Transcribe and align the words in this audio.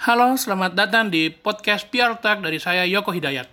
Halo, 0.00 0.32
selamat 0.32 0.72
datang 0.72 1.12
di 1.12 1.28
podcast 1.28 1.84
PR 1.92 2.16
Talk 2.16 2.40
dari 2.40 2.56
saya 2.56 2.88
Yoko 2.88 3.12
Hidayat. 3.12 3.44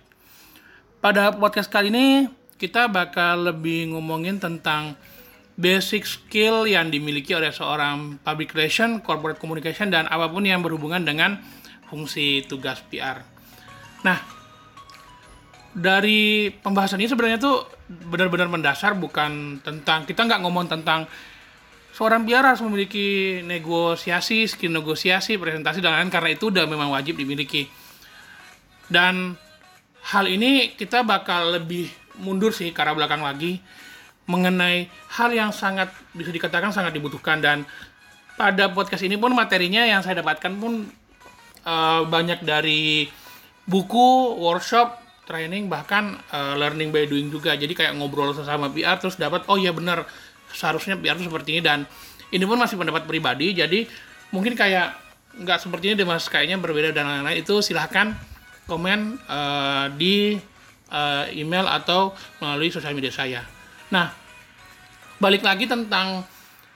Pada 0.96 1.28
podcast 1.36 1.68
kali 1.68 1.92
ini 1.92 2.24
kita 2.56 2.88
bakal 2.88 3.52
lebih 3.52 3.92
ngomongin 3.92 4.40
tentang 4.40 4.96
basic 5.60 6.08
skill 6.08 6.64
yang 6.64 6.88
dimiliki 6.88 7.36
oleh 7.36 7.52
seorang 7.52 8.16
public 8.24 8.56
relation, 8.56 9.04
corporate 9.04 9.36
communication, 9.36 9.92
dan 9.92 10.08
apa 10.08 10.24
pun 10.32 10.40
yang 10.40 10.64
berhubungan 10.64 11.04
dengan 11.04 11.36
fungsi 11.92 12.40
tugas 12.48 12.80
PR. 12.88 13.20
Nah, 14.08 14.16
dari 15.76 16.48
pembahasan 16.48 16.96
ini 16.96 17.12
sebenarnya 17.12 17.44
tuh 17.44 17.68
benar-benar 18.08 18.48
mendasar 18.48 18.96
bukan 18.96 19.60
tentang 19.60 20.08
kita 20.08 20.24
nggak 20.24 20.40
ngomong 20.40 20.64
tentang 20.64 21.04
seorang 21.98 22.22
biara 22.22 22.54
harus 22.54 22.62
memiliki 22.62 23.42
negosiasi, 23.42 24.46
skill 24.46 24.70
negosiasi, 24.70 25.34
presentasi 25.34 25.82
dan 25.82 25.98
lain-lain 25.98 26.14
karena 26.14 26.30
itu 26.30 26.46
udah 26.46 26.62
memang 26.70 26.94
wajib 26.94 27.18
dimiliki. 27.18 27.66
Dan 28.86 29.34
hal 30.14 30.30
ini 30.30 30.78
kita 30.78 31.02
bakal 31.02 31.58
lebih 31.58 31.90
mundur 32.22 32.54
sih 32.54 32.70
ke 32.70 32.78
arah 32.78 32.94
belakang 32.94 33.26
lagi 33.26 33.58
mengenai 34.30 34.86
hal 35.18 35.34
yang 35.34 35.50
sangat 35.50 35.90
bisa 36.14 36.30
dikatakan 36.30 36.70
sangat 36.70 36.94
dibutuhkan 36.94 37.42
dan 37.42 37.66
pada 38.38 38.70
podcast 38.70 39.02
ini 39.02 39.18
pun 39.18 39.34
materinya 39.34 39.82
yang 39.82 39.98
saya 40.06 40.22
dapatkan 40.22 40.54
pun 40.54 40.86
uh, 41.66 42.06
banyak 42.06 42.46
dari 42.46 43.10
buku, 43.66 44.38
workshop, 44.38 45.02
training 45.26 45.66
bahkan 45.66 46.14
uh, 46.30 46.54
learning 46.54 46.94
by 46.94 47.10
doing 47.10 47.26
juga. 47.26 47.58
Jadi 47.58 47.74
kayak 47.74 47.98
ngobrol 47.98 48.30
sesama 48.30 48.70
PR 48.70 49.02
terus 49.02 49.18
dapat 49.18 49.42
oh 49.50 49.58
iya 49.58 49.74
benar 49.74 50.06
seharusnya 50.52 50.98
itu 50.98 51.28
seperti 51.28 51.58
ini. 51.58 51.62
Dan 51.64 51.88
ini 52.32 52.44
pun 52.44 52.60
masih 52.60 52.76
pendapat 52.76 53.08
pribadi 53.08 53.56
jadi 53.56 53.88
mungkin 54.32 54.52
kayak 54.52 54.96
nggak 55.38 55.58
seperti 55.60 55.94
ini 55.94 56.04
mas. 56.04 56.28
Kayaknya 56.28 56.56
berbeda 56.60 56.90
dan 56.92 57.08
lain-lain. 57.08 57.40
Itu 57.40 57.64
silahkan 57.64 58.12
komen 58.68 59.16
uh, 59.24 59.88
di 59.96 60.36
uh, 60.92 61.24
email 61.32 61.64
atau 61.64 62.12
melalui 62.40 62.68
sosial 62.68 62.92
media 62.92 63.12
saya. 63.12 63.40
Nah 63.88 64.12
balik 65.18 65.42
lagi 65.42 65.66
tentang 65.66 66.22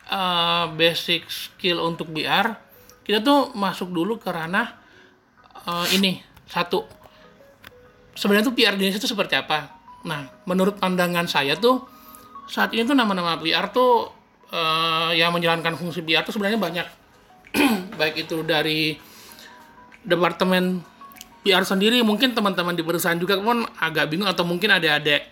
uh, 0.09 0.65
basic 0.75 1.29
skill 1.29 1.79
untuk 1.85 2.11
BR 2.11 2.73
kita 3.03 3.19
tuh 3.23 3.51
masuk 3.59 3.91
dulu 3.91 4.19
ke 4.19 4.31
ranah 4.31 4.79
uh, 5.67 5.87
ini 5.93 6.23
satu. 6.47 6.87
Sebenarnya 8.17 8.49
tuh 8.49 8.55
PR 8.55 8.77
di 8.77 8.87
Indonesia 8.87 9.03
itu 9.03 9.11
seperti 9.11 9.35
apa? 9.37 9.73
Nah 10.07 10.31
menurut 10.49 10.79
pandangan 10.79 11.27
saya 11.27 11.59
tuh 11.59 11.92
saat 12.47 12.71
ini 12.75 12.87
tuh 12.87 12.97
nama-nama 12.97 13.39
PR 13.39 13.71
tuh 13.71 14.11
uh, 14.53 15.11
yang 15.15 15.33
menjalankan 15.35 15.75
fungsi 15.79 16.05
PR 16.05 16.23
tuh 16.27 16.35
sebenarnya 16.35 16.61
banyak. 16.61 16.87
Baik 18.01 18.29
itu 18.29 18.43
dari 18.47 18.97
departemen 20.03 20.83
PR 21.43 21.67
sendiri 21.67 21.99
mungkin 22.07 22.35
teman-teman 22.35 22.75
di 22.75 22.83
perusahaan 22.87 23.19
juga 23.19 23.39
pun 23.39 23.67
agak 23.83 24.11
bingung 24.11 24.31
atau 24.31 24.47
mungkin 24.47 24.71
ada 24.71 24.99
adik 24.99 25.27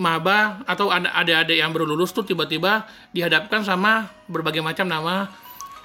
maba 0.00 0.64
atau 0.64 0.88
ada 0.88 1.12
adik-adik 1.20 1.60
yang 1.60 1.70
baru 1.70 1.84
lulus 1.84 2.16
tuh 2.16 2.24
tiba-tiba 2.24 2.88
dihadapkan 3.12 3.60
sama 3.60 4.08
berbagai 4.24 4.64
macam 4.64 4.88
nama 4.88 5.28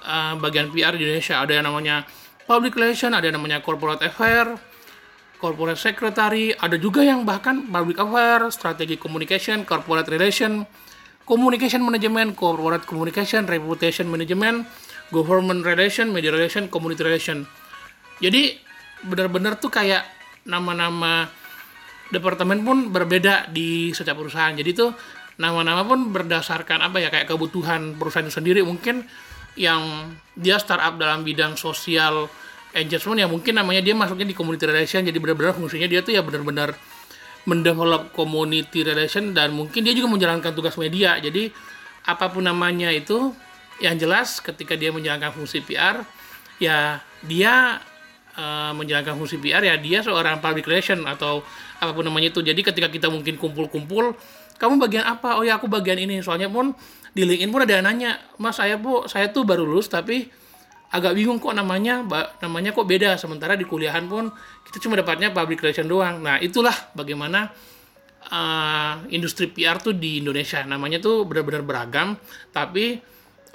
uh, 0.02 0.34
bagian 0.40 0.72
PR 0.72 0.96
di 0.96 1.04
Indonesia. 1.04 1.44
Ada 1.44 1.60
yang 1.60 1.66
namanya 1.68 2.08
public 2.48 2.72
relation 2.80 3.12
ada 3.12 3.28
yang 3.28 3.36
namanya 3.36 3.60
corporate 3.60 4.00
affair 4.00 4.48
corporate 5.38 5.78
secretary, 5.78 6.50
ada 6.52 6.74
juga 6.76 7.06
yang 7.06 7.22
bahkan 7.22 7.70
public 7.70 7.96
affair, 8.02 8.50
strategi 8.50 8.98
communication, 8.98 9.62
corporate 9.62 10.10
relation, 10.10 10.66
communication 11.22 11.80
management, 11.86 12.34
corporate 12.34 12.84
communication, 12.84 13.46
reputation 13.46 14.10
management, 14.10 14.66
government 15.14 15.62
relation, 15.62 16.10
media 16.10 16.34
relation, 16.34 16.66
community 16.66 17.06
relation. 17.06 17.46
Jadi 18.18 18.58
benar-benar 19.06 19.62
tuh 19.62 19.70
kayak 19.70 20.02
nama-nama 20.44 21.30
departemen 22.10 22.66
pun 22.66 22.90
berbeda 22.90 23.46
di 23.54 23.94
setiap 23.94 24.18
perusahaan. 24.18 24.52
Jadi 24.52 24.70
tuh 24.74 24.90
nama-nama 25.38 25.86
pun 25.86 26.10
berdasarkan 26.10 26.82
apa 26.82 26.98
ya 26.98 27.14
kayak 27.14 27.30
kebutuhan 27.30 27.94
perusahaan 27.94 28.26
itu 28.26 28.34
sendiri 28.42 28.60
mungkin 28.66 29.06
yang 29.54 30.14
dia 30.34 30.58
startup 30.58 30.98
dalam 30.98 31.22
bidang 31.22 31.54
sosial 31.54 32.26
engagement 32.76 33.18
ya 33.20 33.26
mungkin 33.30 33.56
namanya 33.56 33.80
dia 33.80 33.94
masuknya 33.96 34.28
di 34.28 34.36
community 34.36 34.68
relation 34.68 35.00
jadi 35.00 35.16
benar-benar 35.16 35.56
fungsinya 35.56 35.88
dia 35.88 36.00
tuh 36.04 36.12
ya 36.12 36.20
benar-benar 36.20 36.76
mendevelop 37.48 38.12
community 38.12 38.84
relation 38.84 39.32
dan 39.32 39.56
mungkin 39.56 39.80
dia 39.80 39.96
juga 39.96 40.12
menjalankan 40.12 40.52
tugas 40.52 40.76
media. 40.76 41.16
Jadi 41.16 41.48
apa 42.04 42.28
pun 42.28 42.44
namanya 42.44 42.92
itu 42.92 43.32
yang 43.80 43.96
jelas 43.96 44.44
ketika 44.44 44.76
dia 44.76 44.92
menjalankan 44.92 45.32
fungsi 45.32 45.64
PR 45.64 46.04
ya 46.60 47.00
dia 47.24 47.80
uh, 48.36 48.72
menjalankan 48.76 49.16
fungsi 49.16 49.40
PR 49.40 49.64
ya 49.64 49.80
dia 49.80 50.04
seorang 50.04 50.44
public 50.44 50.68
relation 50.68 51.00
atau 51.08 51.40
apa 51.80 51.96
pun 51.96 52.04
namanya 52.04 52.28
itu. 52.36 52.44
Jadi 52.44 52.60
ketika 52.60 52.92
kita 52.92 53.08
mungkin 53.08 53.40
kumpul-kumpul 53.40 54.12
kamu 54.60 54.76
bagian 54.76 55.08
apa? 55.08 55.40
Oh 55.40 55.44
ya 55.46 55.56
aku 55.56 55.72
bagian 55.72 55.96
ini. 55.96 56.20
Soalnya 56.20 56.52
pun 56.52 56.76
di 57.16 57.24
LinkedIn 57.24 57.48
pun 57.48 57.64
ada 57.64 57.80
yang 57.80 57.86
nanya 57.88 58.20
mas 58.36 58.60
saya 58.60 58.76
bu 58.76 59.08
saya 59.08 59.32
tuh 59.32 59.48
baru 59.48 59.64
lulus 59.64 59.88
tapi 59.88 60.28
agak 60.88 61.12
bingung 61.12 61.36
kok 61.36 61.52
namanya 61.52 62.00
namanya 62.40 62.72
kok 62.72 62.88
beda. 62.88 63.20
Sementara 63.20 63.54
di 63.54 63.68
kuliahan 63.68 64.08
pun 64.08 64.32
kita 64.64 64.80
cuma 64.80 64.96
dapatnya 64.96 65.32
public 65.36 65.60
relation 65.60 65.84
doang. 65.84 66.24
Nah 66.24 66.40
itulah 66.40 66.72
bagaimana 66.96 67.52
uh, 68.32 69.04
industri 69.12 69.52
PR 69.52 69.76
tuh 69.80 69.92
di 69.92 70.24
Indonesia. 70.24 70.64
Namanya 70.64 71.00
tuh 71.00 71.28
benar-benar 71.28 71.62
beragam 71.64 72.16
tapi 72.50 73.00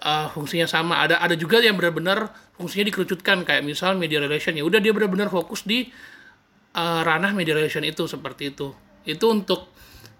uh, 0.05 0.27
fungsinya 0.29 0.69
sama. 0.69 1.01
Ada 1.01 1.21
ada 1.25 1.33
juga 1.33 1.57
yang 1.57 1.73
benar-benar 1.73 2.29
fungsinya 2.53 2.85
dikerucutkan. 2.93 3.41
Kayak 3.49 3.65
misal 3.65 3.97
media 3.97 4.21
relation. 4.21 4.53
Ya 4.53 4.61
udah 4.61 4.77
dia 4.77 4.93
benar-benar 4.93 5.33
fokus 5.33 5.65
di 5.65 5.89
uh, 6.77 7.01
ranah 7.01 7.33
media 7.33 7.57
relation 7.57 7.81
itu 7.81 8.05
seperti 8.05 8.53
itu. 8.53 8.69
Itu 9.09 9.33
untuk 9.33 9.73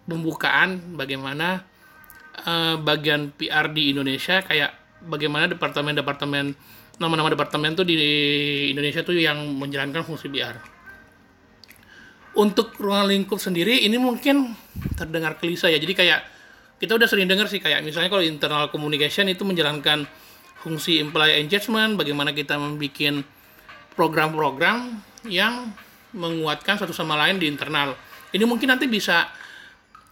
pembukaan 0.10 0.98
bagaimana 0.98 1.62
uh, 2.42 2.76
bagian 2.82 3.30
PR 3.38 3.70
di 3.70 3.94
Indonesia. 3.94 4.42
Kayak 4.42 4.82
bagaimana 5.06 5.46
departemen-departemen 5.52 6.74
nama-nama 7.02 7.34
departemen 7.34 7.74
tuh 7.74 7.86
di 7.88 7.98
Indonesia 8.70 9.02
tuh 9.02 9.18
yang 9.18 9.38
menjalankan 9.58 10.06
fungsi 10.06 10.30
BR. 10.30 10.58
Untuk 12.34 12.74
ruang 12.82 13.10
lingkup 13.10 13.38
sendiri 13.38 13.86
ini 13.86 13.98
mungkin 14.02 14.58
terdengar 14.98 15.38
klise 15.38 15.70
ya. 15.70 15.78
Jadi 15.78 15.94
kayak 15.94 16.22
kita 16.82 16.98
udah 16.98 17.06
sering 17.06 17.30
dengar 17.30 17.46
sih 17.46 17.62
kayak 17.62 17.86
misalnya 17.86 18.10
kalau 18.10 18.26
internal 18.26 18.68
communication 18.74 19.30
itu 19.30 19.46
menjalankan 19.46 20.10
fungsi 20.64 20.98
employee 21.04 21.44
engagement, 21.44 22.00
bagaimana 22.00 22.34
kita 22.34 22.58
membuat 22.58 23.22
program-program 23.94 24.98
yang 25.30 25.70
menguatkan 26.14 26.78
satu 26.78 26.94
sama 26.94 27.18
lain 27.20 27.38
di 27.38 27.50
internal. 27.50 27.94
Ini 28.34 28.46
mungkin 28.50 28.74
nanti 28.74 28.90
bisa 28.90 29.30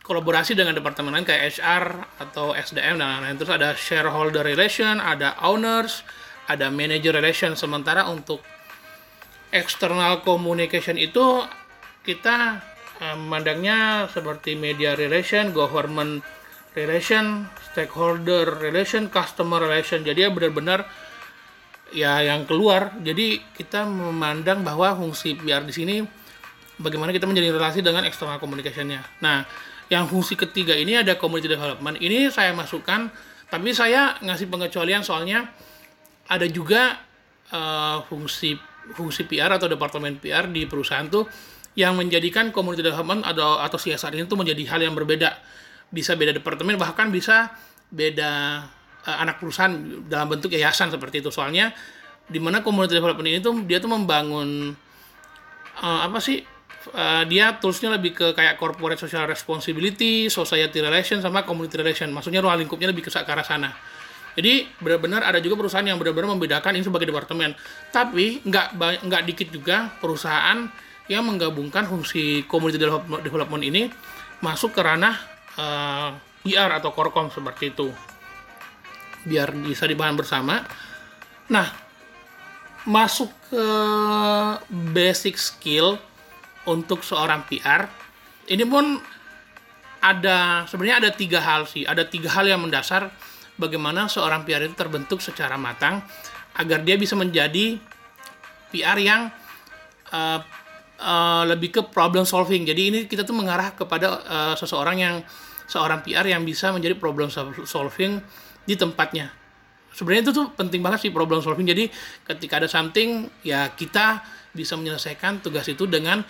kolaborasi 0.05 0.53
dengan 0.53 0.77
departemen 0.77 1.13
lain 1.13 1.25
kayak 1.25 1.57
HR 1.57 1.85
atau 2.21 2.53
SDM 2.53 3.01
dan 3.01 3.07
lain-lain. 3.17 3.37
Terus 3.37 3.53
ada 3.53 3.69
shareholder 3.73 4.45
relation, 4.45 4.97
ada 5.01 5.37
owners, 5.41 6.05
ada 6.51 6.67
manager 6.67 7.15
relation 7.15 7.55
sementara 7.55 8.07
untuk 8.11 8.43
external 9.51 10.23
communication 10.23 10.95
itu 10.95 11.43
kita 12.03 12.59
uh, 13.03 13.15
memandangnya 13.19 14.07
seperti 14.09 14.55
media 14.55 14.95
relation, 14.95 15.51
government 15.51 16.23
relation, 16.73 17.47
stakeholder 17.71 18.47
relation, 18.63 19.11
customer 19.11 19.59
relation. 19.63 20.01
Jadi 20.03 20.27
ya 20.27 20.29
benar-benar 20.31 20.87
ya 21.91 22.23
yang 22.23 22.47
keluar. 22.47 22.95
Jadi 23.03 23.43
kita 23.55 23.83
memandang 23.83 24.63
bahwa 24.63 24.95
fungsi 24.95 25.35
PR 25.35 25.67
di 25.67 25.75
sini 25.75 25.95
bagaimana 26.79 27.11
kita 27.11 27.27
menjadi 27.27 27.51
relasi 27.53 27.83
dengan 27.83 28.07
external 28.07 28.39
communicationnya. 28.39 29.03
Nah, 29.21 29.43
yang 29.91 30.07
fungsi 30.07 30.39
ketiga 30.39 30.71
ini 30.71 30.95
ada 30.95 31.19
community 31.19 31.51
development. 31.51 31.99
Ini 31.99 32.31
saya 32.31 32.55
masukkan, 32.55 33.11
tapi 33.51 33.75
saya 33.75 34.15
ngasih 34.23 34.47
pengecualian 34.47 35.03
soalnya 35.03 35.51
ada 36.27 36.45
juga 36.45 36.99
uh, 37.53 38.03
fungsi 38.05 38.57
fungsi 38.91 39.29
PR 39.29 39.55
atau 39.55 39.69
departemen 39.69 40.17
PR 40.17 40.49
di 40.49 40.65
perusahaan 40.65 41.05
tuh 41.05 41.29
yang 41.77 41.95
menjadikan 41.95 42.51
community 42.51 42.83
development 42.83 43.23
atau 43.23 43.61
atau 43.63 43.77
CSR 43.79 44.11
ini 44.19 44.27
tuh 44.27 44.35
menjadi 44.35 44.63
hal 44.75 44.81
yang 44.83 44.95
berbeda. 44.97 45.31
Bisa 45.91 46.19
beda 46.19 46.35
departemen 46.35 46.75
bahkan 46.75 47.07
bisa 47.11 47.51
beda 47.91 48.63
uh, 49.07 49.17
anak 49.23 49.39
perusahaan 49.39 49.71
dalam 50.07 50.27
bentuk 50.31 50.51
yayasan 50.51 50.91
seperti 50.91 51.23
itu. 51.23 51.31
Soalnya 51.31 51.71
di 52.27 52.39
mana 52.39 52.63
community 52.63 52.95
development 52.95 53.27
ini 53.27 53.39
tuh 53.39 53.53
dia 53.63 53.79
tuh 53.79 53.91
membangun 53.91 54.71
uh, 55.79 55.99
apa 56.07 56.19
sih 56.19 56.43
uh, 56.95 57.23
dia 57.27 57.59
toolsnya 57.59 57.93
lebih 57.95 58.15
ke 58.15 58.27
kayak 58.35 58.59
corporate 58.59 58.99
social 58.99 59.23
responsibility, 59.27 60.27
society 60.27 60.79
relation 60.83 61.19
sama 61.23 61.43
community 61.47 61.79
relation. 61.79 62.11
Maksudnya 62.11 62.43
ruang 62.43 62.59
lingkupnya 62.59 62.91
lebih 62.91 63.07
ke 63.07 63.11
arah 63.13 63.45
sana. 63.45 63.71
Jadi 64.37 64.67
benar-benar 64.79 65.27
ada 65.27 65.39
juga 65.43 65.59
perusahaan 65.59 65.83
yang 65.83 65.99
benar-benar 65.99 66.31
membedakan 66.35 66.77
ini 66.77 66.83
sebagai 66.87 67.07
departemen. 67.09 67.51
Tapi 67.91 68.43
nggak 68.47 68.67
nggak 69.07 69.23
dikit 69.27 69.47
juga 69.51 69.91
perusahaan 69.99 70.67
yang 71.11 71.23
menggabungkan 71.27 71.87
fungsi 71.89 72.47
community 72.47 72.79
development 73.23 73.63
ini 73.65 73.91
masuk 74.39 74.71
ke 74.71 74.81
ranah 74.81 75.15
uh, 75.59 76.15
eh, 76.45 76.55
PR 76.55 76.71
atau 76.79 76.95
korkom 76.95 77.27
seperti 77.29 77.75
itu. 77.75 77.91
Biar 79.27 79.51
bisa 79.53 79.85
dibahas 79.85 80.15
bersama. 80.17 80.63
Nah, 81.51 81.67
masuk 82.87 83.29
ke 83.51 83.67
basic 84.95 85.37
skill 85.37 85.99
untuk 86.65 87.05
seorang 87.05 87.45
PR 87.45 87.85
ini 88.49 88.65
pun 88.65 88.97
ada 90.01 90.65
sebenarnya 90.65 90.97
ada 91.05 91.11
tiga 91.13 91.39
hal 91.41 91.69
sih 91.69 91.85
ada 91.85 92.01
tiga 92.01 92.33
hal 92.33 92.49
yang 92.49 92.61
mendasar 92.61 93.13
bagaimana 93.61 94.09
seorang 94.09 94.41
PR 94.41 94.65
itu 94.65 94.73
terbentuk 94.73 95.21
secara 95.21 95.53
matang 95.61 96.01
agar 96.57 96.81
dia 96.81 96.97
bisa 96.97 97.13
menjadi 97.13 97.77
PR 98.73 98.97
yang 98.97 99.29
uh, 100.09 100.39
uh, 100.97 101.43
lebih 101.45 101.69
ke 101.69 101.81
problem 101.85 102.25
solving. 102.25 102.65
Jadi 102.65 102.81
ini 102.89 102.99
kita 103.05 103.21
tuh 103.21 103.37
mengarah 103.37 103.77
kepada 103.77 104.07
uh, 104.25 104.55
seseorang 104.57 104.97
yang 104.97 105.15
seorang 105.69 106.01
PR 106.01 106.25
yang 106.25 106.43
bisa 106.43 106.73
menjadi 106.73 106.97
problem 106.97 107.29
solving 107.63 108.19
di 108.65 108.75
tempatnya. 108.75 109.31
Sebenarnya 109.91 110.31
itu 110.31 110.33
tuh 110.35 110.47
penting 110.55 110.79
banget 110.79 111.07
sih 111.07 111.11
problem 111.11 111.43
solving. 111.43 111.67
Jadi 111.67 111.91
ketika 112.27 112.63
ada 112.63 112.67
something 112.67 113.27
ya 113.43 113.71
kita 113.75 114.23
bisa 114.51 114.75
menyelesaikan 114.75 115.39
tugas 115.43 115.67
itu 115.67 115.87
dengan 115.87 116.23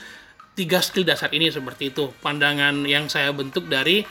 tiga 0.54 0.81
skill 0.81 1.06
dasar 1.06 1.30
ini 1.33 1.50
seperti 1.50 1.94
itu. 1.94 2.10
Pandangan 2.22 2.86
yang 2.86 3.10
saya 3.10 3.33
bentuk 3.33 3.69
dari 3.69 4.01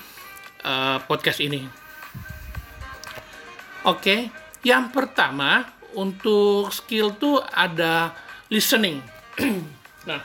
uh, 0.67 0.99
podcast 1.07 1.43
ini. 1.43 1.80
Oke, 3.89 4.29
yang 4.61 4.93
pertama 4.93 5.65
untuk 5.97 6.69
skill 6.69 7.17
tuh 7.17 7.41
ada 7.41 8.13
listening. 8.53 9.01
nah, 10.09 10.21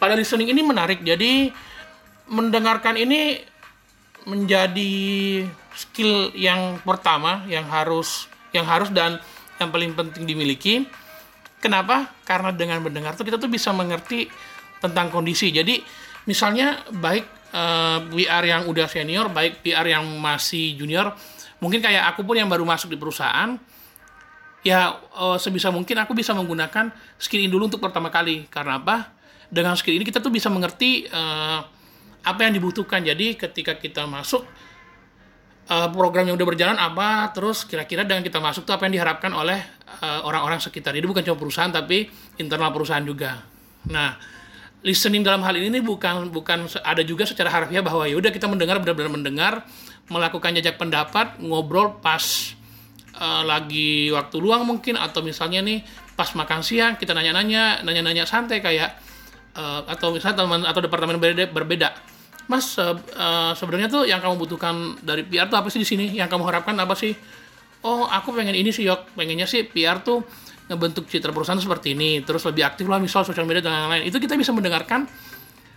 pada 0.00 0.16
listening 0.16 0.48
ini 0.48 0.64
menarik. 0.64 1.04
Jadi 1.04 1.52
mendengarkan 2.32 2.96
ini 2.96 3.44
menjadi 4.24 4.96
skill 5.76 6.32
yang 6.32 6.80
pertama 6.80 7.44
yang 7.44 7.68
harus 7.68 8.28
yang 8.56 8.64
harus 8.64 8.88
dan 8.88 9.20
yang 9.60 9.68
paling 9.68 9.92
penting 9.92 10.24
dimiliki. 10.24 10.88
Kenapa? 11.60 12.08
Karena 12.24 12.54
dengan 12.56 12.80
mendengar 12.80 13.12
tuh 13.18 13.26
kita 13.26 13.36
tuh 13.36 13.50
bisa 13.52 13.68
mengerti 13.74 14.30
tentang 14.80 15.12
kondisi. 15.12 15.52
Jadi 15.52 15.82
misalnya 16.24 16.80
baik 16.88 17.52
uh, 17.52 18.00
eh, 18.00 18.24
PR 18.24 18.44
yang 18.48 18.62
udah 18.64 18.86
senior, 18.88 19.28
baik 19.28 19.60
PR 19.60 19.84
yang 19.84 20.06
masih 20.22 20.78
junior, 20.78 21.12
mungkin 21.58 21.82
kayak 21.82 22.14
aku 22.14 22.26
pun 22.26 22.38
yang 22.38 22.50
baru 22.50 22.62
masuk 22.66 22.92
di 22.92 22.98
perusahaan, 22.98 23.58
ya 24.66 24.98
uh, 25.14 25.38
sebisa 25.38 25.70
mungkin 25.70 25.98
aku 26.02 26.14
bisa 26.14 26.34
menggunakan 26.34 26.90
skill 27.18 27.42
ini 27.42 27.50
dulu 27.50 27.70
untuk 27.70 27.82
pertama 27.82 28.10
kali. 28.10 28.46
Karena 28.50 28.78
apa? 28.78 29.14
Dengan 29.48 29.74
skill 29.78 29.96
ini 29.96 30.04
kita 30.04 30.18
tuh 30.18 30.30
bisa 30.34 30.50
mengerti 30.50 31.06
uh, 31.08 31.60
apa 32.22 32.40
yang 32.44 32.52
dibutuhkan. 32.54 33.00
Jadi 33.02 33.38
ketika 33.38 33.78
kita 33.78 34.04
masuk 34.04 34.44
uh, 35.72 35.88
program 35.90 36.28
yang 36.28 36.36
udah 36.36 36.48
berjalan 36.48 36.78
apa, 36.78 37.30
terus 37.32 37.64
kira-kira 37.64 38.04
dengan 38.04 38.20
kita 38.22 38.38
masuk 38.38 38.66
tuh 38.68 38.74
apa 38.76 38.86
yang 38.86 39.00
diharapkan 39.00 39.32
oleh 39.34 39.60
orang-orang 39.98 40.62
sekitar. 40.62 40.94
Jadi 40.94 41.10
bukan 41.10 41.26
cuma 41.26 41.34
perusahaan 41.34 41.74
tapi 41.74 42.06
internal 42.38 42.70
perusahaan 42.70 43.02
juga. 43.02 43.42
Nah, 43.90 44.14
listening 44.86 45.26
dalam 45.26 45.42
hal 45.42 45.58
ini 45.58 45.82
bukan 45.82 46.30
bukan 46.30 46.70
ada 46.86 47.02
juga 47.02 47.26
secara 47.26 47.50
harfiah 47.50 47.82
bahwa 47.82 48.06
ya 48.06 48.14
udah 48.14 48.30
kita 48.30 48.46
mendengar 48.46 48.78
benar-benar 48.78 49.10
mendengar 49.10 49.52
melakukan 50.08 50.56
jajak 50.56 50.80
pendapat 50.80 51.36
ngobrol 51.40 52.00
pas 52.00 52.22
uh, 53.20 53.44
lagi 53.44 54.08
waktu 54.08 54.36
luang 54.40 54.64
mungkin 54.64 54.96
atau 54.96 55.20
misalnya 55.20 55.60
nih 55.60 55.84
pas 56.16 56.32
makan 56.34 56.64
siang 56.64 56.96
kita 56.96 57.14
nanya-nanya 57.14 57.84
nanya-nanya 57.84 58.24
santai 58.24 58.58
kayak 58.58 58.98
uh, 59.54 59.80
atau 59.86 60.14
misalnya 60.14 60.44
teman 60.44 60.60
atau 60.64 60.80
departemen 60.82 61.16
berbeda, 61.18 61.50
berbeda. 61.50 61.88
Mas 62.48 62.80
uh, 62.80 62.96
uh, 62.96 63.52
sebenarnya 63.52 63.92
tuh 63.92 64.02
yang 64.08 64.24
kamu 64.24 64.40
butuhkan 64.40 64.96
dari 65.04 65.26
PR 65.26 65.52
tuh 65.52 65.60
apa 65.60 65.68
sih 65.68 65.84
di 65.84 65.88
sini? 65.88 66.16
Yang 66.16 66.32
kamu 66.32 66.48
harapkan 66.48 66.74
apa 66.80 66.96
sih? 66.96 67.12
Oh, 67.84 68.08
aku 68.08 68.34
pengen 68.34 68.56
ini 68.58 68.74
sih, 68.74 68.88
Yok. 68.88 69.14
Pengennya 69.14 69.46
sih 69.46 69.62
PR 69.68 70.02
tuh 70.02 70.24
ngebentuk 70.66 71.06
citra 71.06 71.30
perusahaan 71.30 71.60
seperti 71.60 71.94
ini, 71.94 72.24
terus 72.24 72.42
lebih 72.48 72.66
aktif 72.66 72.88
lah 72.88 72.98
misal 72.98 73.22
sosial 73.22 73.44
media 73.44 73.62
dan 73.62 73.86
lain-lain. 73.86 74.08
Itu 74.08 74.18
kita 74.18 74.34
bisa 74.34 74.50
mendengarkan 74.50 75.06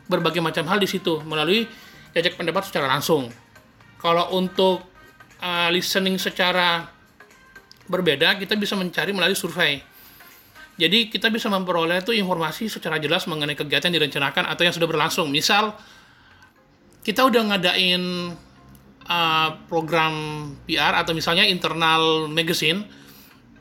berbagai 0.08 0.42
macam 0.42 0.66
hal 0.68 0.80
di 0.80 0.90
situ 0.90 1.22
melalui 1.24 1.68
jajak 2.16 2.40
pendapat 2.40 2.72
secara 2.72 2.88
langsung. 2.88 3.30
Kalau 4.02 4.34
untuk 4.34 4.82
uh, 5.40 5.70
listening 5.70 6.18
secara 6.18 6.90
berbeda, 7.86 8.36
kita 8.42 8.58
bisa 8.58 8.74
mencari 8.74 9.14
melalui 9.14 9.38
survei. 9.38 9.78
Jadi 10.82 11.14
kita 11.14 11.30
bisa 11.30 11.46
memperoleh 11.54 12.02
itu 12.02 12.10
informasi 12.18 12.66
secara 12.66 12.98
jelas 12.98 13.30
mengenai 13.30 13.54
kegiatan 13.54 13.94
yang 13.94 14.02
direncanakan 14.02 14.50
atau 14.50 14.64
yang 14.66 14.74
sudah 14.74 14.90
berlangsung. 14.90 15.30
Misal 15.30 15.78
kita 17.06 17.22
udah 17.30 17.54
ngadain 17.54 18.34
uh, 19.06 19.50
program 19.70 20.14
PR 20.66 20.98
atau 20.98 21.14
misalnya 21.14 21.46
internal 21.46 22.26
magazine, 22.26 22.82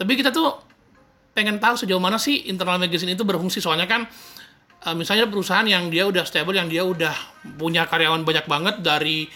tapi 0.01 0.17
kita 0.17 0.33
tuh 0.33 0.71
pengen 1.37 1.61
tahu 1.61 1.77
sejauh 1.77 2.01
mana 2.01 2.17
sih 2.17 2.49
internal 2.49 2.81
magazine 2.81 3.15
itu 3.15 3.23
berfungsi 3.23 3.63
soalnya 3.63 3.87
kan 3.87 4.03
uh, 4.85 4.97
misalnya 4.99 5.31
perusahaan 5.31 5.65
yang 5.67 5.89
dia 5.89 6.05
udah 6.05 6.27
stable 6.27 6.57
yang 6.57 6.67
dia 6.67 6.83
udah 6.83 7.15
punya 7.55 7.87
karyawan 7.87 8.27
banyak 8.27 8.47
banget 8.51 8.83
dari 8.83 9.31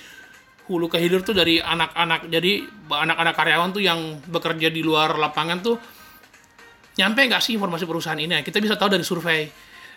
hulu 0.64 0.88
ke 0.88 0.96
hilir 0.96 1.20
tuh 1.20 1.36
dari 1.36 1.60
anak-anak 1.60 2.32
jadi 2.32 2.64
anak-anak 2.88 3.34
karyawan 3.36 3.70
tuh 3.76 3.82
yang 3.84 4.00
bekerja 4.24 4.72
di 4.72 4.80
luar 4.80 5.16
lapangan 5.20 5.60
tuh 5.60 5.76
nyampe 6.94 7.26
nggak 7.26 7.42
sih 7.42 7.58
informasi 7.58 7.84
perusahaan 7.86 8.18
ini? 8.18 8.38
Kita 8.42 8.62
bisa 8.62 8.78
tahu 8.78 8.94
dari 8.94 9.04
survei. 9.06 9.50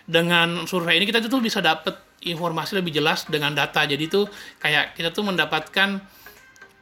Dengan 0.07 0.63
survei 0.65 0.97
ini 0.97 1.05
kita 1.05 1.19
tuh 1.27 1.43
bisa 1.43 1.59
dapet 1.59 1.93
informasi 2.25 2.79
lebih 2.79 2.95
jelas 2.95 3.27
dengan 3.29 3.53
data. 3.53 3.85
Jadi 3.85 4.07
tuh 4.09 4.25
kayak 4.57 4.97
kita 4.97 5.13
tuh 5.13 5.27
mendapatkan 5.27 6.01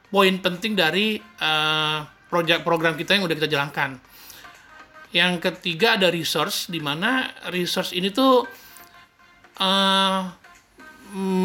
poin 0.07 0.35
penting 0.39 0.77
dari 0.77 1.19
uh, 1.19 2.05
proyek 2.29 2.63
program 2.63 2.95
kita 2.95 3.17
yang 3.17 3.27
udah 3.27 3.35
kita 3.35 3.49
jalankan. 3.49 3.99
Yang 5.11 5.33
ketiga 5.51 5.95
ada 5.95 6.11
resource, 6.11 6.67
di 6.67 6.79
mana 6.79 7.31
resource 7.51 7.95
ini 7.95 8.11
tuh 8.11 8.45
uh, 9.59 10.21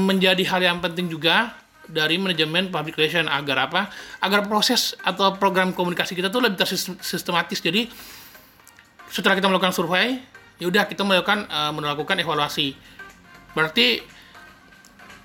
menjadi 0.05 0.43
hal 0.51 0.61
yang 0.63 0.79
penting 0.83 1.07
juga 1.07 1.60
dari 1.91 2.17
manajemen 2.17 2.71
public 2.71 2.97
relation 2.97 3.27
agar 3.27 3.71
apa? 3.71 3.91
Agar 4.23 4.47
proses 4.47 4.95
atau 5.03 5.35
program 5.37 5.75
komunikasi 5.75 6.15
kita 6.15 6.31
tuh 6.31 6.41
lebih 6.43 6.59
tersistematis. 6.63 7.59
Jadi 7.61 7.91
setelah 9.11 9.35
kita 9.35 9.51
melakukan 9.51 9.75
survei, 9.75 10.23
yaudah 10.63 10.87
kita 10.87 11.03
melakukan 11.03 11.51
uh, 11.51 11.75
melakukan 11.75 12.17
evaluasi. 12.23 12.73
Berarti 13.53 14.01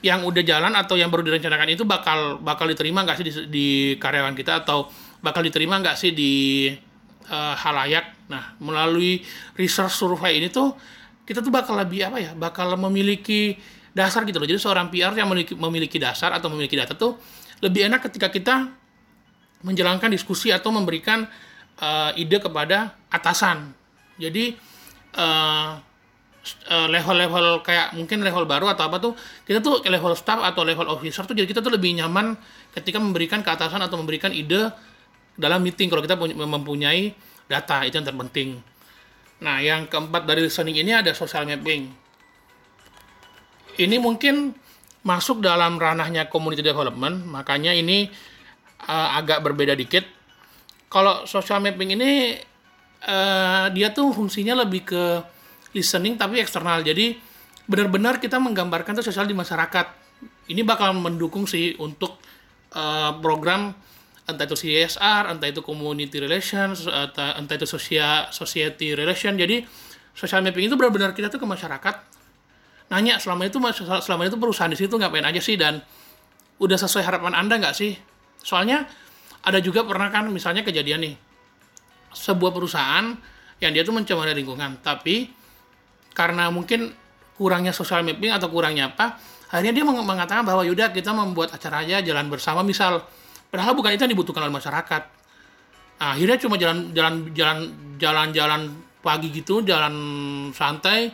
yang 0.01 0.21
udah 0.21 0.43
jalan 0.45 0.73
atau 0.77 0.97
yang 0.97 1.09
baru 1.09 1.25
direncanakan 1.25 1.73
itu 1.73 1.81
bakal 1.85 2.37
bakal 2.41 2.69
diterima 2.69 3.01
nggak 3.01 3.17
sih 3.17 3.25
di, 3.25 3.33
di 3.49 3.67
karyawan 3.97 4.37
kita 4.37 4.61
atau 4.61 4.85
bakal 5.21 5.41
diterima 5.41 5.81
nggak 5.81 5.97
sih 5.97 6.13
di 6.13 6.33
uh, 7.29 7.55
halayak. 7.57 8.29
Nah, 8.29 8.57
melalui 8.61 9.21
research 9.57 9.93
survei 9.93 10.41
ini 10.41 10.49
tuh 10.49 10.73
kita 11.25 11.41
tuh 11.41 11.49
bakal 11.49 11.73
lebih 11.77 12.05
apa 12.05 12.17
ya? 12.21 12.31
Bakal 12.37 12.77
memiliki 12.77 13.57
dasar 13.95 14.27
gitu 14.27 14.37
loh. 14.37 14.45
Jadi 14.45 14.59
seorang 14.59 14.91
PR 14.91 15.15
yang 15.15 15.31
memiliki, 15.31 15.55
memiliki 15.55 15.97
dasar 15.97 16.35
atau 16.35 16.51
memiliki 16.51 16.75
data 16.75 16.93
tuh 16.93 17.15
lebih 17.63 17.87
enak 17.87 18.11
ketika 18.11 18.27
kita 18.27 18.67
menjalankan 19.63 20.11
diskusi 20.11 20.51
atau 20.51 20.69
memberikan 20.69 21.23
uh, 21.79 22.11
ide 22.19 22.43
kepada 22.43 22.93
atasan. 23.07 23.71
Jadi 24.19 24.53
uh, 25.15 25.79
level-level 26.69 27.65
kayak 27.65 27.97
mungkin 27.97 28.21
level 28.21 28.45
baru 28.45 28.69
atau 28.69 28.85
apa 28.85 29.01
tuh 29.01 29.17
kita 29.49 29.65
tuh 29.65 29.81
level 29.81 30.13
staff 30.13 30.45
atau 30.45 30.61
level 30.61 30.85
officer 30.93 31.25
tuh 31.25 31.33
jadi 31.33 31.49
kita 31.49 31.57
tuh 31.57 31.73
lebih 31.73 31.97
nyaman 31.97 32.37
ketika 32.69 33.01
memberikan 33.01 33.41
ke 33.41 33.49
atasan 33.49 33.81
atau 33.81 33.97
memberikan 33.97 34.29
ide 34.29 34.69
dalam 35.33 35.65
meeting 35.65 35.89
kalau 35.89 36.05
kita 36.05 36.13
mempunyai 36.21 37.17
data 37.49 37.81
itu 37.81 37.97
yang 37.97 38.05
terpenting. 38.05 38.61
Nah, 39.41 39.59
yang 39.59 39.89
keempat 39.89 40.23
dari 40.23 40.47
listening 40.47 40.79
ini 40.79 40.95
ada 40.95 41.11
social 41.11 41.43
mapping. 41.43 42.04
Ini 43.75 43.99
mungkin 43.99 44.55
masuk 45.05 45.43
dalam 45.43 45.77
ranahnya 45.77 46.27
community 46.33 46.65
development, 46.65 47.29
makanya 47.29 47.69
ini 47.75 48.09
uh, 48.89 49.09
agak 49.21 49.45
berbeda 49.45 49.77
dikit. 49.77 50.01
Kalau 50.89 51.29
social 51.29 51.61
mapping 51.61 51.93
ini 51.93 52.39
uh, 53.05 53.69
dia 53.69 53.93
tuh 53.93 54.09
fungsinya 54.15 54.65
lebih 54.65 54.81
ke 54.87 55.03
listening 55.77 56.17
tapi 56.17 56.41
eksternal. 56.41 56.81
Jadi 56.81 57.13
benar-benar 57.69 58.17
kita 58.17 58.41
menggambarkan 58.41 59.01
tuh 59.01 59.05
sosial 59.05 59.29
di 59.29 59.37
masyarakat. 59.37 60.07
Ini 60.49 60.61
bakal 60.65 60.97
mendukung 60.97 61.45
sih 61.45 61.77
untuk 61.77 62.17
uh, 62.73 63.11
program 63.21 63.73
entah 64.25 64.45
itu 64.49 64.57
CSR, 64.57 65.37
entah 65.37 65.45
itu 65.45 65.61
community 65.61 66.17
relations, 66.17 66.89
entah, 66.89 67.37
itu 67.37 67.69
social 67.69 68.33
society 68.33 68.97
relation. 68.97 69.37
Jadi 69.37 69.61
social 70.17 70.41
mapping 70.41 70.65
itu 70.65 70.73
benar-benar 70.73 71.13
kita 71.13 71.29
tuh 71.29 71.37
ke 71.37 71.45
masyarakat 71.45 72.14
nanya 72.91 73.17
selama 73.17 73.49
itu 73.49 73.57
selama 74.03 74.29
itu 74.29 74.37
perusahaan 74.37 74.69
di 74.69 74.77
situ 74.77 74.93
ngapain 74.95 75.25
aja 75.25 75.41
sih 75.41 75.57
dan 75.57 75.81
udah 76.61 76.77
sesuai 76.77 77.03
harapan 77.03 77.33
anda 77.33 77.57
nggak 77.57 77.75
sih? 77.75 77.97
Soalnya 78.41 78.85
ada 79.45 79.59
juga 79.61 79.85
pernah 79.85 80.09
kan 80.13 80.29
misalnya 80.29 80.61
kejadian 80.61 81.01
nih 81.05 81.15
sebuah 82.15 82.55
perusahaan 82.55 83.11
yang 83.59 83.71
dia 83.75 83.83
tuh 83.83 83.91
mencoba 83.91 84.29
dari 84.29 84.41
lingkungan 84.41 84.79
tapi 84.79 85.29
karena 86.15 86.47
mungkin 86.47 86.93
kurangnya 87.35 87.75
social 87.75 88.01
mapping 88.07 88.31
atau 88.31 88.47
kurangnya 88.47 88.95
apa 88.95 89.19
akhirnya 89.51 89.75
dia 89.75 89.83
mengatakan 89.83 90.47
bahwa 90.47 90.63
yaudah 90.63 90.95
kita 90.95 91.11
membuat 91.11 91.51
acara 91.51 91.83
aja 91.83 91.99
jalan 91.99 92.31
bersama 92.31 92.63
misal 92.63 93.03
Padahal 93.55 93.71
bukan 93.71 93.95
itu 93.95 94.03
yang 94.03 94.11
dibutuhkan 94.11 94.43
oleh 94.43 94.51
masyarakat. 94.59 95.03
Nah, 95.95 96.11
akhirnya 96.11 96.35
cuma 96.43 96.59
jalan 96.59 96.91
jalan 96.91 97.31
jalan 97.31 97.57
jalan 97.95 98.27
jalan 98.35 98.61
pagi 98.99 99.31
gitu 99.31 99.63
jalan 99.63 99.95
santai 100.51 101.07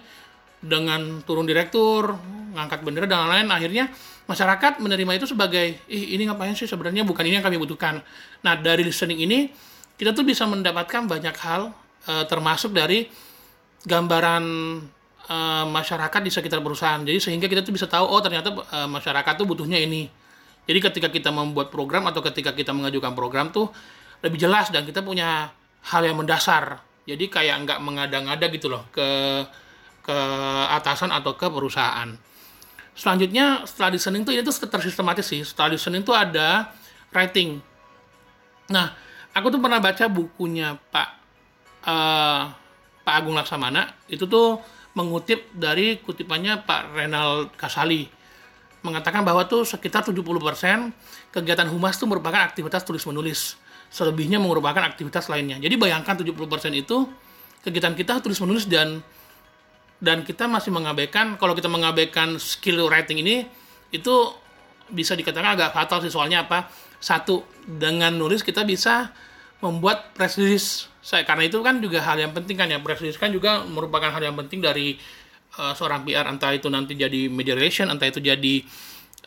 dengan 0.61 1.25
turun 1.25 1.49
direktur 1.49 2.15
ngangkat 2.53 2.85
bendera 2.85 3.07
dan 3.09 3.25
lain-lain 3.25 3.49
akhirnya 3.49 3.85
masyarakat 4.29 4.79
menerima 4.79 5.11
itu 5.17 5.25
sebagai 5.27 5.81
Ih, 5.89 6.15
ini 6.15 6.27
ngapain 6.27 6.53
sih? 6.53 6.69
Sebenarnya 6.69 7.03
bukan 7.03 7.25
ini 7.25 7.39
yang 7.39 7.45
kami 7.45 7.57
butuhkan. 7.57 7.99
Nah 8.45 8.53
dari 8.59 8.85
listening 8.85 9.19
ini 9.25 9.49
kita 9.97 10.15
tuh 10.15 10.23
bisa 10.23 10.45
mendapatkan 10.47 11.07
banyak 11.09 11.35
hal 11.41 11.73
uh, 12.07 12.23
termasuk 12.29 12.71
dari 12.71 13.09
gambaran 13.85 14.43
uh, 15.27 15.65
masyarakat 15.67 16.21
di 16.21 16.31
sekitar 16.31 16.61
perusahaan. 16.61 17.01
Jadi 17.01 17.17
sehingga 17.17 17.49
kita 17.49 17.65
tuh 17.65 17.73
bisa 17.73 17.89
tahu 17.89 18.05
oh 18.05 18.21
ternyata 18.21 18.53
uh, 18.53 18.87
masyarakat 18.87 19.33
tuh 19.35 19.47
butuhnya 19.49 19.81
ini. 19.81 20.07
Jadi 20.69 20.79
ketika 20.79 21.09
kita 21.09 21.33
membuat 21.33 21.73
program 21.73 22.05
atau 22.05 22.21
ketika 22.21 22.53
kita 22.53 22.71
mengajukan 22.71 23.17
program 23.17 23.49
tuh 23.49 23.73
lebih 24.21 24.37
jelas 24.37 24.69
dan 24.69 24.85
kita 24.85 25.01
punya 25.01 25.49
hal 25.89 26.01
yang 26.05 26.21
mendasar. 26.21 26.79
Jadi 27.09 27.27
kayak 27.33 27.65
nggak 27.65 27.79
mengada-ngada 27.81 28.45
gitu 28.53 28.69
loh 28.69 28.85
ke 28.93 29.09
ke 30.01 30.17
atasan 30.75 31.13
atau 31.13 31.38
ke 31.38 31.48
perusahaan. 31.48 32.10
Selanjutnya 32.91 33.63
setelah 33.63 33.96
listening 33.96 34.27
tuh 34.27 34.34
ini 34.36 34.43
tuh 34.43 34.53
tersistematis 34.67 35.25
sih. 35.25 35.41
Setelah 35.46 35.77
listening 35.77 36.03
tuh 36.03 36.17
ada 36.17 36.70
writing. 37.15 37.62
Nah, 38.70 38.91
aku 39.31 39.48
tuh 39.48 39.60
pernah 39.63 39.79
baca 39.79 40.05
bukunya 40.12 40.75
Pak 40.75 41.10
uh, 41.88 42.51
Pak 43.01 43.13
Agung 43.15 43.38
Laksamana. 43.38 43.88
Itu 44.12 44.27
tuh 44.27 44.60
mengutip 44.91 45.55
dari 45.55 46.03
kutipannya 46.03 46.67
Pak 46.67 46.81
Renal 46.91 47.48
Kasali 47.55 48.22
mengatakan 48.81 49.22
bahwa 49.22 49.46
tuh 49.46 49.62
sekitar 49.62 50.01
70% 50.01 50.17
kegiatan 51.29 51.67
humas 51.70 51.96
tuh 52.01 52.10
merupakan 52.10 52.41
aktivitas 52.41 52.81
tulis 52.81 53.05
menulis. 53.05 53.55
Selebihnya 53.91 54.41
merupakan 54.41 54.81
aktivitas 54.81 55.29
lainnya. 55.29 55.62
Jadi 55.62 55.75
bayangkan 55.77 56.17
70% 56.17 56.34
itu 56.74 57.05
kegiatan 57.62 57.93
kita 57.93 58.24
tulis 58.24 58.39
menulis 58.41 58.65
dan 58.65 59.03
dan 60.01 60.25
kita 60.25 60.50
masih 60.50 60.74
mengabaikan 60.74 61.38
kalau 61.38 61.53
kita 61.53 61.70
mengabaikan 61.70 62.41
skill 62.41 62.89
writing 62.89 63.22
ini 63.22 63.46
itu 63.93 64.34
bisa 64.89 65.13
dikatakan 65.13 65.55
agak 65.55 65.70
fatal 65.72 66.01
sih. 66.01 66.10
Soalnya 66.10 66.50
apa? 66.50 66.67
Satu 66.98 67.46
dengan 67.63 68.10
nulis 68.17 68.41
kita 68.41 68.65
bisa 68.65 69.13
membuat 69.62 70.17
press 70.17 70.41
release. 70.41 70.89
Saya 71.05 71.22
karena 71.22 71.46
itu 71.46 71.62
kan 71.62 71.77
juga 71.77 72.01
hal 72.01 72.17
yang 72.17 72.34
penting 72.34 72.58
kan 72.58 72.67
ya. 72.67 72.81
Press 72.81 73.05
release 73.05 73.22
kan 73.22 73.29
juga 73.29 73.62
merupakan 73.62 74.10
hal 74.10 74.25
yang 74.25 74.34
penting 74.34 74.60
dari 74.60 74.98
uh, 75.62 75.77
seorang 75.77 76.01
PR 76.01 76.25
entah 76.34 76.50
itu 76.50 76.67
nanti 76.67 76.98
jadi 76.98 77.29
media 77.29 77.53
relation 77.53 77.86
entah 77.93 78.10
itu 78.10 78.17
jadi 78.17 78.65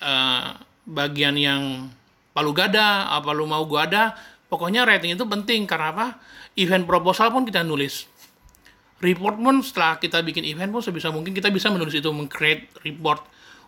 uh, 0.03 0.59
bagian 0.91 1.39
yang 1.39 1.87
palu 2.35 2.51
gada 2.51 3.15
apa 3.15 3.31
lu 3.31 3.47
mau 3.47 3.63
gua 3.63 3.87
ada. 3.87 4.05
Pokoknya 4.51 4.83
writing 4.83 5.15
itu 5.15 5.23
penting. 5.23 5.71
Karena 5.71 5.95
apa? 5.95 6.07
Event 6.59 6.87
proposal 6.87 7.31
pun 7.31 7.47
kita 7.47 7.63
nulis 7.63 8.07
report 9.05 9.37
pun 9.37 9.61
setelah 9.61 10.01
kita 10.01 10.25
bikin 10.25 10.49
event 10.49 10.73
pun 10.73 10.81
sebisa 10.81 11.13
mungkin 11.13 11.37
kita 11.37 11.53
bisa 11.53 11.69
menulis 11.69 11.93
itu 11.93 12.09
meng-create 12.09 12.73
report. 12.83 13.21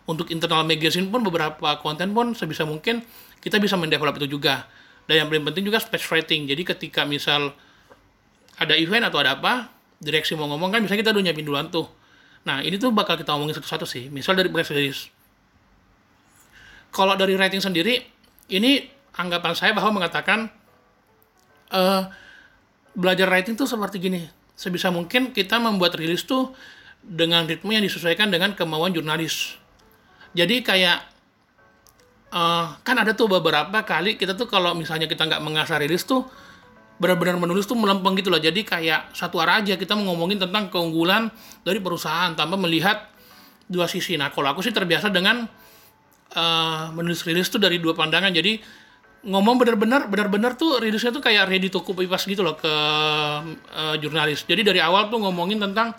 Untuk 0.07 0.31
internal 0.31 0.63
magazine 0.63 1.11
pun 1.11 1.19
beberapa 1.19 1.77
konten 1.83 2.15
pun 2.15 2.31
sebisa 2.31 2.63
mungkin 2.63 3.03
kita 3.43 3.59
bisa 3.61 3.75
mendevelop 3.77 4.17
itu 4.23 4.39
juga. 4.39 4.65
Dan 5.05 5.23
yang 5.23 5.27
paling 5.27 5.51
penting 5.51 5.67
juga 5.67 5.83
speech 5.83 6.07
writing. 6.09 6.47
Jadi 6.47 6.63
ketika 6.63 7.03
misal 7.03 7.51
ada 8.57 8.73
event 8.73 9.05
atau 9.11 9.19
ada 9.21 9.37
apa 9.37 9.69
direksi 10.01 10.33
mau 10.33 10.47
ngomong 10.47 10.73
kan 10.73 10.79
bisa 10.81 10.95
kita 10.95 11.11
udah 11.11 11.21
nyiapin 11.21 11.43
duluan 11.43 11.67
tuh. 11.67 11.85
Nah 12.47 12.63
ini 12.63 12.79
tuh 12.79 12.95
bakal 12.95 13.19
kita 13.19 13.35
ngomongin 13.35 13.59
satu-satu 13.59 13.83
sih. 13.83 14.07
Misal 14.07 14.39
dari 14.39 14.47
press 14.47 14.71
release 14.71 15.11
kalau 16.97 17.13
dari 17.13 17.35
writing 17.35 17.61
sendiri 17.61 17.99
ini 18.49 18.87
anggapan 19.17 19.53
saya 19.53 19.71
bahwa 19.75 20.01
mengatakan 20.01 20.49
uh, 21.73 22.09
belajar 22.97 23.27
writing 23.29 23.53
tuh 23.53 23.67
seperti 23.67 24.01
gini 24.01 24.25
sebisa 24.57 24.89
mungkin 24.89 25.29
kita 25.31 25.61
membuat 25.61 25.93
rilis 25.93 26.25
tuh 26.25 26.49
dengan 27.05 27.45
ritme 27.45 27.77
yang 27.77 27.85
disesuaikan 27.85 28.33
dengan 28.33 28.57
kemauan 28.57 28.91
jurnalis. 28.91 29.55
Jadi 30.33 30.65
kayak 30.65 30.97
uh, 32.33 32.75
kan 32.81 32.95
ada 32.97 33.13
tuh 33.13 33.29
beberapa 33.29 33.85
kali 33.85 34.17
kita 34.17 34.33
tuh 34.33 34.49
kalau 34.49 34.73
misalnya 34.73 35.05
kita 35.05 35.29
nggak 35.29 35.39
mengasah 35.45 35.77
rilis 35.77 36.03
tuh 36.03 36.25
benar-benar 36.97 37.37
menulis 37.37 37.69
tuh 37.69 37.77
melempeng 37.77 38.17
gitu 38.17 38.33
loh. 38.33 38.41
Jadi 38.41 38.65
kayak 38.65 39.13
satu 39.13 39.37
arah 39.37 39.61
aja 39.61 39.77
kita 39.77 39.93
ngomongin 39.93 40.41
tentang 40.41 40.73
keunggulan 40.73 41.29
dari 41.61 41.77
perusahaan 41.77 42.33
tanpa 42.33 42.57
melihat 42.57 43.13
dua 43.69 43.85
sisi. 43.85 44.17
Nah 44.17 44.33
kalau 44.33 44.57
aku 44.57 44.65
sih 44.65 44.73
terbiasa 44.73 45.13
dengan 45.13 45.45
uh, 46.33 46.89
menulis 46.97 47.21
rilis 47.23 47.47
tuh 47.53 47.61
dari 47.61 47.77
dua 47.77 47.93
pandangan. 47.93 48.33
Jadi 48.33 48.57
ngomong 49.25 49.57
bener-bener 49.57 50.05
bener-bener 50.05 50.53
tuh 50.53 50.77
rilisnya 50.77 51.09
tuh 51.09 51.23
kayak 51.23 51.49
ready 51.49 51.73
to 51.73 51.81
copy 51.81 52.05
paste 52.05 52.29
gitu 52.29 52.45
loh 52.45 52.53
ke 52.53 52.73
uh, 53.73 53.95
jurnalis. 53.97 54.45
Jadi 54.45 54.61
dari 54.61 54.79
awal 54.83 55.09
tuh 55.09 55.17
ngomongin 55.17 55.57
tentang 55.57 55.95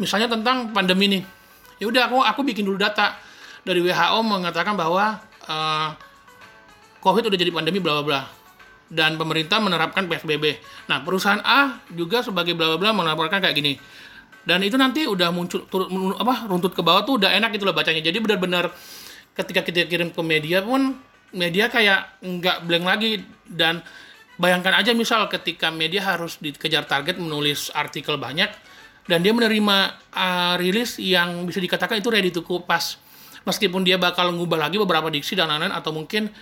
misalnya 0.00 0.32
tentang 0.32 0.72
pandemi 0.72 1.20
nih. 1.20 1.22
Ya 1.82 1.90
udah 1.90 2.08
aku 2.08 2.18
aku 2.24 2.40
bikin 2.46 2.64
dulu 2.64 2.80
data 2.80 3.18
dari 3.66 3.84
WHO 3.84 4.18
mengatakan 4.24 4.78
bahwa 4.78 5.20
uh, 5.44 5.88
COVID 7.04 7.28
udah 7.28 7.38
jadi 7.38 7.52
pandemi 7.52 7.84
bla 7.84 8.00
bla 8.00 8.04
bla 8.04 8.20
dan 8.88 9.16
pemerintah 9.20 9.58
menerapkan 9.60 10.06
PSBB. 10.08 10.60
Nah, 10.88 11.02
perusahaan 11.02 11.40
A 11.42 11.82
juga 11.92 12.20
sebagai 12.20 12.56
bla 12.56 12.76
bla 12.76 12.78
bla 12.80 12.90
menerapkan 12.96 13.40
kayak 13.40 13.56
gini. 13.56 13.76
Dan 14.44 14.60
itu 14.60 14.76
nanti 14.76 15.08
udah 15.08 15.32
muncul 15.32 15.64
turut 15.72 15.88
apa 16.20 16.44
runtut 16.44 16.76
ke 16.76 16.84
bawah 16.84 17.00
tuh 17.08 17.16
udah 17.16 17.32
enak 17.32 17.56
gitu 17.56 17.64
loh 17.64 17.72
bacanya. 17.72 18.04
Jadi 18.04 18.20
benar-benar 18.20 18.68
ketika 19.32 19.64
kita 19.64 19.88
kirim 19.88 20.12
ke 20.12 20.20
media 20.20 20.60
pun 20.60 21.00
media 21.34 21.68
kayak 21.68 22.22
nggak 22.22 22.64
blank 22.64 22.84
lagi. 22.86 23.12
Dan 23.44 23.84
bayangkan 24.38 24.74
aja 24.78 24.90
misal 24.96 25.26
ketika 25.30 25.70
media 25.70 26.02
harus 26.02 26.38
dikejar 26.40 26.86
target 26.86 27.18
menulis 27.18 27.70
artikel 27.74 28.18
banyak 28.18 28.50
dan 29.04 29.20
dia 29.20 29.36
menerima 29.36 29.76
uh, 30.16 30.54
rilis 30.56 30.96
yang 30.96 31.44
bisa 31.44 31.60
dikatakan 31.60 32.00
itu 32.00 32.08
ready 32.08 32.32
to 32.32 32.40
kupas 32.40 32.96
meskipun 33.44 33.84
dia 33.84 34.00
bakal 34.00 34.32
ngubah 34.32 34.68
lagi 34.68 34.80
beberapa 34.80 35.12
diksi 35.12 35.36
dan 35.36 35.52
lain-lain 35.52 35.76
atau 35.76 35.92
mungkin 35.92 36.32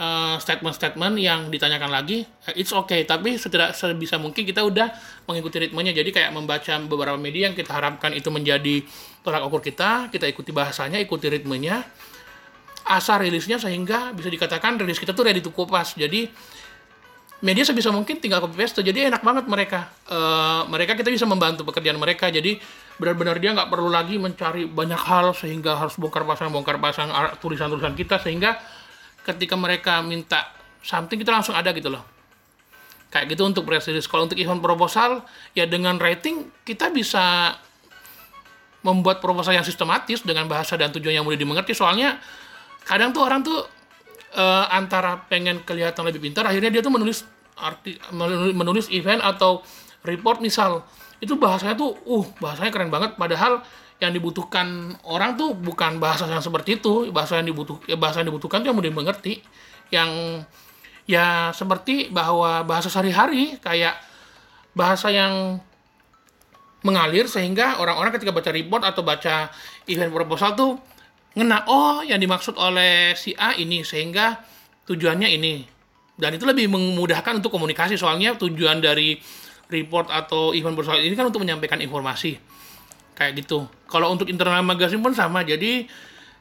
uh, 0.00 0.40
statement-statement 0.40 1.20
yang 1.20 1.52
ditanyakan 1.52 1.92
lagi 1.92 2.24
uh, 2.24 2.54
it's 2.56 2.72
okay. 2.72 3.04
Tapi 3.04 3.36
setidak 3.36 3.76
sebisa 3.76 4.16
mungkin 4.16 4.48
kita 4.48 4.64
udah 4.64 4.88
mengikuti 5.28 5.68
ritmenya. 5.68 5.92
Jadi 5.92 6.10
kayak 6.10 6.32
membaca 6.32 6.74
beberapa 6.88 7.20
media 7.20 7.52
yang 7.52 7.56
kita 7.56 7.70
harapkan 7.76 8.16
itu 8.16 8.32
menjadi 8.32 8.82
tolak 9.20 9.44
ukur 9.44 9.60
kita 9.60 10.08
kita 10.08 10.24
ikuti 10.24 10.50
bahasanya 10.50 10.96
ikuti 10.98 11.28
ritmenya 11.28 11.84
asal 12.88 13.20
rilisnya 13.20 13.60
sehingga 13.60 14.16
bisa 14.16 14.32
dikatakan 14.32 14.80
rilis 14.80 14.96
kita 14.96 15.12
tuh 15.12 15.28
ready 15.28 15.44
to 15.44 15.52
kupas. 15.52 15.92
Jadi 15.94 16.26
media 17.44 17.62
sebisa 17.62 17.92
mungkin 17.94 18.18
tinggal 18.18 18.42
copy 18.42 18.56
paste. 18.58 18.80
Jadi 18.80 19.06
enak 19.06 19.22
banget 19.22 19.44
mereka. 19.46 19.92
Uh, 20.08 20.66
mereka 20.66 20.98
kita 20.98 21.12
bisa 21.12 21.28
membantu 21.28 21.62
pekerjaan 21.68 22.00
mereka. 22.00 22.32
Jadi 22.32 22.58
benar-benar 22.98 23.38
dia 23.38 23.54
nggak 23.54 23.68
perlu 23.70 23.92
lagi 23.92 24.18
mencari 24.18 24.66
banyak 24.66 24.98
hal 24.98 25.30
sehingga 25.36 25.78
harus 25.78 25.94
bongkar 26.00 26.26
pasang 26.26 26.50
bongkar 26.50 26.82
pasang 26.82 27.12
tulisan-tulisan 27.38 27.94
kita 27.94 28.18
sehingga 28.18 28.58
ketika 29.22 29.54
mereka 29.54 30.02
minta 30.02 30.50
something 30.82 31.20
kita 31.20 31.30
langsung 31.30 31.54
ada 31.54 31.70
gitu 31.76 31.92
loh. 31.92 32.02
Kayak 33.08 33.36
gitu 33.36 33.42
untuk 33.46 33.62
press 33.68 33.86
release. 33.88 34.08
Kalau 34.10 34.26
untuk 34.26 34.36
event 34.40 34.60
proposal 34.60 35.22
ya 35.54 35.68
dengan 35.68 36.00
rating 36.00 36.50
kita 36.64 36.90
bisa 36.90 37.54
membuat 38.82 39.18
proposal 39.18 39.54
yang 39.54 39.66
sistematis 39.66 40.22
dengan 40.22 40.46
bahasa 40.46 40.78
dan 40.78 40.94
tujuan 40.94 41.20
yang 41.20 41.26
mudah 41.26 41.38
dimengerti 41.38 41.74
soalnya 41.74 42.18
kadang 42.88 43.12
tuh 43.12 43.22
orang 43.22 43.44
tuh 43.44 43.60
uh, 44.34 44.66
antara 44.72 45.28
pengen 45.28 45.60
kelihatan 45.62 46.08
lebih 46.08 46.24
pintar 46.24 46.48
akhirnya 46.48 46.72
dia 46.72 46.82
tuh 46.82 46.92
menulis 46.92 47.28
arti 47.58 47.98
menulis 48.54 48.88
event 48.94 49.20
atau 49.20 49.60
report 50.06 50.38
misal. 50.40 50.86
Itu 51.18 51.34
bahasanya 51.36 51.74
tuh 51.74 51.98
uh 52.06 52.26
bahasanya 52.38 52.70
keren 52.70 52.90
banget. 52.90 53.18
Padahal 53.18 53.66
yang 53.98 54.14
dibutuhkan 54.14 54.94
orang 55.02 55.34
tuh 55.34 55.58
bukan 55.58 55.98
bahasa 55.98 56.30
yang 56.30 56.42
seperti 56.42 56.78
itu. 56.78 57.10
Bahasa 57.10 57.42
yang 57.42 57.50
dibutuh 57.50 57.82
ya 57.90 57.98
bahasa 57.98 58.22
yang 58.22 58.30
dibutuhkan 58.30 58.62
tuh 58.62 58.70
yang 58.70 58.78
mudah 58.78 58.90
dimengerti. 58.90 59.42
Yang 59.90 60.44
ya 61.08 61.50
seperti 61.50 62.12
bahwa 62.14 62.62
bahasa 62.62 62.86
sehari-hari 62.86 63.58
kayak 63.58 63.98
bahasa 64.76 65.10
yang 65.10 65.58
mengalir 66.86 67.26
sehingga 67.26 67.82
orang-orang 67.82 68.14
ketika 68.14 68.30
baca 68.30 68.50
report 68.54 68.82
atau 68.86 69.02
baca 69.02 69.50
event 69.90 70.14
proposal 70.14 70.54
tuh 70.54 70.78
ngena 71.38 71.70
oh 71.70 72.02
yang 72.02 72.18
dimaksud 72.18 72.58
oleh 72.58 73.14
si 73.14 73.30
A 73.38 73.54
ini 73.54 73.86
sehingga 73.86 74.42
tujuannya 74.90 75.30
ini. 75.30 75.62
Dan 76.18 76.34
itu 76.34 76.42
lebih 76.42 76.66
memudahkan 76.66 77.38
untuk 77.38 77.54
komunikasi 77.54 77.94
soalnya 77.94 78.34
tujuan 78.34 78.82
dari 78.82 79.14
report 79.70 80.10
atau 80.10 80.50
event 80.50 80.74
bersama 80.74 80.98
ini 80.98 81.14
kan 81.14 81.30
untuk 81.30 81.46
menyampaikan 81.46 81.78
informasi. 81.78 82.34
Kayak 83.14 83.46
gitu. 83.46 83.70
Kalau 83.86 84.10
untuk 84.10 84.26
internal 84.26 84.66
magazine 84.66 84.98
pun 84.98 85.14
sama 85.14 85.46
jadi 85.46 85.86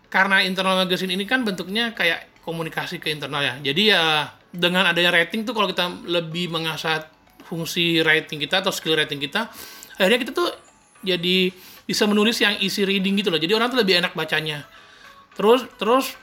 karena 0.10 0.42
internal 0.42 0.82
magazine 0.82 1.14
ini 1.14 1.30
kan 1.30 1.46
bentuknya 1.46 1.94
kayak 1.94 2.42
komunikasi 2.42 2.98
ke 2.98 3.14
internal 3.14 3.46
ya. 3.46 3.54
Jadi 3.62 3.94
ya 3.94 4.34
dengan 4.50 4.90
adanya 4.90 5.14
rating 5.14 5.46
tuh 5.46 5.54
kalau 5.54 5.70
kita 5.70 5.94
lebih 6.10 6.50
mengasah 6.50 7.06
fungsi 7.46 8.02
rating 8.02 8.42
kita 8.42 8.66
atau 8.66 8.74
skill 8.74 8.98
rating 8.98 9.24
kita 9.24 9.48
akhirnya 9.96 10.20
kita 10.20 10.32
tuh 10.36 10.50
jadi 11.00 11.52
bisa 11.88 12.04
menulis 12.04 12.36
yang 12.44 12.60
easy 12.60 12.84
reading 12.84 13.16
gitu 13.20 13.30
loh. 13.30 13.40
Jadi 13.40 13.54
orang 13.54 13.70
tuh 13.70 13.80
lebih 13.80 14.02
enak 14.02 14.18
bacanya 14.18 14.66
terus 15.38 15.70
terus 15.78 16.18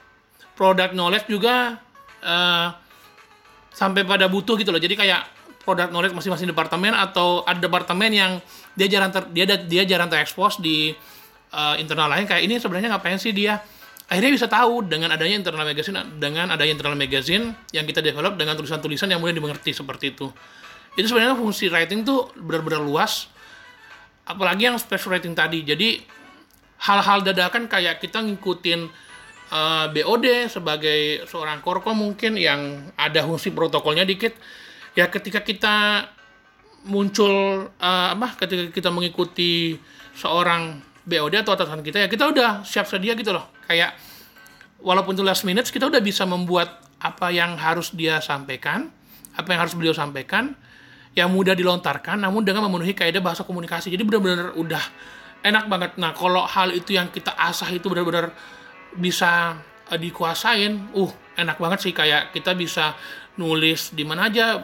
product 0.59 0.93
knowledge 0.93 1.31
juga 1.31 1.79
uh, 2.21 2.69
sampai 3.71 4.03
pada 4.07 4.27
butuh 4.27 4.59
gitu 4.59 4.71
loh. 4.75 4.83
Jadi 4.83 4.95
kayak 4.99 5.23
product 5.65 5.91
knowledge 5.91 6.15
masing-masing 6.15 6.51
departemen 6.51 6.93
atau 6.93 7.43
ada 7.49 7.59
departemen 7.59 8.11
yang 8.13 8.33
dia 8.77 8.87
jarang 8.87 9.11
ter, 9.11 9.25
dia 9.33 9.47
dia 9.47 9.83
jarang 9.87 10.11
terekspos 10.11 10.61
di 10.61 10.93
uh, 11.55 11.75
internal 11.81 12.11
lain. 12.11 12.27
Kayak 12.27 12.43
ini 12.45 12.55
sebenarnya 12.59 12.95
ngapain 12.95 13.17
sih 13.17 13.33
dia? 13.33 13.63
Akhirnya 14.05 14.37
bisa 14.37 14.47
tahu 14.47 14.85
dengan 14.85 15.09
adanya 15.17 15.41
internal 15.41 15.65
magazine 15.65 15.97
dengan 16.21 16.53
adanya 16.53 16.73
internal 16.77 16.99
magazine 16.99 17.57
yang 17.73 17.89
kita 17.89 18.05
develop 18.05 18.37
dengan 18.37 18.53
tulisan-tulisan 18.53 19.09
yang 19.09 19.19
mudah 19.19 19.33
dimengerti 19.33 19.73
seperti 19.73 20.13
itu. 20.13 20.29
Itu 20.95 21.09
sebenarnya 21.09 21.35
fungsi 21.35 21.73
writing 21.73 22.05
tuh 22.05 22.31
benar-benar 22.37 22.85
luas. 22.85 23.33
Apalagi 24.29 24.69
yang 24.69 24.77
special 24.77 25.17
writing 25.17 25.33
tadi. 25.33 25.65
Jadi 25.65 26.05
hal-hal 26.85 27.25
dadakan 27.25 27.65
kayak 27.65 28.05
kita 28.05 28.21
ngikutin 28.21 28.93
eh, 29.55 29.87
BOD 29.95 30.51
sebagai 30.51 31.23
seorang 31.31 31.63
korko 31.63 31.95
mungkin 31.95 32.35
yang 32.35 32.91
ada 32.99 33.23
fungsi 33.23 33.55
protokolnya 33.55 34.03
dikit. 34.03 34.35
Ya 34.99 35.07
ketika 35.11 35.43
kita 35.43 36.07
muncul 36.85 37.67
uh, 37.81 38.09
apa 38.13 38.37
ketika 38.45 38.69
kita 38.71 38.93
mengikuti 38.93 39.75
seorang 40.15 40.79
BOD 41.05 41.45
atau 41.45 41.57
atasan 41.57 41.81
kita 41.81 42.05
ya 42.05 42.09
kita 42.13 42.29
udah 42.29 42.63
siap 42.63 42.85
sedia 42.87 43.17
gitu 43.17 43.33
loh. 43.33 43.49
Kayak 43.65 43.97
walaupun 44.85 45.17
itu 45.17 45.25
last 45.25 45.49
minutes 45.49 45.73
kita 45.73 45.89
udah 45.89 46.01
bisa 46.05 46.29
membuat 46.29 46.85
apa 47.01 47.33
yang 47.33 47.57
harus 47.57 47.93
dia 47.93 48.21
sampaikan 48.21 48.93
apa 49.35 49.49
yang 49.51 49.61
harus 49.67 49.75
beliau 49.75 49.97
sampaikan 49.97 50.55
yang 51.15 51.31
mudah 51.31 51.55
dilontarkan 51.57 52.21
namun 52.21 52.43
dengan 52.47 52.67
memenuhi 52.69 52.95
kaidah 52.95 53.25
bahasa 53.25 53.43
komunikasi. 53.43 53.91
Jadi 53.91 54.03
benar-benar 54.05 54.55
udah 54.55 54.85
enak 55.43 55.65
banget. 55.67 55.91
Nah 55.99 56.13
kalau 56.13 56.45
hal 56.45 56.73
itu 56.73 56.97
yang 56.97 57.09
kita 57.11 57.33
asah 57.35 57.69
itu 57.73 57.87
benar-benar 57.89 58.33
bisa 58.97 59.59
uh, 59.91 59.99
dikuasain. 59.99 60.95
Uh 60.95 61.25
enak 61.35 61.59
banget 61.59 61.79
sih 61.83 61.93
kayak 61.95 62.31
kita 62.31 62.55
bisa 62.55 62.95
nulis 63.35 63.91
di 63.91 64.07
mana 64.07 64.31
aja 64.31 64.63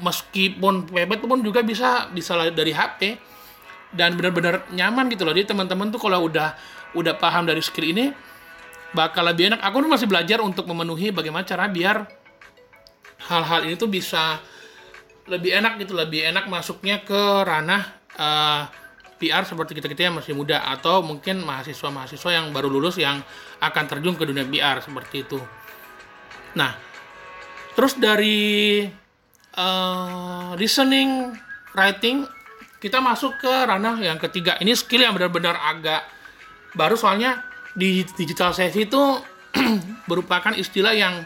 meskipun 0.00 0.88
pepet 0.88 1.20
pun 1.20 1.40
juga 1.44 1.60
bisa 1.60 2.08
bisa 2.08 2.32
dari 2.48 2.72
HP 2.72 3.20
dan 3.92 4.16
benar-benar 4.16 4.68
nyaman 4.72 5.12
gitu 5.12 5.28
loh. 5.28 5.36
Jadi 5.36 5.52
teman-teman 5.52 5.92
tuh 5.92 6.00
kalau 6.00 6.24
udah 6.28 6.56
udah 6.96 7.14
paham 7.20 7.44
dari 7.44 7.60
skill 7.60 7.92
ini 7.92 8.12
bakal 8.96 9.28
lebih 9.28 9.52
enak. 9.52 9.60
Aku 9.60 9.84
masih 9.84 10.08
belajar 10.08 10.40
untuk 10.40 10.64
memenuhi 10.64 11.12
bagaimana 11.12 11.44
cara 11.44 11.68
biar 11.68 12.08
hal-hal 13.28 13.68
ini 13.68 13.76
tuh 13.76 13.92
bisa 13.92 14.40
lebih 15.28 15.52
enak 15.58 15.82
gitu, 15.82 15.92
lebih 15.92 16.24
enak 16.24 16.46
masuknya 16.46 17.02
ke 17.02 17.20
ranah 17.44 17.82
uh, 18.16 18.24
eh, 18.24 18.62
PR 19.16 19.42
seperti 19.48 19.72
kita-kita 19.76 20.12
yang 20.12 20.16
masih 20.20 20.36
muda 20.36 20.60
atau 20.64 21.00
mungkin 21.00 21.40
mahasiswa-mahasiswa 21.40 22.30
yang 22.32 22.52
baru 22.52 22.68
lulus 22.68 23.00
yang 23.00 23.24
akan 23.60 23.84
terjun 23.88 24.14
ke 24.14 24.24
dunia 24.28 24.44
PR 24.44 24.84
seperti 24.84 25.24
itu. 25.24 25.40
Nah, 26.56 26.76
terus 27.72 27.96
dari 27.96 28.84
uh, 29.56 30.52
listening, 30.60 31.32
writing, 31.72 32.28
kita 32.80 33.00
masuk 33.00 33.40
ke 33.40 33.52
ranah 33.52 33.96
yang 34.00 34.20
ketiga. 34.20 34.60
Ini 34.60 34.76
skill 34.76 35.04
yang 35.04 35.16
benar-benar 35.16 35.56
agak 35.56 36.04
baru 36.76 36.94
soalnya 36.94 37.40
di 37.72 38.04
digital 38.16 38.52
savvy 38.52 38.88
itu 38.88 39.02
merupakan 40.10 40.52
istilah 40.52 40.92
yang 40.92 41.24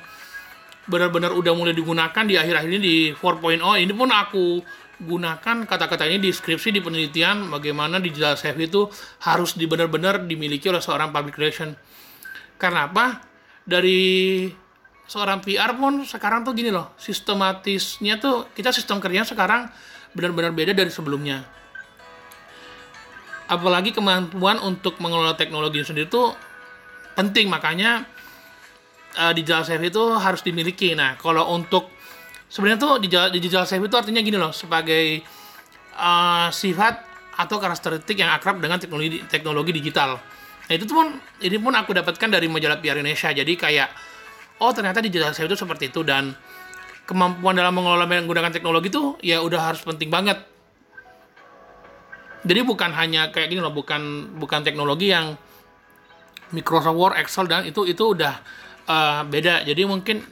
benar-benar 0.91 1.31
udah 1.31 1.55
mulai 1.55 1.71
digunakan 1.71 2.25
di 2.27 2.35
akhir-akhir 2.35 2.71
ini 2.71 2.81
di 2.83 2.97
4.0 3.15 3.63
ini 3.79 3.93
pun 3.95 4.11
aku 4.11 4.59
gunakan 5.01 5.65
kata-kata 5.65 6.05
ini 6.05 6.29
di 6.29 6.31
skripsi 6.31 6.77
di 6.77 6.81
penelitian 6.85 7.49
bagaimana 7.49 7.97
digital 7.97 8.37
savvy 8.37 8.69
itu 8.69 8.85
harus 9.25 9.57
benar-benar 9.57 10.29
dimiliki 10.29 10.69
oleh 10.69 10.85
seorang 10.85 11.09
public 11.09 11.41
relation. 11.41 11.73
Karena 12.61 12.87
apa? 12.89 13.25
Dari 13.65 14.49
seorang 15.09 15.41
PR 15.43 15.75
pun 15.75 16.07
sekarang 16.07 16.47
tuh 16.47 16.55
gini 16.55 16.71
loh 16.71 16.95
sistematisnya 16.95 18.23
tuh 18.23 18.47
kita 18.55 18.71
sistem 18.71 19.03
kerjanya 19.03 19.27
sekarang 19.27 19.67
benar-benar 20.15 20.55
beda 20.55 20.73
dari 20.77 20.93
sebelumnya. 20.93 21.43
Apalagi 23.51 23.91
kemampuan 23.91 24.63
untuk 24.63 25.03
mengelola 25.03 25.35
teknologi 25.35 25.83
sendiri 25.83 26.07
itu 26.07 26.31
penting 27.19 27.51
makanya 27.51 28.07
uh, 29.19 29.33
digital 29.35 29.67
savvy 29.67 29.91
itu 29.91 30.05
harus 30.15 30.47
dimiliki. 30.47 30.95
Nah 30.95 31.19
kalau 31.19 31.51
untuk 31.51 31.91
sebenarnya 32.51 32.79
tuh 32.83 32.93
digital, 32.99 33.31
digital 33.31 33.65
savvy 33.65 33.87
itu 33.87 33.97
artinya 33.97 34.21
gini 34.21 34.37
loh 34.37 34.51
sebagai 34.51 35.23
uh, 35.95 36.51
sifat 36.51 37.07
atau 37.39 37.57
karakteristik 37.57 38.19
yang 38.19 38.35
akrab 38.35 38.59
dengan 38.59 38.77
teknologi 38.77 39.23
teknologi 39.31 39.71
digital. 39.73 40.19
Nah 40.67 40.75
itu 40.75 40.85
pun 40.91 41.15
ini 41.41 41.57
pun 41.57 41.73
aku 41.73 41.95
dapatkan 41.95 42.29
dari 42.29 42.51
majalah 42.51 42.83
PR 42.83 42.99
Indonesia. 42.99 43.31
Jadi 43.31 43.55
kayak 43.55 43.89
oh 44.61 44.75
ternyata 44.75 44.99
digital 45.01 45.33
savvy 45.33 45.49
itu 45.55 45.59
seperti 45.63 45.89
itu. 45.89 46.03
Dan 46.03 46.35
kemampuan 47.07 47.55
dalam 47.57 47.73
mengelola 47.73 48.05
menggunakan 48.05 48.53
teknologi 48.53 48.91
itu 48.91 49.17
ya 49.23 49.41
udah 49.41 49.73
harus 49.73 49.81
penting 49.87 50.11
banget. 50.11 50.43
Jadi 52.41 52.61
bukan 52.65 52.91
hanya 52.97 53.31
kayak 53.31 53.53
gini 53.53 53.61
loh 53.61 53.73
bukan 53.73 54.35
bukan 54.37 54.65
teknologi 54.65 55.13
yang 55.13 55.37
Microsoft 56.51 56.99
Word 56.99 57.15
Excel 57.21 57.47
dan 57.47 57.63
itu 57.63 57.87
itu 57.87 58.15
udah 58.15 58.35
uh, 58.91 59.23
beda. 59.29 59.63
Jadi 59.63 59.83
mungkin 59.87 60.25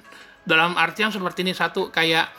dalam 0.48 0.72
artian 0.80 1.12
seperti 1.12 1.44
ini 1.44 1.52
satu 1.52 1.92
kayak 1.92 2.32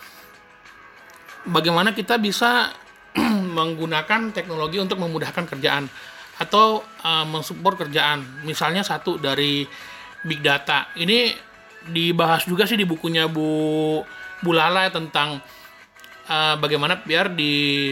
bagaimana 1.46 1.94
kita 1.94 2.18
bisa 2.18 2.74
menggunakan 3.58 4.34
teknologi 4.34 4.82
untuk 4.82 4.98
memudahkan 4.98 5.46
kerjaan 5.46 5.86
atau 6.42 6.82
uh, 6.82 7.26
mensupport 7.30 7.86
kerjaan 7.86 8.26
misalnya 8.42 8.82
satu 8.82 9.22
dari 9.22 9.70
big 10.26 10.42
data 10.42 10.90
ini 10.98 11.30
dibahas 11.86 12.50
juga 12.50 12.66
sih 12.66 12.76
di 12.76 12.84
bukunya 12.84 13.30
Bu 13.30 14.02
Bulala 14.40 14.88
tentang 14.90 15.44
uh, 16.32 16.56
bagaimana 16.58 17.04
biar 17.04 17.36
di 17.36 17.92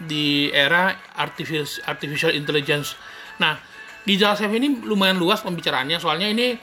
di 0.00 0.48
era 0.50 0.90
artificial 1.14 1.84
artificial 1.86 2.32
intelligence. 2.32 2.96
Nah, 3.38 3.60
di 4.00 4.16
Java 4.16 4.48
ini 4.48 4.80
lumayan 4.84 5.20
luas 5.20 5.44
pembicaraannya 5.44 6.00
soalnya 6.00 6.28
ini 6.28 6.56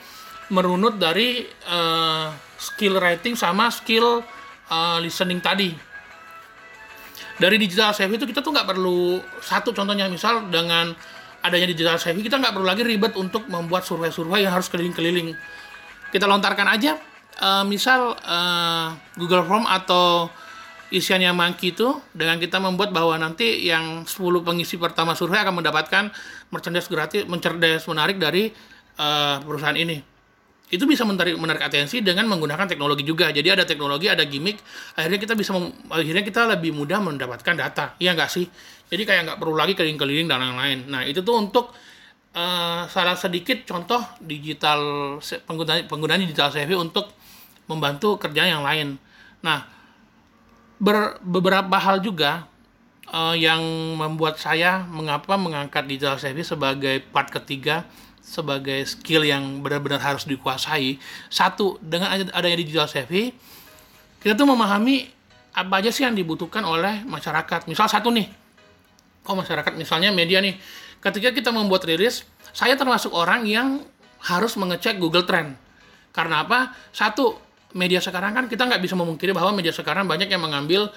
merunut 0.52 1.00
dari 1.00 1.48
uh, 1.66 2.28
skill 2.60 3.00
writing 3.00 3.32
sama 3.32 3.72
skill 3.72 4.20
uh, 4.68 4.98
listening 5.00 5.40
tadi. 5.40 5.72
Dari 7.40 7.56
digital 7.56 7.96
savvy 7.96 8.20
itu 8.20 8.28
kita 8.28 8.44
tuh 8.44 8.52
nggak 8.52 8.68
perlu 8.68 9.18
satu 9.40 9.72
contohnya 9.72 10.06
misal 10.06 10.46
dengan 10.52 10.92
adanya 11.42 11.66
digital 11.72 11.96
savvy 11.96 12.22
kita 12.22 12.38
nggak 12.38 12.52
perlu 12.54 12.68
lagi 12.68 12.84
ribet 12.84 13.16
untuk 13.16 13.48
membuat 13.48 13.82
survei-survei 13.88 14.44
yang 14.44 14.52
harus 14.52 14.68
keliling-keliling. 14.68 15.32
Kita 16.12 16.28
lontarkan 16.28 16.68
aja 16.68 17.00
uh, 17.40 17.64
misal 17.64 18.14
uh, 18.20 18.92
Google 19.16 19.48
Form 19.48 19.64
atau 19.64 20.28
isiannya 20.92 21.32
Monkey 21.32 21.72
itu 21.72 21.88
dengan 22.12 22.36
kita 22.36 22.60
membuat 22.60 22.92
bahwa 22.92 23.16
nanti 23.16 23.64
yang 23.64 24.04
10 24.04 24.20
pengisi 24.44 24.76
pertama 24.76 25.16
survei 25.16 25.40
akan 25.40 25.64
mendapatkan 25.64 26.12
merchandise 26.52 26.92
gratis, 26.92 27.24
merchandise 27.24 27.88
menarik 27.88 28.20
dari 28.20 28.52
uh, 29.00 29.40
perusahaan 29.40 29.74
ini. 29.80 30.11
Itu 30.72 30.88
bisa 30.88 31.04
menarik 31.04 31.36
menarik 31.36 31.60
atensi 31.68 32.00
dengan 32.00 32.24
menggunakan 32.32 32.64
teknologi 32.64 33.04
juga. 33.04 33.28
Jadi 33.28 33.52
ada 33.52 33.68
teknologi, 33.68 34.08
ada 34.08 34.24
gimmick, 34.24 34.56
akhirnya 34.96 35.20
kita 35.20 35.36
bisa 35.36 35.52
akhirnya 35.92 36.24
kita 36.24 36.48
lebih 36.48 36.72
mudah 36.72 37.04
mendapatkan 37.04 37.52
data. 37.52 37.92
Iya 38.00 38.16
nggak 38.16 38.30
sih? 38.32 38.48
Jadi 38.88 39.04
kayak 39.04 39.20
nggak 39.28 39.38
perlu 39.38 39.52
lagi 39.52 39.76
keliling-keliling 39.76 40.32
dan 40.32 40.40
lain-lain. 40.40 40.88
Nah, 40.88 41.04
itu 41.04 41.20
tuh 41.20 41.36
untuk 41.36 41.76
uh, 42.32 42.88
salah 42.88 43.16
sedikit 43.16 43.68
contoh 43.68 44.00
digital 44.24 44.80
penggunaan 45.20 45.84
penggunaan 45.88 46.24
digital 46.24 46.48
savvy 46.48 46.72
untuk 46.72 47.12
membantu 47.68 48.16
kerjaan 48.16 48.60
yang 48.60 48.64
lain. 48.64 48.96
Nah, 49.44 49.68
ber, 50.80 51.20
beberapa 51.20 51.76
hal 51.76 52.00
juga 52.00 52.48
uh, 53.12 53.36
yang 53.36 53.60
membuat 53.96 54.40
saya 54.40 54.84
mengapa 54.88 55.36
mengangkat 55.36 55.84
digital 55.84 56.16
savvy 56.16 56.42
sebagai 56.44 57.04
part 57.12 57.28
ketiga 57.28 57.84
sebagai 58.22 58.86
skill 58.86 59.26
yang 59.26 59.60
benar-benar 59.60 59.98
harus 59.98 60.24
dikuasai. 60.24 60.96
Satu, 61.26 61.76
dengan 61.82 62.30
adanya 62.30 62.56
digital 62.56 62.86
savvy, 62.86 63.34
kita 64.22 64.38
tuh 64.38 64.46
memahami 64.46 65.10
apa 65.52 65.82
aja 65.82 65.90
sih 65.92 66.06
yang 66.06 66.14
dibutuhkan 66.16 66.64
oleh 66.64 67.04
masyarakat. 67.04 67.68
Misal 67.68 67.90
satu 67.90 68.08
nih, 68.14 68.30
kok 69.26 69.36
masyarakat 69.36 69.72
misalnya 69.76 70.14
media 70.14 70.40
nih, 70.40 70.56
ketika 71.02 71.34
kita 71.34 71.50
membuat 71.50 71.84
rilis, 71.84 72.24
saya 72.54 72.78
termasuk 72.78 73.12
orang 73.12 73.44
yang 73.44 73.82
harus 74.22 74.54
mengecek 74.54 74.96
Google 75.02 75.26
Trend. 75.26 75.58
Karena 76.14 76.46
apa? 76.46 76.72
Satu, 76.94 77.36
media 77.74 77.98
sekarang 77.98 78.36
kan 78.36 78.44
kita 78.46 78.68
nggak 78.68 78.80
bisa 78.84 78.94
memungkiri 78.96 79.32
bahwa 79.32 79.52
media 79.56 79.72
sekarang 79.72 80.04
banyak 80.04 80.28
yang 80.28 80.44
mengambil 80.44 80.92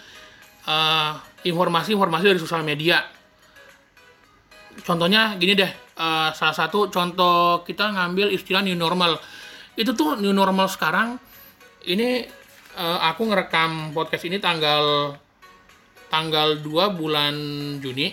eh, 0.67 1.11
informasi-informasi 1.47 2.23
uh, 2.27 2.29
dari 2.35 2.39
sosial 2.39 2.63
media. 2.63 3.01
Contohnya 4.83 5.39
gini 5.39 5.55
deh, 5.55 5.71
uh, 5.95 6.35
salah 6.35 6.55
satu 6.55 6.91
contoh 6.91 7.63
kita 7.63 7.95
ngambil 7.95 8.33
istilah 8.35 8.59
new 8.59 8.75
normal. 8.75 9.15
Itu 9.77 9.95
tuh 9.95 10.19
new 10.19 10.35
normal 10.35 10.67
sekarang. 10.67 11.15
Ini 11.85 12.27
uh, 12.75 12.99
aku 13.07 13.29
ngerekam 13.31 13.95
podcast 13.95 14.27
ini 14.27 14.41
tanggal 14.41 15.15
tanggal 16.11 16.59
2 16.59 16.99
bulan 16.99 17.35
Juni. 17.79 18.11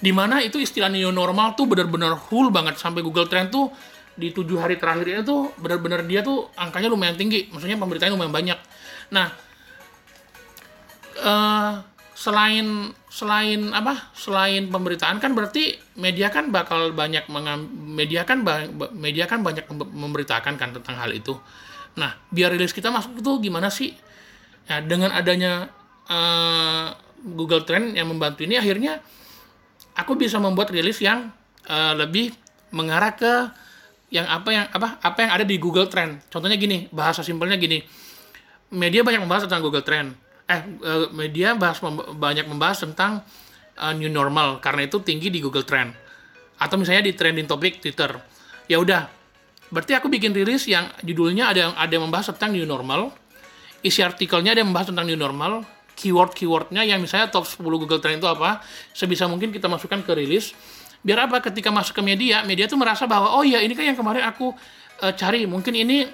Di 0.00 0.12
mana 0.12 0.44
itu 0.44 0.60
istilah 0.60 0.92
new 0.92 1.08
normal 1.08 1.56
tuh 1.56 1.64
benar-benar 1.64 2.20
full 2.20 2.52
banget 2.52 2.76
sampai 2.76 3.00
Google 3.00 3.30
Trend 3.30 3.48
tuh 3.48 3.72
di 4.14 4.30
tujuh 4.30 4.62
hari 4.62 4.78
terakhir 4.78 5.06
ini 5.10 5.22
tuh 5.26 5.50
benar-benar 5.58 6.06
dia 6.06 6.22
tuh 6.22 6.46
angkanya 6.54 6.86
lumayan 6.86 7.18
tinggi 7.18 7.50
maksudnya 7.50 7.74
pemberitaan 7.74 8.14
lumayan 8.14 8.30
banyak 8.30 8.58
nah 9.10 9.34
uh, 11.18 11.82
selain 12.14 12.94
selain 13.14 13.70
apa 13.70 14.10
selain 14.18 14.66
pemberitaan 14.74 15.22
kan 15.22 15.38
berarti 15.38 15.78
media 15.94 16.34
kan 16.34 16.50
bakal 16.50 16.90
banyak 16.90 17.30
mengam, 17.30 17.70
media 17.70 18.26
kan 18.26 18.42
media 18.90 19.30
kan 19.30 19.46
banyak 19.46 19.70
memberitakan 19.70 20.58
kan 20.58 20.74
tentang 20.74 20.98
hal 20.98 21.14
itu. 21.14 21.38
Nah 21.94 22.18
biar 22.34 22.50
rilis 22.50 22.74
kita 22.74 22.90
masuk 22.90 23.22
itu 23.22 23.46
gimana 23.46 23.70
sih? 23.70 23.94
Ya 24.66 24.82
dengan 24.82 25.14
adanya 25.14 25.70
uh, 26.10 26.90
Google 27.22 27.62
Trend 27.62 27.94
yang 27.94 28.10
membantu 28.10 28.42
ini 28.42 28.58
akhirnya 28.58 28.98
aku 29.94 30.18
bisa 30.18 30.42
membuat 30.42 30.74
rilis 30.74 30.98
yang 30.98 31.30
uh, 31.70 31.94
lebih 31.94 32.34
mengarah 32.74 33.14
ke 33.14 33.32
yang 34.10 34.26
apa 34.26 34.50
yang 34.50 34.66
apa 34.74 34.98
apa 34.98 35.18
yang 35.22 35.30
ada 35.30 35.46
di 35.46 35.54
Google 35.62 35.86
Trend. 35.86 36.18
Contohnya 36.34 36.58
gini 36.58 36.90
bahasa 36.90 37.22
simpelnya 37.22 37.54
gini. 37.62 37.78
Media 38.74 39.06
banyak 39.06 39.22
membahas 39.22 39.46
tentang 39.46 39.62
Google 39.62 39.86
Trend 39.86 40.23
eh, 40.48 40.62
eh 40.62 41.06
media 41.12 41.56
bahas 41.56 41.80
banyak 42.14 42.46
membahas 42.48 42.84
tentang 42.84 43.24
uh, 43.78 43.94
new 43.94 44.10
normal. 44.10 44.60
Karena 44.62 44.86
itu 44.86 45.00
tinggi 45.02 45.30
di 45.30 45.42
Google 45.42 45.66
Trend. 45.66 45.94
Atau 46.60 46.78
misalnya 46.78 47.04
di 47.06 47.12
trending 47.16 47.48
topik 47.50 47.82
Twitter. 47.82 48.14
Ya 48.70 48.78
udah. 48.78 49.10
Berarti 49.72 49.96
aku 49.96 50.06
bikin 50.06 50.30
rilis 50.30 50.70
yang 50.70 50.86
judulnya 51.02 51.50
ada 51.50 51.60
yang 51.68 51.72
ada 51.74 51.92
yang 51.92 52.04
membahas 52.06 52.30
tentang 52.36 52.54
new 52.54 52.64
normal. 52.68 53.10
Isi 53.84 54.00
artikelnya 54.00 54.54
ada 54.54 54.60
yang 54.62 54.70
membahas 54.70 54.94
tentang 54.94 55.06
new 55.08 55.18
normal. 55.18 55.66
Keyword 55.94 56.34
keywordnya 56.34 56.82
yang 56.82 56.98
misalnya 56.98 57.30
top 57.30 57.46
10 57.46 57.62
Google 57.62 58.00
Trend 58.02 58.22
itu 58.22 58.28
apa. 58.28 58.62
Sebisa 58.94 59.26
mungkin 59.26 59.50
kita 59.50 59.66
masukkan 59.66 60.02
ke 60.02 60.12
rilis. 60.14 60.54
Biar 61.04 61.28
apa? 61.28 61.42
Ketika 61.44 61.68
masuk 61.68 62.00
ke 62.00 62.02
media 62.02 62.46
media 62.46 62.64
tuh 62.64 62.80
merasa 62.80 63.04
bahwa 63.04 63.36
oh 63.36 63.44
ya 63.44 63.60
ini 63.60 63.76
kan 63.76 63.84
yang 63.84 63.98
kemarin 63.98 64.24
aku 64.24 64.54
uh, 65.04 65.12
cari. 65.12 65.44
Mungkin 65.44 65.74
ini 65.74 66.06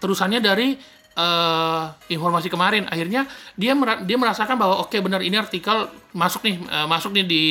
terusannya 0.00 0.40
dari 0.40 0.74
uh, 1.18 1.94
informasi 2.10 2.50
kemarin. 2.50 2.86
Akhirnya 2.90 3.26
dia 3.58 3.72
mer 3.74 4.02
dia 4.06 4.18
merasakan 4.18 4.58
bahwa 4.58 4.82
oke 4.82 4.94
okay, 4.94 5.00
benar 5.00 5.22
ini 5.22 5.38
artikel 5.38 5.90
masuk 6.14 6.46
nih 6.46 6.56
uh, 6.68 6.86
masuk 6.86 7.14
nih 7.14 7.24
di 7.26 7.44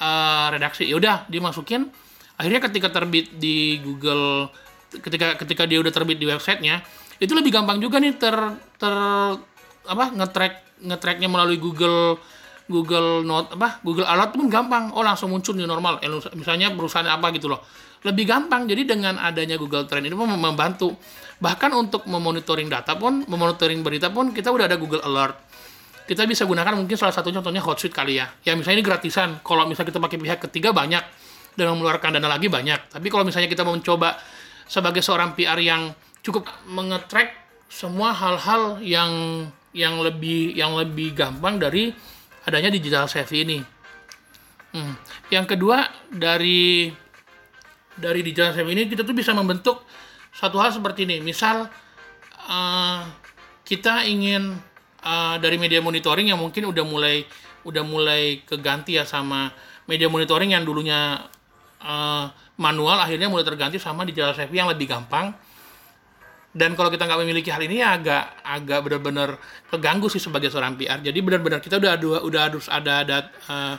uh, 0.00 0.46
redaksi. 0.52 0.88
Ya 0.88 0.96
udah 0.96 1.28
dia 1.28 1.40
masukin. 1.40 1.88
Akhirnya 2.38 2.60
ketika 2.70 2.88
terbit 2.92 3.34
di 3.36 3.82
Google 3.82 4.48
ketika 4.88 5.36
ketika 5.36 5.68
dia 5.68 5.78
udah 5.82 5.92
terbit 5.92 6.16
di 6.16 6.24
websitenya 6.24 6.80
itu 7.20 7.34
lebih 7.34 7.52
gampang 7.52 7.76
juga 7.82 8.00
nih 8.00 8.14
ter 8.16 8.36
ter 8.78 8.94
apa 9.88 10.04
ngetrack 10.14 10.80
ngetracknya 10.86 11.28
melalui 11.28 11.58
Google 11.58 12.16
Google 12.70 13.26
Note 13.26 13.58
apa 13.58 13.82
Google 13.82 14.06
Alert 14.06 14.36
pun 14.36 14.46
gampang. 14.46 14.94
Oh 14.94 15.02
langsung 15.02 15.32
muncul 15.32 15.56
new 15.56 15.66
normal. 15.66 15.98
Misalnya 16.36 16.72
perusahaan 16.72 17.08
apa 17.08 17.32
gitu 17.34 17.50
loh 17.50 17.60
lebih 18.06 18.24
gampang. 18.28 18.68
Jadi 18.68 18.86
dengan 18.86 19.18
adanya 19.18 19.58
Google 19.58 19.88
Trend 19.88 20.06
ini 20.06 20.14
membantu. 20.14 20.94
Bahkan 21.38 21.70
untuk 21.74 22.06
memonitoring 22.10 22.66
data 22.66 22.98
pun 22.98 23.22
memonitoring 23.26 23.82
berita 23.82 24.10
pun 24.10 24.34
kita 24.34 24.50
udah 24.50 24.66
ada 24.66 24.76
Google 24.78 25.02
Alert. 25.02 25.38
Kita 26.08 26.24
bisa 26.24 26.48
gunakan 26.48 26.72
mungkin 26.72 26.96
salah 26.96 27.12
satu 27.12 27.28
contohnya 27.30 27.60
Hotsuite 27.60 27.94
kali 27.94 28.18
ya. 28.18 28.26
Ya 28.42 28.56
misalnya 28.56 28.82
ini 28.82 28.86
gratisan. 28.86 29.38
Kalau 29.44 29.68
misalnya 29.68 29.92
kita 29.94 30.00
pakai 30.02 30.18
pihak 30.18 30.38
ketiga 30.50 30.70
banyak. 30.74 31.04
Dan 31.58 31.74
mengeluarkan 31.74 32.14
dana 32.14 32.30
lagi 32.30 32.46
banyak. 32.46 32.94
Tapi 32.94 33.06
kalau 33.10 33.26
misalnya 33.26 33.50
kita 33.50 33.66
mau 33.66 33.74
mencoba 33.74 34.14
sebagai 34.70 35.02
seorang 35.02 35.34
PR 35.34 35.58
yang 35.58 35.90
cukup 36.22 36.46
mengetrack 36.70 37.34
semua 37.66 38.14
hal-hal 38.14 38.80
yang 38.80 39.12
yang 39.76 40.00
lebih 40.00 40.56
yang 40.56 40.72
lebih 40.78 41.12
gampang 41.12 41.60
dari 41.60 41.92
adanya 42.48 42.72
digital 42.72 43.04
savvy 43.04 43.44
ini. 43.44 43.58
Hmm. 44.72 44.94
Yang 45.28 45.56
kedua 45.56 45.88
dari 46.08 46.88
dari 47.98 48.22
digital 48.22 48.54
savvy 48.54 48.72
ini 48.74 48.84
kita 48.86 49.02
tuh 49.02 49.14
bisa 49.14 49.34
membentuk 49.34 49.82
satu 50.32 50.56
hal 50.62 50.70
seperti 50.70 51.04
ini. 51.04 51.18
Misal 51.18 51.66
uh, 52.46 53.00
kita 53.66 54.06
ingin 54.06 54.54
uh, 55.02 55.36
dari 55.42 55.58
media 55.58 55.82
monitoring 55.82 56.30
yang 56.30 56.40
mungkin 56.40 56.70
udah 56.70 56.84
mulai 56.86 57.26
udah 57.66 57.82
mulai 57.84 58.46
keganti 58.46 58.96
ya 58.96 59.04
sama 59.04 59.50
media 59.90 60.06
monitoring 60.06 60.54
yang 60.54 60.62
dulunya 60.62 61.18
uh, 61.82 62.26
manual 62.56 63.02
akhirnya 63.02 63.26
mulai 63.26 63.44
terganti 63.44 63.76
sama 63.82 64.06
digital 64.06 64.32
savvy 64.32 64.56
yang 64.62 64.70
lebih 64.70 64.88
gampang. 64.88 65.34
Dan 66.48 66.74
kalau 66.74 66.88
kita 66.88 67.04
nggak 67.04 67.20
memiliki 67.22 67.52
hal 67.52 67.60
ini 67.60 67.84
ya 67.84 68.00
agak 68.00 68.40
agak 68.40 68.80
benar-benar 68.80 69.36
keganggu 69.68 70.08
sih 70.08 70.18
sebagai 70.18 70.48
seorang 70.48 70.80
PR 70.80 70.98
jadi 71.04 71.18
benar-benar 71.20 71.60
kita 71.60 71.76
udah 71.76 72.00
udah 72.24 72.40
harus 72.40 72.66
ada 72.72 73.04
ada 73.04 73.16
uh, 73.52 73.76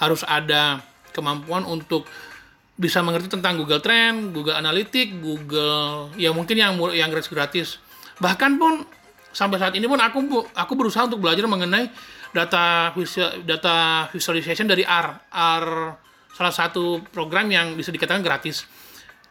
harus 0.00 0.24
ada 0.24 0.80
kemampuan 1.12 1.64
untuk 1.68 2.08
bisa 2.76 3.00
mengerti 3.00 3.32
tentang 3.32 3.56
Google 3.56 3.80
Trend, 3.80 4.36
Google 4.36 4.56
Analytics, 4.60 5.16
Google 5.24 6.12
ya 6.20 6.30
mungkin 6.36 6.56
yang 6.60 6.76
yang 6.92 7.08
gratis 7.08 7.32
gratis. 7.32 7.68
Bahkan 8.20 8.60
pun 8.60 8.84
sampai 9.32 9.56
saat 9.56 9.72
ini 9.76 9.88
pun 9.88 9.96
aku 9.96 10.44
aku 10.52 10.72
berusaha 10.76 11.08
untuk 11.08 11.24
belajar 11.24 11.48
mengenai 11.48 11.88
data 12.36 12.92
data 13.44 14.08
visualization 14.12 14.68
dari 14.68 14.84
R. 14.84 15.08
R 15.32 15.66
salah 16.36 16.52
satu 16.52 17.00
program 17.08 17.48
yang 17.48 17.72
bisa 17.72 17.88
dikatakan 17.88 18.20
gratis. 18.20 18.68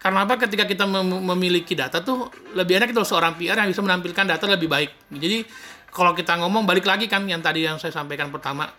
Karena 0.01 0.25
apa? 0.25 0.41
Ketika 0.41 0.65
kita 0.65 0.89
mem 0.89 1.05
memiliki 1.05 1.77
data 1.77 2.01
tuh 2.01 2.29
lebih 2.58 2.81
enak 2.81 2.93
itu 2.93 3.01
seorang 3.05 3.38
PR 3.38 3.62
yang 3.62 3.69
bisa 3.69 3.81
menampilkan 3.86 4.25
data 4.25 4.45
lebih 4.49 4.69
baik. 4.69 5.13
Jadi 5.13 5.45
kalau 5.93 6.17
kita 6.17 6.38
ngomong 6.41 6.65
balik 6.65 6.86
lagi 6.89 7.05
kan 7.05 7.25
yang 7.29 7.45
tadi 7.45 7.65
yang 7.65 7.77
saya 7.77 7.93
sampaikan 7.93 8.34
pertama 8.34 8.69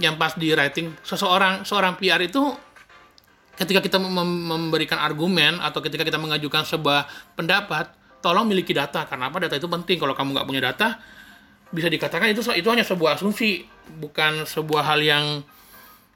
yang 0.00 0.16
pas 0.16 0.32
di 0.36 0.48
writing 0.56 0.92
seseorang 1.04 1.68
seorang 1.68 2.00
PR 2.00 2.20
itu 2.24 2.48
ketika 3.62 3.80
kita 3.80 3.98
memberikan 4.02 4.98
argumen 4.98 5.62
atau 5.62 5.78
ketika 5.78 6.02
kita 6.02 6.18
mengajukan 6.18 6.66
sebuah 6.66 7.06
pendapat, 7.38 7.94
tolong 8.18 8.50
miliki 8.50 8.74
data 8.74 9.06
karena 9.06 9.30
apa 9.30 9.46
data 9.46 9.54
itu 9.54 9.70
penting. 9.70 10.02
Kalau 10.02 10.14
kamu 10.18 10.34
nggak 10.34 10.46
punya 10.46 10.62
data, 10.62 10.98
bisa 11.70 11.86
dikatakan 11.86 12.34
itu 12.34 12.42
itu 12.52 12.68
hanya 12.68 12.82
sebuah 12.82 13.18
asumsi, 13.18 13.62
bukan 14.02 14.42
sebuah 14.44 14.82
hal 14.82 15.00
yang 15.00 15.24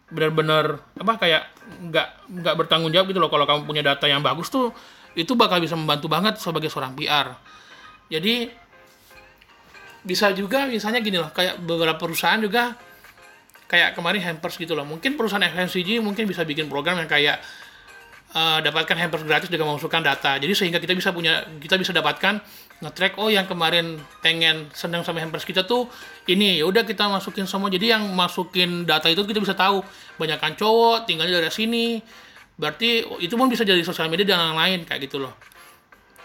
benar-benar 0.06 0.78
apa 1.02 1.18
kayak 1.18 1.42
nggak 1.90 2.08
nggak 2.30 2.54
bertanggung 2.58 2.90
jawab 2.90 3.06
gitu 3.10 3.18
loh. 3.22 3.30
Kalau 3.30 3.46
kamu 3.46 3.60
punya 3.66 3.82
data 3.82 4.06
yang 4.10 4.22
bagus 4.22 4.50
tuh, 4.50 4.74
itu 5.14 5.32
bakal 5.38 5.62
bisa 5.62 5.78
membantu 5.78 6.10
banget 6.10 6.38
sebagai 6.42 6.70
seorang 6.70 6.94
PR. 6.98 7.34
Jadi 8.10 8.50
bisa 10.06 10.30
juga 10.30 10.70
misalnya 10.70 11.02
gini 11.02 11.18
loh, 11.18 11.34
kayak 11.34 11.58
beberapa 11.62 11.98
perusahaan 11.98 12.38
juga 12.38 12.78
kayak 13.66 13.98
kemarin 13.98 14.22
hampers 14.22 14.54
gitu 14.58 14.72
loh. 14.72 14.86
Mungkin 14.86 15.18
perusahaan 15.18 15.42
FMCG 15.42 15.98
mungkin 16.02 16.26
bisa 16.26 16.46
bikin 16.46 16.70
program 16.70 16.98
yang 17.02 17.10
kayak 17.10 17.42
uh, 18.34 18.58
dapatkan 18.62 18.96
hampers 18.98 19.22
gratis 19.26 19.48
dengan 19.50 19.74
memasukkan 19.74 20.02
data. 20.02 20.38
Jadi 20.38 20.52
sehingga 20.54 20.78
kita 20.78 20.94
bisa 20.94 21.10
punya 21.10 21.42
kita 21.58 21.78
bisa 21.78 21.90
dapatkan 21.94 22.40
nge-track 22.76 23.16
oh 23.16 23.32
yang 23.32 23.48
kemarin 23.48 23.96
pengen 24.20 24.68
senang 24.76 25.00
sama 25.00 25.24
hampers 25.24 25.48
kita 25.48 25.64
tuh 25.64 25.88
ini 26.28 26.60
ya 26.60 26.64
udah 26.68 26.86
kita 26.86 27.08
masukin 27.10 27.48
semua. 27.48 27.72
Jadi 27.72 27.92
yang 27.92 28.06
masukin 28.14 28.86
data 28.86 29.10
itu 29.10 29.24
kita 29.26 29.42
bisa 29.42 29.54
tahu 29.56 29.82
banyakkan 30.20 30.54
cowok 30.54 31.08
tinggalnya 31.08 31.42
dari 31.42 31.52
sini. 31.52 31.86
Berarti 32.56 33.04
itu 33.20 33.34
pun 33.36 33.52
bisa 33.52 33.64
jadi 33.68 33.82
sosial 33.84 34.08
media 34.08 34.32
dan 34.32 34.52
yang 34.52 34.56
lain 34.56 34.80
kayak 34.88 35.04
gitu 35.10 35.20
loh. 35.20 35.36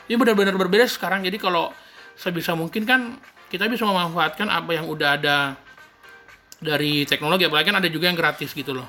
Ini 0.08 0.16
benar-benar 0.16 0.56
berbeda 0.56 0.88
sekarang. 0.88 1.24
Jadi 1.24 1.40
kalau 1.40 1.72
sebisa 2.16 2.56
mungkin 2.56 2.84
kan 2.88 3.20
kita 3.52 3.68
bisa 3.68 3.84
memanfaatkan 3.84 4.48
apa 4.48 4.72
yang 4.76 4.88
udah 4.88 5.20
ada 5.20 5.60
dari 6.62 7.04
teknologi 7.10 7.50
apalagi 7.50 7.74
kan 7.74 7.82
ada 7.82 7.89
juga 7.89 8.08
yang 8.08 8.15
gratis 8.15 8.54
gitu 8.54 8.78
loh. 8.78 8.86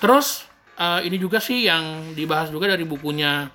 Terus 0.00 0.48
uh, 0.80 1.04
ini 1.04 1.20
juga 1.20 1.38
sih 1.38 1.68
yang 1.68 2.16
dibahas 2.16 2.48
juga 2.48 2.72
dari 2.72 2.88
bukunya 2.88 3.52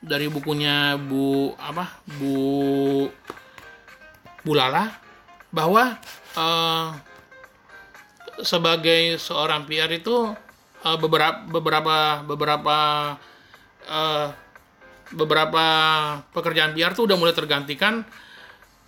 dari 0.00 0.32
bukunya 0.32 0.96
Bu 0.96 1.52
apa 1.60 2.00
Bu 2.16 3.04
Bulala 4.40 4.88
bahwa 5.52 6.00
uh, 6.40 6.88
sebagai 8.40 9.20
seorang 9.20 9.68
PR 9.68 9.92
itu 9.92 10.32
uh, 10.80 10.96
beberapa 10.96 11.44
beberapa 11.44 12.24
beberapa 12.24 12.76
uh, 13.84 14.26
beberapa 15.12 15.66
pekerjaan 16.32 16.72
PR 16.72 16.96
tuh 16.96 17.04
udah 17.04 17.16
mulai 17.20 17.36
tergantikan 17.36 18.06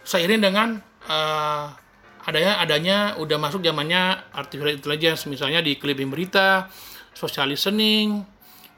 seiring 0.06 0.40
dengan 0.40 0.80
uh, 1.10 1.81
adanya 2.22 2.62
adanya 2.62 2.96
udah 3.18 3.38
masuk 3.38 3.62
zamannya 3.66 4.14
artificial 4.30 4.74
intelligence 4.78 5.26
misalnya 5.26 5.58
di 5.58 5.74
clipping 5.74 6.10
berita, 6.10 6.70
social 7.14 7.50
listening, 7.50 8.22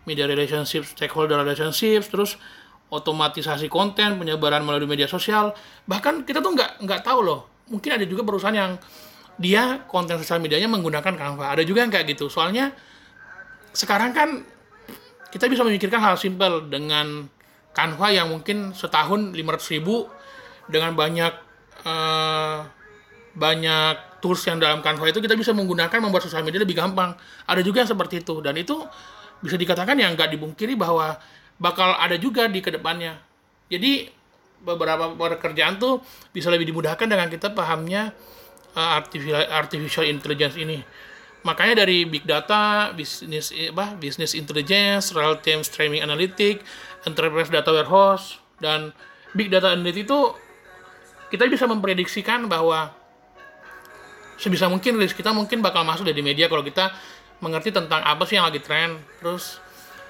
media 0.08 0.24
relationship, 0.24 0.88
stakeholder 0.88 1.40
relationships, 1.40 2.08
terus 2.08 2.40
otomatisasi 2.88 3.68
konten, 3.68 4.16
penyebaran 4.20 4.62
melalui 4.64 4.88
media 4.88 5.08
sosial. 5.08 5.52
Bahkan 5.88 6.24
kita 6.24 6.40
tuh 6.40 6.52
nggak 6.56 6.84
nggak 6.84 7.00
tahu 7.04 7.20
loh. 7.24 7.40
Mungkin 7.68 8.00
ada 8.00 8.04
juga 8.04 8.22
perusahaan 8.24 8.54
yang 8.54 8.72
dia 9.40 9.82
konten 9.90 10.20
sosial 10.20 10.38
medianya 10.38 10.70
menggunakan 10.70 11.16
Canva. 11.16 11.52
Ada 11.52 11.66
juga 11.66 11.82
yang 11.82 11.92
kayak 11.92 12.06
gitu. 12.14 12.30
Soalnya 12.30 12.70
sekarang 13.74 14.14
kan 14.14 14.46
kita 15.34 15.50
bisa 15.50 15.66
memikirkan 15.66 15.98
hal 15.98 16.14
simpel 16.14 16.70
dengan 16.70 17.26
Canva 17.74 18.14
yang 18.14 18.30
mungkin 18.30 18.70
setahun 18.70 19.34
500 19.34 19.74
ribu 19.74 20.06
dengan 20.70 20.94
banyak 20.94 21.32
uh, 21.82 22.62
banyak 23.34 24.22
tools 24.22 24.40
yang 24.46 24.62
dalam 24.62 24.80
Canva 24.80 25.10
itu 25.10 25.20
kita 25.20 25.34
bisa 25.34 25.50
menggunakan 25.52 25.98
membuat 26.00 26.24
sosial 26.24 26.46
media 26.46 26.62
lebih 26.62 26.78
gampang. 26.78 27.12
Ada 27.44 27.60
juga 27.60 27.82
yang 27.84 27.90
seperti 27.90 28.22
itu 28.22 28.40
dan 28.40 28.54
itu 28.56 28.78
bisa 29.42 29.58
dikatakan 29.58 29.98
yang 29.98 30.14
nggak 30.14 30.32
dibungkiri 30.32 30.78
bahwa 30.78 31.18
bakal 31.58 31.92
ada 31.98 32.16
juga 32.16 32.46
di 32.48 32.62
ke 32.64 32.72
depannya. 32.72 33.18
Jadi 33.68 34.08
beberapa 34.64 35.12
pekerjaan 35.12 35.76
tuh 35.76 36.00
bisa 36.32 36.48
lebih 36.48 36.72
dimudahkan 36.72 37.04
dengan 37.04 37.28
kita 37.28 37.52
pahamnya 37.52 38.16
uh, 38.72 38.90
artificial 38.96 39.44
artificial 39.52 40.04
intelligence 40.08 40.56
ini. 40.56 40.80
Makanya 41.44 41.84
dari 41.84 42.08
big 42.08 42.24
data, 42.24 42.88
bisnis 42.96 43.52
apa, 43.52 43.92
business 44.00 44.32
intelligence, 44.32 45.12
real 45.12 45.36
time 45.44 45.60
streaming 45.60 46.00
analytic, 46.00 46.64
enterprise 47.04 47.52
data 47.52 47.68
warehouse 47.68 48.40
dan 48.64 48.96
big 49.36 49.52
data 49.52 49.76
analytics 49.76 50.08
itu 50.08 50.20
kita 51.28 51.44
bisa 51.52 51.68
memprediksikan 51.68 52.48
bahwa 52.48 53.03
sebisa 54.44 54.68
mungkin 54.68 55.00
rilis 55.00 55.16
kita 55.16 55.32
mungkin 55.32 55.64
bakal 55.64 55.88
masuk 55.88 56.04
dari 56.04 56.20
media 56.20 56.52
kalau 56.52 56.60
kita 56.60 56.92
mengerti 57.40 57.72
tentang 57.72 58.04
apa 58.04 58.28
sih 58.28 58.36
yang 58.36 58.44
lagi 58.44 58.60
tren. 58.60 59.00
Terus 59.16 59.56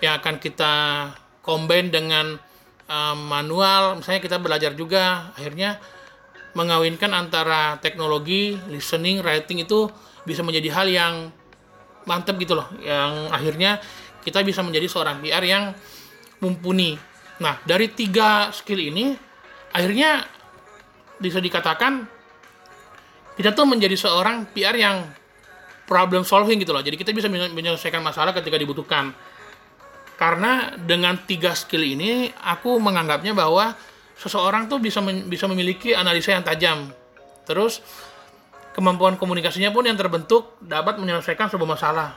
yang 0.03 0.19
akan 0.19 0.43
kita 0.43 0.75
combine 1.47 1.95
dengan 1.95 2.35
um, 2.91 3.19
manual. 3.31 4.03
Misalnya 4.03 4.19
kita 4.19 4.43
belajar 4.43 4.75
juga 4.75 5.31
akhirnya 5.39 5.79
mengawinkan 6.59 7.15
antara 7.15 7.79
teknologi 7.79 8.59
listening 8.67 9.23
writing 9.23 9.63
itu 9.63 9.87
bisa 10.27 10.43
menjadi 10.43 10.69
hal 10.75 10.87
yang 10.91 11.15
mantep 12.11 12.35
gitu 12.43 12.59
loh. 12.59 12.67
Yang 12.83 13.13
akhirnya 13.31 13.71
kita 14.27 14.43
bisa 14.43 14.67
menjadi 14.67 14.91
seorang 14.91 15.23
PR 15.23 15.47
yang 15.47 15.71
mumpuni. 16.43 16.99
Nah 17.39 17.63
dari 17.63 17.87
tiga 17.87 18.51
skill 18.51 18.83
ini 18.83 19.15
akhirnya 19.71 20.27
bisa 21.23 21.39
dikatakan 21.39 22.14
kita 23.35 23.51
tuh 23.51 23.67
menjadi 23.67 23.95
seorang 23.99 24.51
PR 24.55 24.75
yang 24.79 25.05
problem 25.85 26.25
solving 26.25 26.61
gitu 26.63 26.73
loh. 26.73 26.81
Jadi 26.81 26.97
kita 26.97 27.13
bisa 27.13 27.29
menyelesaikan 27.29 28.01
masalah 28.01 28.33
ketika 28.33 28.57
dibutuhkan. 28.57 29.13
Karena 30.15 30.71
dengan 30.79 31.19
tiga 31.27 31.53
skill 31.59 31.83
ini, 31.83 32.31
aku 32.31 32.79
menganggapnya 32.79 33.35
bahwa 33.35 33.75
seseorang 34.15 34.71
tuh 34.71 34.79
bisa 34.79 35.03
bisa 35.27 35.51
memiliki 35.51 35.93
analisa 35.93 36.33
yang 36.33 36.47
tajam. 36.47 36.79
Terus 37.45 37.83
kemampuan 38.73 39.19
komunikasinya 39.19 39.75
pun 39.75 39.87
yang 39.87 39.99
terbentuk 39.99 40.59
dapat 40.63 41.03
menyelesaikan 41.03 41.51
sebuah 41.51 41.71
masalah. 41.79 42.11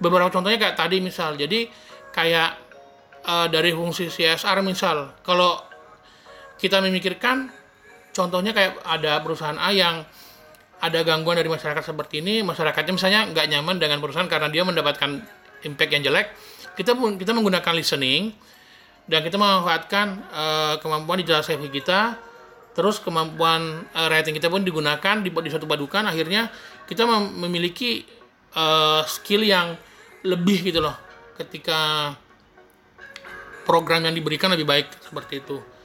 Beberapa 0.00 0.28
contohnya 0.28 0.60
kayak 0.60 0.76
tadi 0.76 1.00
misal, 1.00 1.40
jadi 1.40 1.68
kayak 2.12 2.50
uh, 3.24 3.48
dari 3.48 3.72
fungsi 3.72 4.12
CSR 4.12 4.60
misal, 4.60 5.16
kalau 5.24 5.56
kita 6.60 6.84
memikirkan 6.84 7.48
contohnya 8.16 8.56
kayak 8.56 8.80
ada 8.80 9.20
perusahaan 9.20 9.60
A 9.60 9.68
yang 9.76 10.00
ada 10.80 11.04
gangguan 11.04 11.36
dari 11.36 11.52
masyarakat 11.52 11.84
seperti 11.84 12.24
ini, 12.24 12.40
masyarakatnya 12.40 12.92
misalnya 12.96 13.20
nggak 13.32 13.46
nyaman 13.52 13.76
dengan 13.76 14.00
perusahaan 14.00 14.28
karena 14.28 14.48
dia 14.48 14.64
mendapatkan 14.64 15.20
impact 15.64 15.90
yang 15.92 16.02
jelek, 16.08 16.32
kita 16.76 16.96
kita 16.96 17.32
menggunakan 17.36 17.72
listening 17.76 18.32
dan 19.04 19.20
kita 19.24 19.36
memanfaatkan 19.36 20.06
uh, 20.32 20.74
kemampuan 20.80 21.20
di 21.20 21.28
jasa 21.28 21.52
CV 21.56 21.68
kita, 21.68 22.16
terus 22.76 23.00
kemampuan 23.00 23.84
uh, 23.92 24.08
writing 24.08 24.36
kita 24.36 24.52
pun 24.52 24.64
digunakan 24.64 25.20
di, 25.20 25.28
di 25.32 25.50
satu 25.52 25.64
padukan, 25.68 26.04
akhirnya 26.08 26.52
kita 26.84 27.08
mem 27.08 27.40
memiliki 27.40 28.04
uh, 28.56 29.00
skill 29.08 29.44
yang 29.44 29.76
lebih 30.28 30.60
gitu 30.60 30.84
loh, 30.84 30.96
ketika 31.40 32.12
program 33.64 34.04
yang 34.04 34.14
diberikan 34.14 34.52
lebih 34.52 34.68
baik 34.68 34.92
seperti 35.00 35.40
itu 35.40 35.75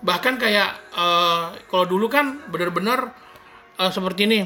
bahkan 0.00 0.40
kayak 0.40 0.76
uh, 0.96 1.52
kalau 1.68 1.84
dulu 1.84 2.08
kan 2.08 2.40
benar-benar 2.48 3.12
uh, 3.76 3.90
seperti 3.92 4.28
ini. 4.28 4.40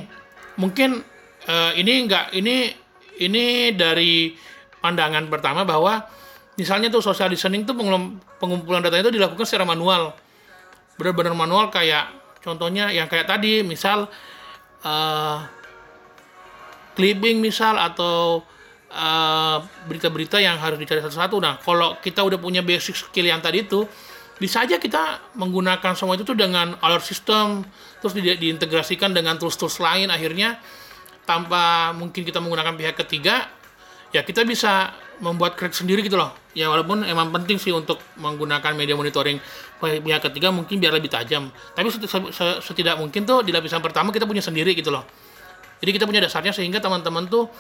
Mungkin 0.59 1.03
uh, 1.51 1.73
ini 1.75 2.07
enggak 2.07 2.35
ini 2.35 2.71
ini 3.19 3.75
dari 3.75 4.35
pandangan 4.83 5.27
pertama 5.31 5.63
bahwa 5.63 6.03
misalnya 6.59 6.91
tuh 6.91 7.03
social 7.03 7.31
listening 7.31 7.67
tuh 7.67 7.75
pengumpulan 8.39 8.83
data 8.83 8.99
itu 8.99 9.15
dilakukan 9.15 9.47
secara 9.47 9.67
manual. 9.67 10.15
Benar-benar 10.99 11.35
manual 11.35 11.71
kayak 11.71 12.39
contohnya 12.43 12.91
yang 12.91 13.11
kayak 13.11 13.27
tadi 13.27 13.63
misal 13.67 14.07
uh, 14.83 15.39
clipping 16.95 17.43
misal 17.43 17.75
atau 17.79 18.47
berita-berita 19.91 20.39
uh, 20.39 20.45
yang 20.47 20.55
harus 20.55 20.79
dicari 20.79 21.03
satu-satu. 21.03 21.43
Nah 21.43 21.59
kalau 21.59 21.99
kita 21.99 22.23
udah 22.23 22.39
punya 22.39 22.63
basic 22.63 22.95
skill 22.95 23.27
yang 23.27 23.43
tadi 23.43 23.67
itu 23.67 23.83
bisa 24.35 24.67
aja 24.67 24.83
kita 24.83 25.35
menggunakan 25.39 25.95
semua 25.95 26.19
itu 26.19 26.27
tuh 26.27 26.35
dengan 26.35 26.75
alert 26.83 27.07
system 27.07 27.63
terus 28.03 28.19
di, 28.19 28.27
diintegrasikan 28.27 29.15
dengan 29.15 29.39
tools-tools 29.39 29.79
lain. 29.79 30.11
Akhirnya 30.11 30.59
tanpa 31.23 31.95
mungkin 31.95 32.27
kita 32.27 32.43
menggunakan 32.43 32.75
pihak 32.75 32.97
ketiga 33.07 33.49
ya 34.15 34.23
kita 34.23 34.47
bisa 34.47 34.95
membuat 35.23 35.55
create 35.55 35.75
sendiri 35.79 36.03
gitu 36.03 36.19
loh. 36.19 36.35
Ya 36.55 36.71
walaupun 36.71 37.03
emang 37.07 37.31
penting 37.35 37.59
sih 37.59 37.71
untuk 37.71 37.99
menggunakan 38.19 38.75
media 38.75 38.95
monitoring 38.95 39.39
pihak 39.79 40.23
ketiga 40.31 40.51
mungkin 40.51 40.79
biar 40.83 40.95
lebih 40.95 41.11
tajam. 41.11 41.51
Tapi 41.75 41.91
setidak 42.63 42.99
mungkin 42.99 43.27
tuh 43.27 43.43
di 43.47 43.55
lapisan 43.55 43.83
pertama 43.83 44.11
kita 44.11 44.27
punya 44.27 44.43
sendiri 44.43 44.75
gitu 44.75 44.91
loh. 44.91 45.07
Jadi 45.79 45.91
kita 45.95 46.07
punya 46.07 46.23
dasarnya 46.23 46.55
sehingga 46.55 46.79
teman-teman 46.79 47.27
tuh 47.27 47.51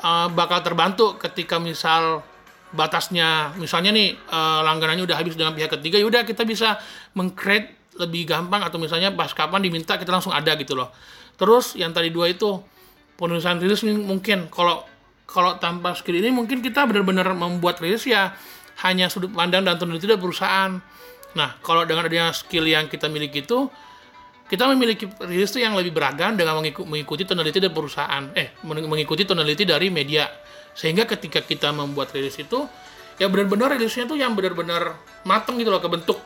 uh, 0.00 0.28
bakal 0.32 0.64
terbantu 0.64 1.20
ketika 1.20 1.60
misal 1.60 2.24
batasnya. 2.72 3.52
Misalnya 3.60 3.92
nih 3.92 4.16
uh, 4.32 4.60
langganannya 4.64 5.04
udah 5.04 5.16
habis 5.16 5.36
dengan 5.36 5.52
pihak 5.52 5.72
ketiga 5.78 6.00
ya 6.00 6.06
udah 6.08 6.24
kita 6.24 6.42
bisa 6.48 6.80
mengcreate 7.16 7.96
lebih 8.00 8.24
gampang 8.24 8.64
atau 8.64 8.80
misalnya 8.80 9.12
pas 9.12 9.28
kapan 9.36 9.60
diminta 9.60 10.00
kita 10.00 10.08
langsung 10.08 10.32
ada 10.32 10.56
gitu 10.56 10.72
loh. 10.72 10.90
Terus 11.36 11.76
yang 11.76 11.92
tadi 11.92 12.08
dua 12.08 12.32
itu 12.32 12.60
penulisan 13.20 13.60
rilis 13.60 13.84
mungkin. 13.84 14.48
Kalau 14.48 14.88
kalau 15.28 15.56
tanpa 15.56 15.96
skill 15.96 16.20
ini 16.20 16.32
mungkin 16.32 16.60
kita 16.60 16.84
benar-benar 16.88 17.32
membuat 17.32 17.80
rilis 17.80 18.04
ya 18.08 18.32
hanya 18.84 19.08
sudut 19.12 19.32
pandang 19.32 19.64
dan 19.64 19.76
peneliti 19.76 20.08
dari 20.08 20.20
perusahaan. 20.20 20.80
Nah 21.36 21.50
kalau 21.60 21.84
dengan 21.84 22.08
adanya 22.08 22.32
skill 22.32 22.64
yang 22.64 22.88
kita 22.88 23.08
miliki 23.12 23.44
itu 23.44 23.68
kita 24.48 24.68
memiliki 24.68 25.08
rilis 25.24 25.48
itu 25.52 25.64
yang 25.64 25.72
lebih 25.72 25.96
beragam 25.96 26.36
dengan 26.36 26.60
mengikuti 26.60 27.24
peneliti 27.24 27.60
dari 27.60 27.72
perusahaan. 27.72 28.32
Eh 28.36 28.56
mengikuti 28.64 29.24
peneliti 29.24 29.64
dari 29.64 29.88
media 29.88 30.28
sehingga 30.72 31.04
ketika 31.04 31.44
kita 31.44 31.70
membuat 31.70 32.12
rilis 32.16 32.36
itu 32.40 32.64
ya 33.20 33.28
benar-benar 33.28 33.76
rilisnya 33.76 34.08
tuh 34.08 34.16
yang 34.16 34.32
benar-benar 34.32 34.96
mateng 35.22 35.60
gitu 35.60 35.68
loh 35.68 35.82
ke 35.82 35.88
bentuk 35.88 36.18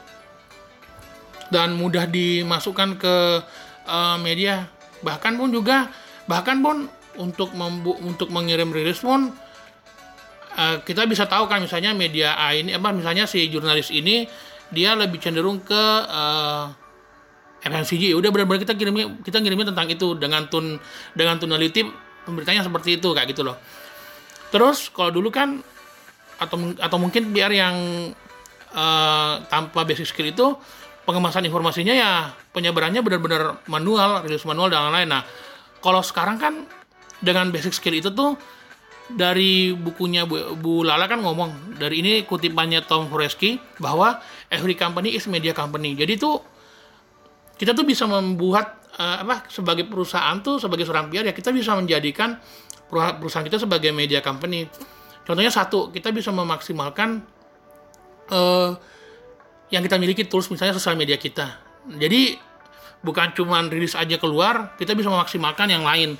dan 1.51 1.75
mudah 1.79 2.11
dimasukkan 2.11 2.99
ke 2.99 3.15
uh, 3.87 4.17
media. 4.19 4.67
Bahkan 5.03 5.39
pun 5.39 5.49
juga 5.55 5.91
bahkan 6.27 6.59
pun 6.59 6.91
untuk 7.17 7.55
membu 7.55 7.95
untuk 8.03 8.29
mengirim 8.35 8.75
rilis 8.75 9.01
pun 9.01 9.31
uh, 10.59 10.77
kita 10.83 11.07
bisa 11.07 11.25
tahu 11.31 11.47
kan 11.47 11.63
misalnya 11.63 11.95
media 11.95 12.35
A 12.35 12.53
ini 12.53 12.75
apa 12.75 12.91
misalnya 12.91 13.25
si 13.25 13.47
jurnalis 13.49 13.95
ini 13.95 14.27
dia 14.75 14.99
lebih 14.99 15.23
cenderung 15.23 15.63
ke 15.63 15.83
uh, 16.11 16.67
eh, 17.63 17.71
FMCG 17.71 18.19
udah 18.19 18.31
benar-benar 18.35 18.61
kita 18.67 18.75
kirimnya 18.75 19.07
kita 19.23 19.39
ngirimnya 19.39 19.71
tentang 19.71 19.87
itu 19.87 20.19
dengan 20.19 20.51
tun 20.51 20.83
dengan 21.15 21.39
tonality 21.39 21.87
pemberitanya 22.27 22.67
seperti 22.67 22.99
itu 22.99 23.15
kayak 23.15 23.31
gitu 23.31 23.47
loh 23.47 23.57
Terus 24.51 24.91
kalau 24.95 25.11
dulu 25.11 25.29
kan 25.33 25.61
atau 26.37 26.57
atau 26.77 26.99
mungkin 27.01 27.33
biar 27.33 27.51
yang 27.51 27.77
uh, 28.77 29.35
tanpa 29.49 29.89
basic 29.89 30.09
skill 30.09 30.29
itu 30.29 30.47
pengemasan 31.09 31.47
informasinya 31.47 31.95
ya 31.95 32.11
penyebarannya 32.51 33.01
benar-benar 33.01 33.63
manual, 33.71 34.27
rilis 34.27 34.45
manual 34.45 34.69
dan 34.69 34.91
lain-lain. 34.91 35.09
Nah, 35.17 35.23
kalau 35.79 36.03
sekarang 36.03 36.37
kan 36.37 36.55
dengan 37.23 37.49
basic 37.55 37.73
skill 37.73 37.97
itu 37.97 38.13
tuh 38.13 38.37
dari 39.07 39.71
bukunya 39.71 40.27
Bu, 40.27 40.59
Bu 40.59 40.83
Lala 40.83 41.07
kan 41.07 41.23
ngomong 41.23 41.79
dari 41.79 42.03
ini 42.03 42.27
kutipannya 42.27 42.83
Tom 42.83 43.07
Horeski 43.07 43.55
bahwa 43.79 44.19
every 44.51 44.75
company 44.75 45.15
is 45.15 45.31
media 45.31 45.55
company. 45.55 45.95
Jadi 45.95 46.19
tuh 46.19 46.43
kita 47.57 47.73
tuh 47.73 47.87
bisa 47.87 48.05
membuat 48.05 48.83
uh, 48.99 49.23
apa 49.23 49.47
sebagai 49.49 49.87
perusahaan 49.87 50.43
tuh 50.43 50.59
sebagai 50.59 50.85
seorang 50.85 51.09
PR 51.09 51.31
ya 51.31 51.35
kita 51.35 51.55
bisa 51.55 51.73
menjadikan 51.79 52.37
perusahaan 52.91 53.47
kita 53.47 53.59
sebagai 53.63 53.91
media 53.91 54.23
company. 54.23 54.71
Contohnya 55.27 55.51
satu, 55.51 55.91
kita 55.91 56.15
bisa 56.15 56.31
memaksimalkan 56.31 57.19
uh, 58.31 58.71
yang 59.75 59.83
kita 59.83 59.99
miliki 59.99 60.23
tools 60.31 60.47
misalnya 60.55 60.79
sosial 60.79 60.95
media 60.95 61.19
kita. 61.19 61.59
Jadi 61.99 62.39
bukan 63.03 63.35
cuma 63.35 63.63
rilis 63.67 63.99
aja 63.99 64.19
keluar, 64.23 64.79
kita 64.79 64.95
bisa 64.95 65.11
memaksimalkan 65.11 65.67
yang 65.71 65.83
lain. 65.83 66.15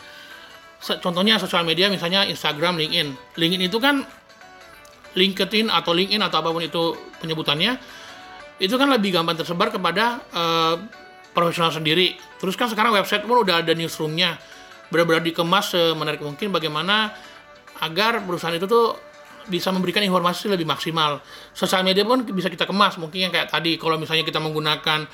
Contohnya 0.83 1.39
sosial 1.39 1.63
media 1.63 1.87
misalnya 1.87 2.27
Instagram, 2.27 2.79
LinkedIn. 2.79 3.39
LinkedIn 3.39 3.63
itu 3.71 3.79
kan 3.79 4.03
LinkedIn 5.17 5.71
atau 5.71 5.95
LinkedIn 5.95 6.21
atau 6.21 6.37
apa 6.43 6.51
pun 6.53 6.63
itu 6.63 6.99
penyebutannya, 7.23 7.79
itu 8.61 8.75
kan 8.75 8.91
lebih 8.91 9.15
gampang 9.15 9.39
tersebar 9.39 9.73
kepada 9.73 10.21
uh, 10.35 10.77
profesional 11.33 11.73
sendiri. 11.73 12.19
Terus 12.43 12.59
kan 12.59 12.69
sekarang 12.69 12.93
website 12.93 13.25
pun 13.25 13.41
udah 13.41 13.65
ada 13.65 13.73
newsroomnya 13.73 14.37
benar-benar 14.91 15.23
dikemas 15.23 15.75
semenarik 15.75 16.23
mungkin 16.23 16.55
bagaimana 16.55 17.13
agar 17.83 18.25
perusahaan 18.25 18.55
itu 18.57 18.65
tuh 18.65 18.97
bisa 19.47 19.71
memberikan 19.71 20.03
informasi 20.03 20.51
lebih 20.51 20.67
maksimal. 20.67 21.23
Sosial 21.55 21.87
media 21.87 22.03
pun 22.03 22.27
bisa 22.35 22.51
kita 22.51 22.67
kemas, 22.67 22.99
mungkin 22.99 23.31
yang 23.31 23.33
kayak 23.33 23.47
tadi 23.51 23.79
kalau 23.79 23.95
misalnya 23.95 24.27
kita 24.27 24.43
menggunakan 24.43 25.07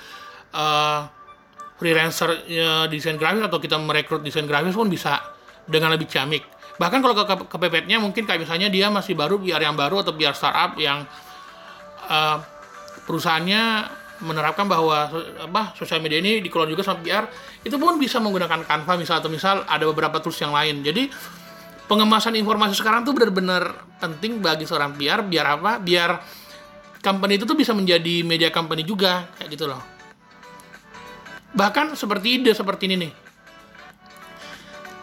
uh, 0.57 1.01
freelancer 1.77 2.31
uh, 2.33 2.87
desain 2.89 3.21
grafis 3.21 3.45
atau 3.45 3.61
kita 3.61 3.77
merekrut 3.77 4.25
desain 4.25 4.49
grafis 4.49 4.73
pun 4.73 4.89
bisa 4.89 5.21
dengan 5.69 5.93
lebih 5.93 6.09
ciamik. 6.09 6.43
Bahkan 6.81 6.99
kalau 7.05 7.13
ke, 7.13 7.25
ke 7.29 7.35
kepepetnya 7.53 8.01
mungkin 8.01 8.25
kayak 8.25 8.49
misalnya 8.49 8.73
dia 8.73 8.89
masih 8.89 9.13
baru 9.13 9.37
biar 9.37 9.61
yang 9.61 9.77
baru 9.77 10.01
atau 10.01 10.17
biar 10.17 10.33
startup 10.33 10.81
yang 10.81 11.05
uh, 12.09 12.41
perusahaannya 13.05 13.63
menerapkan 14.23 14.65
bahwa 14.71 15.11
apa 15.43 15.75
sosial 15.75 15.99
media 15.99 16.23
ini 16.23 16.39
dikelola 16.39 16.71
juga 16.71 16.87
sama 16.87 17.03
PR 17.03 17.27
itu 17.67 17.75
pun 17.77 17.99
bisa 17.99 18.23
menggunakan 18.23 18.63
Canva 18.63 18.95
misal 18.95 19.19
atau 19.19 19.29
misal 19.29 19.67
ada 19.67 19.85
beberapa 19.85 20.23
tools 20.23 20.39
yang 20.39 20.55
lain. 20.55 20.81
Jadi 20.87 21.11
pengemasan 21.91 22.39
informasi 22.39 22.79
sekarang 22.79 23.03
tuh 23.03 23.13
benar-benar 23.13 23.85
penting 23.99 24.39
bagi 24.39 24.65
seorang 24.65 24.95
PR 24.95 25.27
biar 25.27 25.47
apa 25.59 25.83
biar 25.83 26.11
company 27.03 27.37
itu 27.37 27.45
tuh 27.45 27.59
bisa 27.59 27.75
menjadi 27.75 28.23
media 28.23 28.49
company 28.55 28.87
juga 28.87 29.27
kayak 29.37 29.49
gitu 29.51 29.67
loh. 29.67 29.83
Bahkan 31.53 31.99
seperti 31.99 32.41
ide 32.41 32.55
seperti 32.57 32.89
ini 32.89 32.97
nih. 32.97 33.13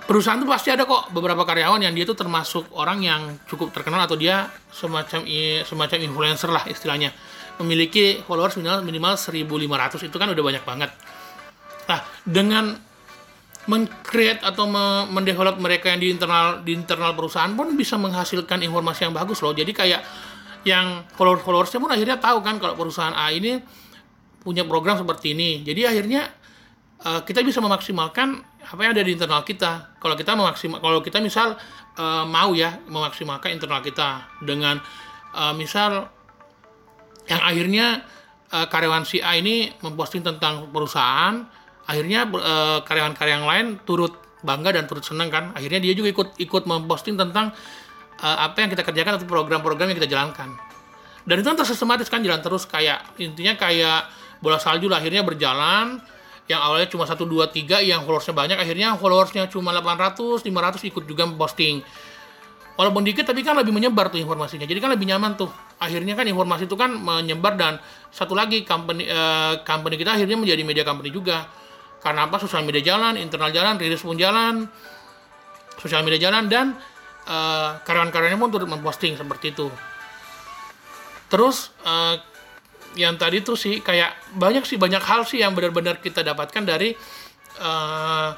Perusahaan 0.10 0.42
tuh 0.42 0.50
pasti 0.50 0.74
ada 0.74 0.90
kok 0.90 1.14
beberapa 1.14 1.46
karyawan 1.46 1.86
yang 1.86 1.94
dia 1.94 2.02
tuh 2.02 2.18
termasuk 2.18 2.74
orang 2.74 3.06
yang 3.06 3.22
cukup 3.46 3.70
terkenal 3.70 4.10
atau 4.10 4.18
dia 4.18 4.50
semacam 4.74 5.22
semacam 5.62 5.98
influencer 6.02 6.50
lah 6.50 6.66
istilahnya 6.66 7.14
memiliki 7.60 8.24
followers 8.24 8.56
minimal 8.56 8.82
minimal 8.88 9.14
1500 9.20 10.08
itu 10.08 10.16
kan 10.16 10.32
udah 10.32 10.44
banyak 10.44 10.64
banget. 10.64 10.92
Nah 11.92 12.00
dengan 12.24 12.80
mengcreate 13.70 14.42
atau 14.42 14.66
mendevelop 15.12 15.62
mereka 15.62 15.94
yang 15.94 16.02
di 16.02 16.10
internal 16.10 16.66
di 16.66 16.74
internal 16.74 17.14
perusahaan 17.14 17.54
pun 17.54 17.76
bisa 17.78 18.00
menghasilkan 18.02 18.66
informasi 18.66 19.06
yang 19.06 19.14
bagus 19.14 19.44
loh. 19.46 19.54
Jadi 19.54 19.76
kayak 19.76 20.02
yang 20.66 21.06
follower 21.14 21.40
followersnya 21.40 21.78
pun 21.78 21.92
akhirnya 21.94 22.18
tahu 22.18 22.42
kan 22.42 22.58
kalau 22.58 22.74
perusahaan 22.74 23.14
A 23.14 23.30
ini 23.30 23.62
punya 24.42 24.66
program 24.66 24.98
seperti 24.98 25.38
ini. 25.38 25.62
Jadi 25.62 25.86
akhirnya 25.86 26.32
uh, 27.06 27.22
kita 27.22 27.44
bisa 27.46 27.60
memaksimalkan 27.60 28.42
apa 28.60 28.80
yang 28.82 28.92
ada 28.98 29.04
di 29.04 29.14
internal 29.14 29.44
kita. 29.46 30.00
Kalau 30.02 30.16
kita 30.18 30.34
memaksimal, 30.34 30.80
kalau 30.82 31.00
kita 31.06 31.22
misal 31.22 31.56
uh, 32.00 32.26
mau 32.26 32.56
ya 32.56 32.80
memaksimalkan 32.88 33.54
internal 33.54 33.84
kita 33.86 34.26
dengan 34.44 34.80
uh, 35.36 35.54
misal 35.54 36.10
yang 37.30 37.42
akhirnya 37.46 38.04
uh, 38.50 38.68
karyawan 38.68 39.06
si 39.06 39.22
A 39.22 39.38
ini 39.38 39.70
memposting 39.86 40.26
tentang 40.26 40.74
perusahaan, 40.74 41.46
akhirnya 41.86 42.26
uh, 42.26 42.82
karyawan-karyawan 42.84 43.46
lain 43.46 43.68
turut 43.86 44.18
bangga 44.42 44.74
dan 44.74 44.90
turut 44.90 45.06
senang 45.06 45.30
kan. 45.30 45.54
Akhirnya 45.54 45.80
dia 45.80 45.94
juga 45.94 46.10
ikut 46.10 46.42
ikut 46.42 46.64
memposting 46.66 47.16
tentang 47.16 47.54
uh, 48.20 48.38
apa 48.50 48.66
yang 48.66 48.70
kita 48.74 48.82
kerjakan 48.82 49.22
atau 49.22 49.28
program-program 49.30 49.94
yang 49.94 50.00
kita 50.02 50.10
jalankan. 50.10 50.58
Dan 51.30 51.46
itu 51.46 51.48
kan 51.48 51.58
tersistematis 51.62 52.10
kan 52.10 52.26
jalan 52.26 52.42
terus 52.42 52.66
kayak 52.66 53.06
intinya 53.22 53.54
kayak 53.54 54.10
bola 54.42 54.58
salju 54.58 54.90
lah 54.90 54.98
akhirnya 54.98 55.22
berjalan 55.22 56.02
yang 56.50 56.66
awalnya 56.66 56.90
cuma 56.90 57.06
1, 57.06 57.14
2, 57.14 57.30
3 57.54 57.86
yang 57.86 58.02
followersnya 58.02 58.34
banyak 58.34 58.58
akhirnya 58.58 58.98
followersnya 58.98 59.46
cuma 59.54 59.70
800, 59.70 60.42
500 60.42 60.90
ikut 60.90 61.04
juga 61.06 61.30
posting 61.30 61.86
walaupun 62.80 63.04
dikit 63.04 63.28
tapi 63.28 63.44
kan 63.44 63.60
lebih 63.60 63.76
menyebar 63.76 64.08
tuh 64.08 64.24
informasinya. 64.24 64.64
Jadi 64.64 64.80
kan 64.80 64.96
lebih 64.96 65.04
nyaman 65.12 65.36
tuh. 65.36 65.52
Akhirnya 65.84 66.16
kan 66.16 66.24
informasi 66.24 66.64
itu 66.64 66.80
kan 66.80 66.96
menyebar 66.96 67.60
dan 67.60 67.76
satu 68.08 68.32
lagi 68.32 68.64
company 68.64 69.04
uh, 69.12 69.60
company 69.68 70.00
kita 70.00 70.16
akhirnya 70.16 70.40
menjadi 70.40 70.64
media 70.64 70.84
company 70.88 71.12
juga. 71.12 71.44
Karena 72.00 72.32
apa? 72.32 72.40
Sosial 72.40 72.64
media 72.64 72.80
jalan 72.80 73.20
internal 73.20 73.52
jalan 73.52 73.76
rilis 73.76 74.00
pun 74.00 74.16
jalan 74.16 74.64
sosial 75.76 76.08
media 76.08 76.32
jalan 76.32 76.48
dan 76.48 76.72
uh, 77.28 77.84
karyawan-karyawannya 77.84 78.40
pun 78.40 78.52
turut 78.56 78.70
memposting 78.72 79.20
seperti 79.20 79.52
itu. 79.52 79.68
Terus 81.28 81.76
uh, 81.84 82.16
yang 82.96 83.20
tadi 83.20 83.44
tuh 83.44 83.60
sih 83.60 83.84
kayak 83.84 84.16
banyak 84.40 84.64
sih 84.64 84.80
banyak 84.80 85.04
hal 85.04 85.28
sih 85.28 85.44
yang 85.44 85.52
benar-benar 85.52 86.00
kita 86.00 86.24
dapatkan 86.24 86.64
dari 86.64 86.96
uh, 87.60 88.32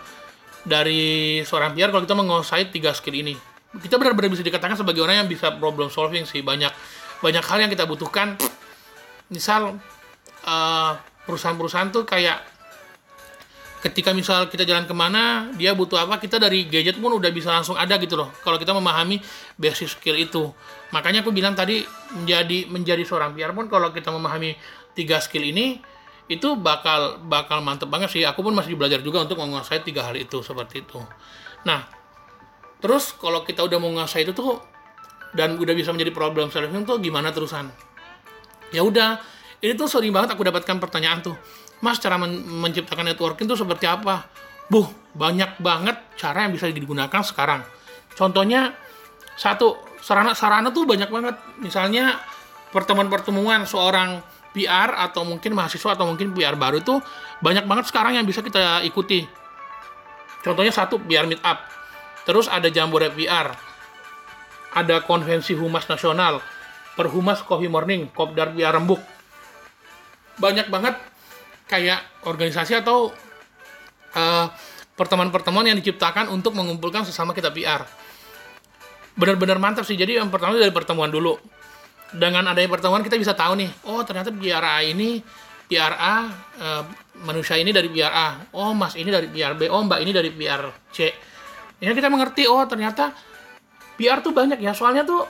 dari 0.65 1.41
seorang 1.45 1.77
PR 1.77 1.93
kalau 1.93 2.03
kita 2.09 2.17
menguasai 2.17 2.73
tiga 2.73 2.93
skill 2.93 3.21
ini 3.21 3.50
kita 3.79 3.95
benar-benar 3.95 4.27
bisa 4.35 4.43
dikatakan 4.43 4.75
sebagai 4.75 4.99
orang 4.99 5.23
yang 5.23 5.29
bisa 5.31 5.55
problem 5.55 5.87
solving 5.87 6.27
sih. 6.27 6.43
Banyak 6.43 6.73
banyak 7.23 7.43
hal 7.45 7.57
yang 7.63 7.71
kita 7.71 7.87
butuhkan. 7.87 8.35
Misal 9.31 9.79
uh, 10.43 10.91
perusahaan-perusahaan 11.23 11.87
tuh 11.87 12.03
kayak 12.03 12.43
ketika 13.81 14.13
misal 14.13 14.45
kita 14.45 14.61
jalan 14.61 14.85
ke 14.85 14.93
mana 14.93 15.49
dia 15.57 15.73
butuh 15.73 15.97
apa 15.97 16.21
kita 16.21 16.37
dari 16.37 16.69
gadget 16.69 17.01
pun 17.01 17.17
udah 17.17 17.31
bisa 17.31 17.55
langsung 17.55 17.79
ada 17.79 17.95
gitu 17.95 18.19
loh. 18.19 18.27
Kalau 18.43 18.59
kita 18.59 18.75
memahami 18.75 19.23
basic 19.55 19.87
skill 19.87 20.19
itu. 20.19 20.51
Makanya 20.91 21.23
aku 21.23 21.31
bilang 21.31 21.55
tadi 21.55 21.87
menjadi 22.11 22.67
menjadi 22.67 23.07
seorang 23.07 23.31
PR 23.31 23.55
pun 23.55 23.71
kalau 23.71 23.95
kita 23.95 24.11
memahami 24.11 24.51
tiga 24.91 25.23
skill 25.23 25.47
ini 25.47 25.79
itu 26.27 26.59
bakal 26.59 27.23
bakal 27.23 27.63
mantep 27.63 27.87
banget 27.87 28.11
sih. 28.11 28.23
Aku 28.27 28.43
pun 28.43 28.51
masih 28.51 28.75
belajar 28.75 28.99
juga 28.99 29.23
untuk 29.23 29.39
menguasai 29.39 29.79
tiga 29.79 30.11
hal 30.11 30.19
itu 30.19 30.43
seperti 30.43 30.83
itu. 30.83 30.99
Nah 31.63 32.00
terus 32.81 33.13
kalau 33.15 33.45
kita 33.45 33.61
udah 33.63 33.77
menguasai 33.77 34.25
itu 34.25 34.33
tuh 34.33 34.59
dan 35.31 35.55
udah 35.55 35.71
bisa 35.71 35.93
menjadi 35.95 36.11
problem 36.11 36.51
solving 36.51 36.83
tuh 36.83 36.99
gimana 36.99 37.31
terusan 37.31 37.71
ya 38.73 38.83
udah 38.83 39.21
ini 39.61 39.77
tuh 39.77 39.87
sering 39.87 40.11
banget 40.11 40.33
aku 40.33 40.43
dapatkan 40.43 40.81
pertanyaan 40.81 41.21
tuh 41.21 41.37
Mas 41.81 41.97
cara 41.97 42.15
men 42.15 42.45
menciptakan 42.45 43.09
networking 43.09 43.49
itu 43.49 43.57
seperti 43.57 43.89
apa? 43.89 44.29
Buh, 44.69 44.85
banyak 45.17 45.57
banget 45.59 45.97
cara 46.15 46.45
yang 46.45 46.53
bisa 46.53 46.69
digunakan 46.69 47.21
sekarang. 47.25 47.65
Contohnya 48.13 48.77
satu 49.33 49.81
sarana-sarana 49.97 50.69
tuh 50.69 50.85
banyak 50.85 51.09
banget. 51.09 51.35
Misalnya 51.57 52.21
pertemuan-pertemuan 52.69 53.65
seorang 53.65 54.21
PR 54.53 54.93
atau 54.93 55.25
mungkin 55.25 55.57
mahasiswa 55.57 55.97
atau 55.97 56.05
mungkin 56.05 56.37
PR 56.37 56.53
baru 56.53 56.79
itu 56.79 57.01
banyak 57.41 57.65
banget 57.65 57.89
sekarang 57.89 58.21
yang 58.21 58.29
bisa 58.29 58.45
kita 58.45 58.85
ikuti. 58.85 59.25
Contohnya 60.45 60.71
satu 60.71 61.01
PR 61.01 61.25
Meetup. 61.25 61.57
Terus 62.25 62.45
ada 62.47 62.69
Jambore 62.69 63.09
PR. 63.13 63.53
Ada 64.71 65.03
konvensi 65.03 65.51
Humas 65.51 65.83
Nasional, 65.91 66.39
Perhumas 66.95 67.43
Coffee 67.43 67.67
Morning, 67.67 68.07
Kopdar 68.15 68.55
PR 68.55 68.79
Rembuk. 68.79 69.03
Banyak 70.39 70.71
banget 70.71 70.95
kayak 71.67 71.99
organisasi 72.23 72.79
atau 72.79 73.11
uh, 74.15 74.45
pertemuan-pertemuan 74.95 75.67
yang 75.67 75.75
diciptakan 75.75 76.31
untuk 76.31 76.55
mengumpulkan 76.55 77.03
sesama 77.03 77.35
kita 77.35 77.51
PR. 77.51 77.83
Benar-benar 79.19 79.59
mantap 79.59 79.83
sih. 79.83 79.99
Jadi 79.99 80.15
yang 80.15 80.31
pertama 80.31 80.55
dari 80.55 80.71
pertemuan 80.71 81.11
dulu. 81.11 81.35
Dengan 82.11 82.47
adanya 82.51 82.67
pertemuan 82.67 83.03
kita 83.03 83.15
bisa 83.15 83.31
tahu 83.31 83.55
nih, 83.55 83.71
oh 83.87 84.03
ternyata 84.03 84.35
PRA 84.35 84.83
ini 84.83 85.23
PRA 85.71 86.27
uh, 86.27 86.27
eh, 86.59 86.83
manusia 87.23 87.55
ini 87.55 87.71
dari 87.71 87.87
PRA. 87.87 88.51
Oh, 88.51 88.75
Mas 88.75 88.99
ini 88.99 89.07
dari 89.07 89.31
PRB. 89.31 89.71
Oh, 89.71 89.79
Mbak 89.87 89.99
ini 90.03 90.11
dari 90.11 90.27
PRC. 90.27 91.30
Ini 91.81 91.97
kita 91.97 92.13
mengerti, 92.13 92.45
oh 92.45 92.61
ternyata 92.69 93.09
PR 93.97 94.21
tuh 94.21 94.31
banyak 94.31 94.61
ya. 94.61 94.77
Soalnya 94.77 95.01
tuh 95.01 95.25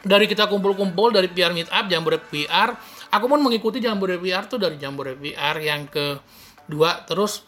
dari 0.00 0.24
kita 0.24 0.48
kumpul-kumpul 0.48 1.12
dari 1.12 1.28
PR 1.28 1.52
Meetup, 1.52 1.84
Jambore 1.84 2.16
PR, 2.16 2.72
aku 3.12 3.24
pun 3.28 3.40
mengikuti 3.44 3.80
Jambore 3.80 4.16
PR 4.16 4.48
tuh 4.48 4.56
dari 4.56 4.80
Jambore 4.80 5.12
PR 5.20 5.60
yang 5.60 5.84
kedua. 5.88 7.04
Terus 7.04 7.44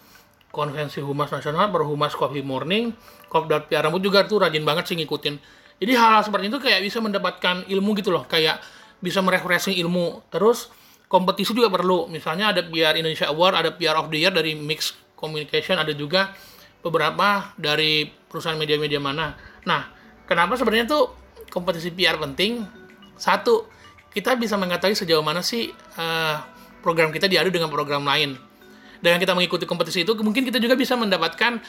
konvensi 0.53 1.01
Humas 1.01 1.33
Nasional 1.33 1.69
berhumas 1.69 2.17
Coffee 2.17 2.41
Morning 2.41 2.89
Kopdar 3.29 3.69
PR 3.69 3.85
rambut 3.85 4.01
juga 4.01 4.25
tuh 4.25 4.41
rajin 4.41 4.63
banget 4.63 4.89
sih 4.89 4.97
ngikutin. 4.97 5.35
Jadi 5.77 5.93
hal-hal 5.93 6.25
seperti 6.25 6.49
itu 6.49 6.59
kayak 6.63 6.81
bisa 6.81 6.99
mendapatkan 7.05 7.69
ilmu 7.69 7.93
gitu 8.01 8.09
loh 8.15 8.25
kayak 8.25 8.63
bisa 9.03 9.21
merefreshing 9.21 9.77
ilmu. 9.77 10.25
Terus 10.33 10.73
kompetisi 11.11 11.53
juga 11.53 11.69
perlu. 11.69 12.09
Misalnya 12.09 12.55
ada 12.55 12.65
PR 12.65 12.97
Indonesia 12.97 13.29
Award 13.29 13.55
ada 13.61 13.71
PR 13.75 13.99
of 14.01 14.09
the 14.09 14.19
Year 14.23 14.33
dari 14.33 14.57
Mix 14.57 14.95
Communication 15.19 15.77
ada 15.77 15.93
juga 15.93 16.33
beberapa 16.81 17.55
dari 17.61 18.09
perusahaan 18.29 18.59
media-media 18.59 18.99
mana 19.01 19.37
nah 19.65 19.89
kenapa 20.29 20.59
sebenarnya 20.59 20.91
tuh 20.91 21.05
kompetisi 21.53 21.95
PR 21.95 22.21
penting 22.21 22.67
satu 23.17 23.69
kita 24.17 24.33
bisa 24.41 24.57
mengetahui 24.57 24.97
sejauh 24.97 25.21
mana 25.21 25.45
sih 25.45 25.69
uh, 26.01 26.37
program 26.87 27.11
kita 27.11 27.27
diadu 27.27 27.51
dengan 27.51 27.67
program 27.67 28.07
lain. 28.07 28.39
Dengan 29.03 29.19
kita 29.19 29.35
mengikuti 29.35 29.67
kompetisi 29.67 30.07
itu, 30.07 30.15
mungkin 30.23 30.47
kita 30.47 30.63
juga 30.63 30.79
bisa 30.79 30.95
mendapatkan 30.95 31.61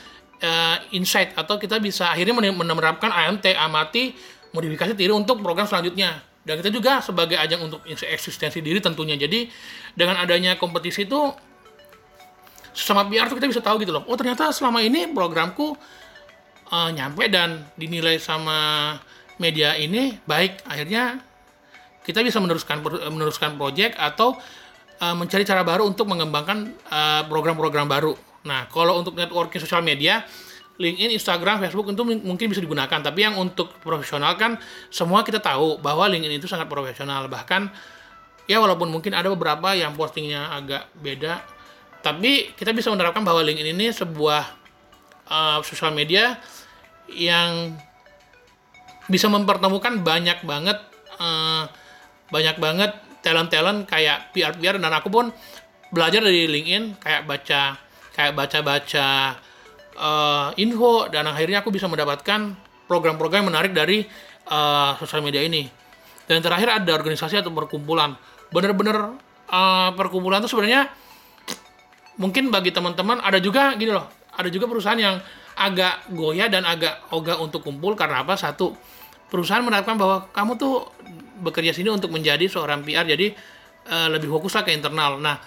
uh, 0.45 0.77
insight 0.93 1.33
atau 1.33 1.57
kita 1.57 1.81
bisa 1.81 2.07
akhirnya 2.07 2.37
menerapkan 2.55 3.09
AMT, 3.09 3.51
amati, 3.57 4.13
modifikasi 4.53 4.93
diri 4.93 5.11
untuk 5.11 5.41
program 5.41 5.65
selanjutnya. 5.65 6.21
Dan 6.47 6.63
kita 6.63 6.71
juga 6.71 7.03
sebagai 7.03 7.35
ajang 7.35 7.67
untuk 7.67 7.83
eksistensi 7.83 8.63
diri 8.63 8.79
tentunya. 8.79 9.19
Jadi 9.19 9.51
dengan 9.91 10.23
adanya 10.23 10.55
kompetisi 10.55 11.03
itu 11.03 11.35
sama 12.77 13.09
PR 13.09 13.25
tuh 13.25 13.41
kita 13.41 13.49
bisa 13.49 13.61
tahu 13.65 13.81
gitu 13.81 13.89
loh. 13.89 14.05
Oh 14.05 14.13
ternyata 14.13 14.53
selama 14.53 14.85
ini 14.85 15.09
programku 15.09 15.73
uh, 16.69 16.89
nyampe 16.93 17.25
dan 17.25 17.65
dinilai 17.73 18.21
sama 18.21 18.93
media 19.41 19.73
ini 19.73 20.13
baik. 20.29 20.61
Akhirnya 20.69 21.17
kita 22.05 22.21
bisa 22.21 22.37
meneruskan 22.37 22.85
meneruskan 23.09 23.57
project 23.57 23.97
atau 23.97 24.37
uh, 25.01 25.15
mencari 25.17 25.43
cara 25.43 25.65
baru 25.65 25.83
untuk 25.89 26.07
mengembangkan 26.07 26.71
eh, 26.71 27.21
program-program 27.27 27.89
uh, 27.89 27.91
baru. 27.91 28.13
Nah, 28.47 28.69
kalau 28.71 28.95
untuk 29.03 29.19
networking 29.19 29.59
sosial 29.59 29.83
media, 29.83 30.23
LinkedIn, 30.79 31.11
Instagram, 31.19 31.59
Facebook 31.59 31.91
itu 31.91 32.03
mungkin 32.05 32.47
bisa 32.47 32.63
digunakan. 32.63 32.95
Tapi 33.01 33.19
yang 33.27 33.35
untuk 33.35 33.75
profesional 33.83 34.39
kan 34.39 34.55
semua 34.87 35.25
kita 35.27 35.43
tahu 35.43 35.83
bahwa 35.83 36.07
LinkedIn 36.07 36.39
itu 36.39 36.47
sangat 36.47 36.71
profesional. 36.71 37.27
Bahkan 37.27 37.61
ya 38.47 38.63
walaupun 38.63 38.87
mungkin 38.87 39.11
ada 39.11 39.27
beberapa 39.27 39.75
yang 39.75 39.91
postingnya 39.97 40.47
agak 40.55 40.87
beda, 40.95 41.56
tapi 42.01 42.53
kita 42.55 42.71
bisa 42.71 42.93
menerapkan 42.93 43.25
bahwa 43.25 43.41
LinkedIn 43.43 43.73
ini 43.77 43.89
sebuah 43.91 44.43
uh, 45.27 45.59
sosial 45.65 45.91
media 45.91 46.37
yang 47.11 47.75
bisa 49.07 49.31
mempertemukan 49.31 50.03
banyak 50.03 50.43
banget 50.43 50.77
uh, 51.19 51.67
banyak 52.27 52.59
banget 52.59 52.91
talent-talent 53.23 53.87
kayak 53.87 54.31
PR-PR 54.35 54.79
dan 54.79 54.91
aku 54.91 55.07
pun 55.07 55.31
belajar 55.91 56.19
dari 56.19 56.47
LinkedIn 56.47 56.99
kayak 56.99 57.23
baca 57.23 57.79
kayak 58.17 58.33
baca-baca 58.35 59.37
uh, 59.97 60.49
info 60.57 61.07
dan 61.07 61.27
akhirnya 61.27 61.61
aku 61.61 61.73
bisa 61.73 61.85
mendapatkan 61.85 62.55
program-program 62.87 63.51
menarik 63.51 63.75
dari 63.75 64.07
uh, 64.47 64.95
sosial 64.97 65.21
media 65.21 65.43
ini. 65.43 65.67
Dan 66.27 66.43
terakhir 66.43 66.83
ada 66.83 66.91
organisasi 66.91 67.39
atau 67.39 67.51
perkumpulan. 67.51 68.15
Bener-bener 68.51 69.15
uh, 69.47 69.89
perkumpulan 69.95 70.43
itu 70.43 70.51
sebenarnya 70.51 70.91
mungkin 72.17 72.49
bagi 72.49 72.73
teman-teman 72.73 73.21
ada 73.21 73.37
juga 73.37 73.73
gini 73.77 73.93
loh, 73.93 74.05
ada 74.33 74.49
juga 74.49 74.65
perusahaan 74.69 74.97
yang 74.97 75.17
agak 75.57 76.13
goyah 76.13 76.49
dan 76.49 76.65
agak 76.65 77.09
ogah 77.13 77.41
untuk 77.41 77.65
kumpul 77.65 77.97
karena 77.97 78.21
apa? 78.21 78.37
Satu, 78.37 78.77
perusahaan 79.29 79.65
menerapkan 79.65 79.97
bahwa 79.97 80.29
kamu 80.29 80.53
tuh 80.57 80.85
bekerja 81.41 81.73
sini 81.73 81.89
untuk 81.89 82.13
menjadi 82.13 82.45
seorang 82.45 82.85
PR, 82.85 83.05
jadi 83.05 83.33
uh, 83.89 84.07
lebih 84.13 84.29
fokuslah 84.29 84.61
ke 84.65 84.73
internal. 84.73 85.17
Nah, 85.17 85.41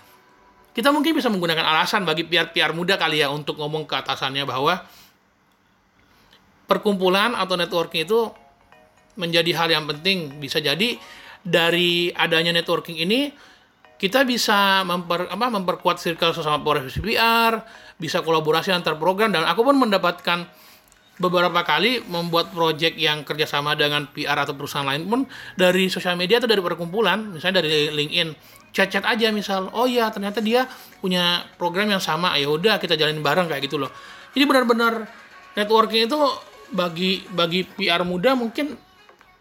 kita 0.74 0.90
mungkin 0.94 1.14
bisa 1.14 1.30
menggunakan 1.30 1.62
alasan 1.62 2.06
bagi 2.06 2.26
PR-PR 2.26 2.74
muda 2.74 2.94
kali 2.98 3.22
ya 3.22 3.30
untuk 3.30 3.58
ngomong 3.58 3.86
ke 3.86 3.94
atasannya 3.94 4.46
bahwa 4.46 4.82
perkumpulan 6.70 7.34
atau 7.34 7.58
networking 7.58 8.06
itu 8.06 8.30
menjadi 9.18 9.50
hal 9.58 9.68
yang 9.70 9.84
penting. 9.90 10.38
Bisa 10.38 10.62
jadi 10.62 10.94
dari 11.42 12.14
adanya 12.14 12.54
networking 12.54 13.02
ini 13.02 13.34
kita 14.00 14.24
bisa 14.24 14.80
memper, 14.88 15.28
apa, 15.28 15.46
memperkuat 15.52 16.00
circle 16.00 16.32
sesama 16.32 16.64
profesi 16.64 17.04
PR, 17.04 17.60
bisa 18.00 18.24
kolaborasi 18.24 18.72
antar 18.72 18.96
program 18.96 19.28
dan 19.28 19.44
aku 19.44 19.60
pun 19.60 19.76
mendapatkan 19.76 20.48
beberapa 21.20 21.60
kali 21.60 22.00
membuat 22.08 22.48
project 22.48 22.96
yang 22.96 23.28
kerjasama 23.28 23.76
dengan 23.76 24.08
PR 24.08 24.40
atau 24.40 24.56
perusahaan 24.56 24.88
lain 24.88 25.04
pun 25.04 25.20
dari 25.52 25.92
sosial 25.92 26.16
media 26.16 26.40
atau 26.40 26.48
dari 26.48 26.64
perkumpulan, 26.64 27.36
misalnya 27.36 27.60
dari 27.60 27.92
LinkedIn, 27.92 28.32
chat-chat 28.72 29.04
aja 29.04 29.28
misal, 29.28 29.68
oh 29.76 29.84
ya 29.84 30.08
ternyata 30.08 30.40
dia 30.40 30.64
punya 31.04 31.44
program 31.60 31.92
yang 31.92 32.00
sama, 32.00 32.40
ya 32.40 32.48
udah 32.48 32.80
kita 32.80 32.96
jalanin 32.96 33.20
bareng 33.20 33.52
kayak 33.52 33.68
gitu 33.68 33.76
loh. 33.76 33.92
Jadi 34.32 34.48
benar-benar 34.48 35.04
networking 35.60 36.08
itu 36.08 36.16
bagi 36.72 37.20
bagi 37.28 37.68
PR 37.68 38.00
muda 38.00 38.32
mungkin 38.32 38.80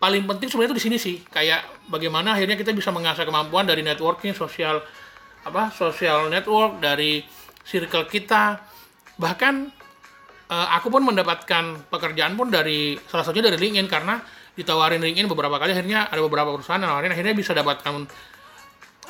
paling 0.04 0.28
penting 0.28 0.52
sebenarnya 0.52 0.76
itu 0.76 0.78
di 0.84 0.84
sini 0.84 0.98
sih, 1.00 1.16
kayak 1.32 1.79
bagaimana 1.90 2.38
akhirnya 2.38 2.56
kita 2.56 2.72
bisa 2.72 2.94
mengasah 2.94 3.26
kemampuan 3.26 3.66
dari 3.66 3.82
networking 3.82 4.38
sosial 4.38 4.80
apa 5.44 5.74
sosial 5.74 6.30
network 6.30 6.78
dari 6.78 7.26
circle 7.66 8.06
kita 8.06 8.62
bahkan 9.20 9.68
uh, 10.50 10.68
aku 10.78 10.88
pun 10.94 11.04
mendapatkan 11.04 11.90
pekerjaan 11.90 12.38
pun 12.38 12.48
dari 12.48 12.96
salah 13.10 13.26
satunya 13.26 13.52
dari 13.52 13.60
LinkedIn 13.60 13.90
karena 13.90 14.22
ditawarin 14.58 15.00
LinkedIn 15.00 15.28
beberapa 15.28 15.56
kali 15.56 15.72
akhirnya 15.72 16.08
ada 16.12 16.20
beberapa 16.20 16.52
perusahaan 16.52 16.82
yang 16.82 16.92
nawarin 16.92 17.12
akhirnya 17.14 17.36
bisa 17.36 17.52
dapatkan 17.56 17.94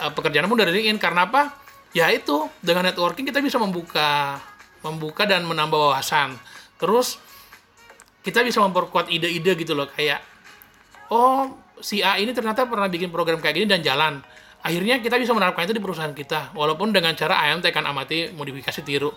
uh, 0.01 0.11
pekerjaan 0.13 0.45
pun 0.45 0.57
dari 0.59 0.71
LinkedIn 0.73 0.99
karena 1.01 1.25
apa? 1.25 1.51
Ya 1.89 2.05
itu 2.13 2.45
dengan 2.61 2.85
networking 2.85 3.25
kita 3.25 3.41
bisa 3.41 3.57
membuka 3.57 4.37
membuka 4.85 5.25
dan 5.25 5.41
menambah 5.43 5.75
wawasan. 5.75 6.37
Terus 6.77 7.17
kita 8.21 8.45
bisa 8.45 8.61
memperkuat 8.61 9.09
ide-ide 9.09 9.57
gitu 9.57 9.73
loh 9.73 9.89
kayak 9.89 10.21
oh 11.09 11.49
si 11.79 12.03
A 12.03 12.19
ini 12.19 12.31
ternyata 12.31 12.67
pernah 12.67 12.87
bikin 12.87 13.11
program 13.11 13.39
kayak 13.43 13.55
gini 13.55 13.67
dan 13.67 13.81
jalan. 13.83 14.23
Akhirnya 14.59 14.99
kita 14.99 15.15
bisa 15.15 15.31
menerapkan 15.31 15.63
itu 15.63 15.75
di 15.75 15.83
perusahaan 15.83 16.11
kita 16.11 16.51
walaupun 16.51 16.91
dengan 16.91 17.15
cara 17.15 17.39
ayam 17.39 17.63
tekan 17.63 17.87
amati 17.87 18.35
modifikasi 18.35 18.83
tiru. 18.83 19.11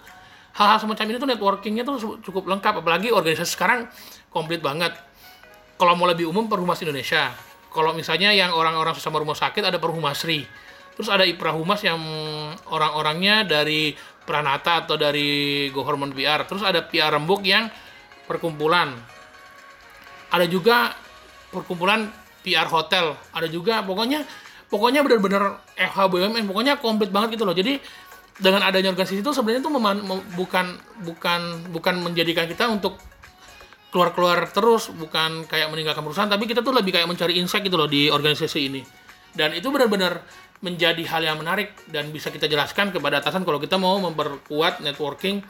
Hal-hal 0.52 0.78
semacam 0.78 1.04
ini 1.10 1.16
tuh 1.18 1.28
networkingnya 1.32 1.82
tuh 1.82 2.20
cukup 2.22 2.46
lengkap 2.46 2.84
apalagi 2.84 3.10
organisasi 3.10 3.50
sekarang 3.56 3.90
komplit 4.30 4.62
banget. 4.62 4.94
Kalau 5.80 5.98
mau 5.98 6.06
lebih 6.06 6.30
umum 6.30 6.46
perhumas 6.46 6.78
Indonesia. 6.84 7.34
Kalau 7.72 7.96
misalnya 7.96 8.30
yang 8.36 8.52
orang-orang 8.52 8.92
sesama 8.94 9.18
rumah 9.18 9.34
sakit 9.34 9.64
ada 9.64 9.80
perhumasri 9.80 10.44
terus 10.92 11.08
ada 11.08 11.24
iprahumas 11.24 11.80
yang 11.80 11.98
orang-orangnya 12.68 13.48
dari 13.48 13.96
Pranata 14.22 14.86
atau 14.86 14.94
dari 14.94 15.66
Go 15.74 15.82
Hormon 15.82 16.14
PR 16.14 16.46
terus 16.46 16.62
ada 16.62 16.84
PR 16.84 17.10
Rembuk 17.10 17.42
yang 17.42 17.66
perkumpulan. 18.28 18.94
Ada 20.30 20.46
juga 20.46 20.94
perkumpulan 21.50 22.06
PR 22.42 22.68
Hotel. 22.68 23.14
Ada 23.32 23.48
juga 23.48 23.80
pokoknya 23.86 24.26
pokoknya 24.68 25.06
benar-benar 25.06 25.62
FH 25.78 25.98
BUMN 26.10 26.44
pokoknya 26.50 26.72
komplit 26.82 27.10
banget 27.14 27.38
gitu 27.38 27.46
loh. 27.48 27.54
Jadi 27.54 27.78
dengan 28.40 28.64
adanya 28.64 28.90
organisasi 28.90 29.22
itu 29.22 29.30
sebenarnya 29.30 29.62
itu 29.62 29.70
meman, 29.70 29.96
bukan 30.34 30.66
bukan 31.04 31.40
bukan 31.70 31.94
menjadikan 32.02 32.48
kita 32.48 32.66
untuk 32.66 32.98
keluar-keluar 33.92 34.48
terus 34.48 34.88
bukan 34.88 35.44
kayak 35.44 35.68
meninggalkan 35.68 36.00
perusahaan 36.00 36.32
tapi 36.32 36.48
kita 36.48 36.64
tuh 36.64 36.72
lebih 36.72 36.96
kayak 36.96 37.04
mencari 37.04 37.36
insight 37.36 37.62
gitu 37.62 37.76
loh 37.76 37.86
di 37.86 38.08
organisasi 38.08 38.60
ini. 38.72 38.82
Dan 39.32 39.56
itu 39.56 39.68
benar-benar 39.68 40.20
menjadi 40.62 41.02
hal 41.10 41.22
yang 41.26 41.36
menarik 41.42 41.74
dan 41.90 42.08
bisa 42.14 42.30
kita 42.30 42.46
jelaskan 42.46 42.94
kepada 42.94 43.18
atasan 43.18 43.42
kalau 43.42 43.58
kita 43.58 43.76
mau 43.76 43.98
memperkuat 43.98 44.80
networking 44.80 45.42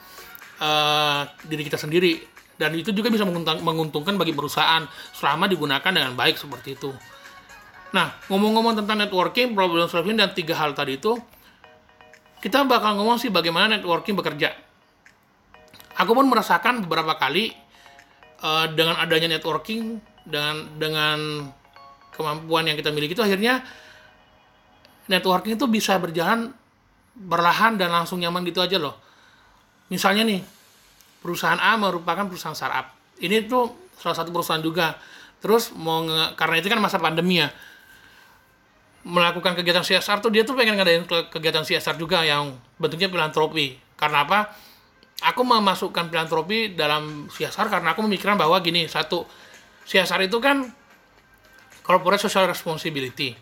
uh, 0.58 1.28
diri 1.44 1.62
kita 1.68 1.76
sendiri 1.76 2.18
dan 2.62 2.70
itu 2.78 2.94
juga 2.94 3.10
bisa 3.10 3.26
menguntungkan 3.26 4.14
bagi 4.14 4.30
perusahaan 4.30 4.86
selama 5.10 5.50
digunakan 5.50 5.90
dengan 5.90 6.14
baik 6.14 6.38
seperti 6.38 6.78
itu. 6.78 6.94
Nah, 7.90 8.14
ngomong-ngomong 8.30 8.78
tentang 8.78 9.02
networking, 9.02 9.58
problem 9.58 9.90
solving 9.90 10.14
dan 10.14 10.30
tiga 10.30 10.54
hal 10.54 10.72
tadi 10.78 10.96
itu, 10.96 11.18
kita 12.38 12.62
bakal 12.64 12.96
ngomong 13.02 13.18
sih 13.18 13.28
bagaimana 13.28 13.74
networking 13.74 14.14
bekerja. 14.14 14.54
Aku 15.98 16.14
pun 16.16 16.24
merasakan 16.30 16.86
beberapa 16.86 17.18
kali 17.18 17.52
uh, 18.40 18.70
dengan 18.72 18.96
adanya 18.96 19.36
networking 19.36 20.00
dan 20.24 20.78
dengan 20.78 21.50
kemampuan 22.14 22.70
yang 22.70 22.78
kita 22.78 22.94
miliki 22.94 23.12
itu 23.12 23.24
akhirnya 23.24 23.60
networking 25.10 25.58
itu 25.58 25.66
bisa 25.68 25.98
berjalan 26.00 26.54
berlahan 27.12 27.76
dan 27.76 27.92
langsung 27.92 28.22
nyaman 28.24 28.40
gitu 28.48 28.64
aja 28.64 28.80
loh. 28.80 28.96
Misalnya 29.92 30.24
nih, 30.24 30.40
perusahaan 31.22 31.56
A 31.56 31.78
merupakan 31.78 32.26
perusahaan 32.26 32.52
startup. 32.52 32.92
Ini 33.22 33.46
tuh 33.46 33.94
salah 33.96 34.18
satu 34.18 34.34
perusahaan 34.34 34.60
juga. 34.60 34.98
Terus 35.38 35.70
mau 35.74 36.02
karena 36.34 36.58
itu 36.58 36.68
kan 36.70 36.78
masa 36.82 36.98
pandemi 36.98 37.38
ya 37.38 37.50
melakukan 39.02 39.58
kegiatan 39.58 39.82
CSR 39.82 40.22
tuh 40.22 40.30
dia 40.30 40.46
tuh 40.46 40.54
pengen 40.54 40.78
ngadain 40.78 41.02
kegiatan 41.06 41.66
CSR 41.66 41.98
juga 41.98 42.22
yang 42.22 42.54
bentuknya 42.78 43.10
filantropi. 43.10 43.74
Karena 43.98 44.26
apa? 44.26 44.54
Aku 45.22 45.46
memasukkan 45.46 46.10
filantropi 46.10 46.74
dalam 46.74 47.30
CSR 47.30 47.70
karena 47.70 47.94
aku 47.94 48.02
memikirkan 48.02 48.34
bahwa 48.34 48.58
gini, 48.58 48.90
satu, 48.90 49.22
CSR 49.86 50.26
itu 50.26 50.38
kan 50.42 50.66
corporate 51.86 52.22
social 52.22 52.46
responsibility. 52.50 53.34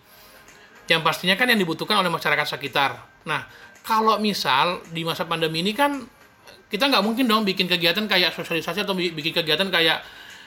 Yang 0.88 1.00
pastinya 1.00 1.36
kan 1.40 1.48
yang 1.48 1.60
dibutuhkan 1.60 1.96
oleh 1.96 2.12
masyarakat 2.12 2.56
sekitar. 2.56 3.00
Nah, 3.24 3.48
kalau 3.84 4.20
misal 4.20 4.84
di 4.92 5.04
masa 5.04 5.24
pandemi 5.24 5.64
ini 5.64 5.72
kan 5.72 6.04
kita 6.70 6.86
nggak 6.86 7.02
mungkin 7.02 7.26
dong 7.26 7.42
bikin 7.42 7.66
kegiatan 7.66 8.06
kayak 8.06 8.32
sosialisasi 8.32 8.86
atau 8.86 8.94
bikin 8.94 9.34
kegiatan 9.34 9.66
kayak 9.68 10.00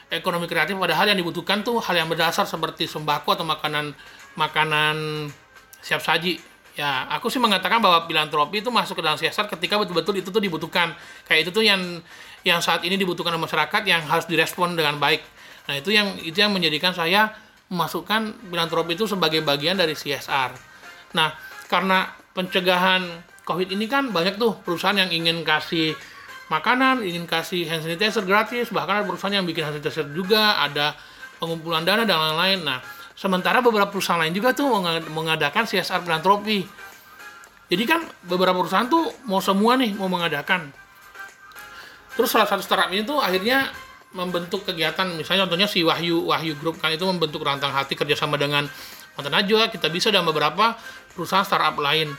ekonomi 0.07 0.47
kreatif 0.47 0.80
padahal 0.80 1.11
yang 1.11 1.19
dibutuhkan 1.19 1.61
tuh 1.61 1.84
hal 1.84 1.95
yang 1.99 2.07
berdasar 2.07 2.47
seperti 2.47 2.88
sembako 2.88 3.36
atau 3.36 3.45
makanan 3.45 3.91
makanan 4.39 5.28
siap 5.84 5.99
saji. 5.99 6.39
Ya 6.74 7.05
aku 7.05 7.30
sih 7.30 7.38
mengatakan 7.38 7.78
bahwa 7.86 8.09
filantropi 8.09 8.65
itu 8.65 8.74
masuk 8.74 8.97
ke 8.97 9.03
dalam 9.05 9.19
siasat 9.19 9.45
ketika 9.45 9.78
betul-betul 9.78 10.17
itu 10.17 10.34
tuh 10.34 10.41
dibutuhkan. 10.41 10.97
Kayak 11.30 11.45
itu 11.45 11.51
tuh 11.53 11.61
yang 11.61 12.01
yang 12.41 12.63
saat 12.65 12.82
ini 12.82 12.97
dibutuhkan 12.97 13.30
oleh 13.36 13.45
masyarakat 13.45 13.82
yang 13.86 14.01
harus 14.09 14.26
direspon 14.26 14.74
dengan 14.74 14.97
baik. 14.97 15.21
Nah 15.69 15.78
itu 15.78 15.93
yang 15.93 16.17
itu 16.24 16.34
yang 16.34 16.49
menjadikan 16.49 16.95
saya 16.95 17.30
memasukkan 17.74 18.53
filantropi 18.53 18.93
itu 18.93 19.09
sebagai 19.09 19.41
bagian 19.41 19.74
dari 19.74 19.97
CSR 19.97 20.53
nah 21.17 21.34
karena 21.65 22.13
pencegahan 22.38 23.01
COVID 23.43 23.74
ini 23.74 23.89
kan 23.89 24.13
banyak 24.13 24.38
tuh 24.38 24.61
perusahaan 24.61 24.95
yang 24.95 25.09
ingin 25.09 25.41
kasih 25.41 25.97
makanan, 26.54 27.01
ingin 27.01 27.26
kasih 27.26 27.66
hand 27.66 27.82
sanitizer 27.82 28.22
gratis, 28.30 28.70
bahkan 28.70 29.01
ada 29.01 29.06
perusahaan 29.10 29.34
yang 29.34 29.45
bikin 29.49 29.66
hand 29.66 29.82
sanitizer 29.82 30.06
juga, 30.14 30.62
ada 30.62 30.93
pengumpulan 31.41 31.82
dana 31.82 32.06
dan 32.06 32.22
lain-lain. 32.22 32.62
Nah, 32.62 32.80
Sementara 33.14 33.62
beberapa 33.62 33.93
perusahaan 33.93 34.18
lain 34.18 34.34
juga 34.34 34.58
tuh 34.58 34.74
mengadakan 35.14 35.70
CSR 35.70 36.01
filantropi. 36.01 36.66
Jadi 37.70 37.84
kan 37.86 38.01
beberapa 38.26 38.58
perusahaan 38.58 38.89
tuh 38.89 39.06
mau 39.30 39.38
semua 39.38 39.78
nih 39.78 39.93
mau 39.93 40.10
mengadakan. 40.10 40.74
Terus 42.14 42.30
salah 42.30 42.49
satu 42.49 42.62
startup 42.66 42.89
ini 42.89 43.06
tuh 43.06 43.22
akhirnya 43.22 43.70
membentuk 44.14 44.66
kegiatan, 44.66 45.10
misalnya 45.18 45.49
contohnya 45.49 45.66
si 45.66 45.82
Wahyu 45.82 46.30
Wahyu 46.30 46.54
Group 46.62 46.78
kan 46.78 46.93
itu 46.93 47.01
membentuk 47.01 47.41
rantang 47.41 47.74
hati 47.74 47.97
kerjasama 47.97 48.38
dengan 48.38 48.70
Mantan 49.18 49.34
Najwa, 49.34 49.74
kita 49.74 49.89
bisa 49.89 50.14
dan 50.14 50.22
beberapa 50.22 50.78
perusahaan 51.18 51.45
startup 51.45 51.78
lain. 51.82 52.14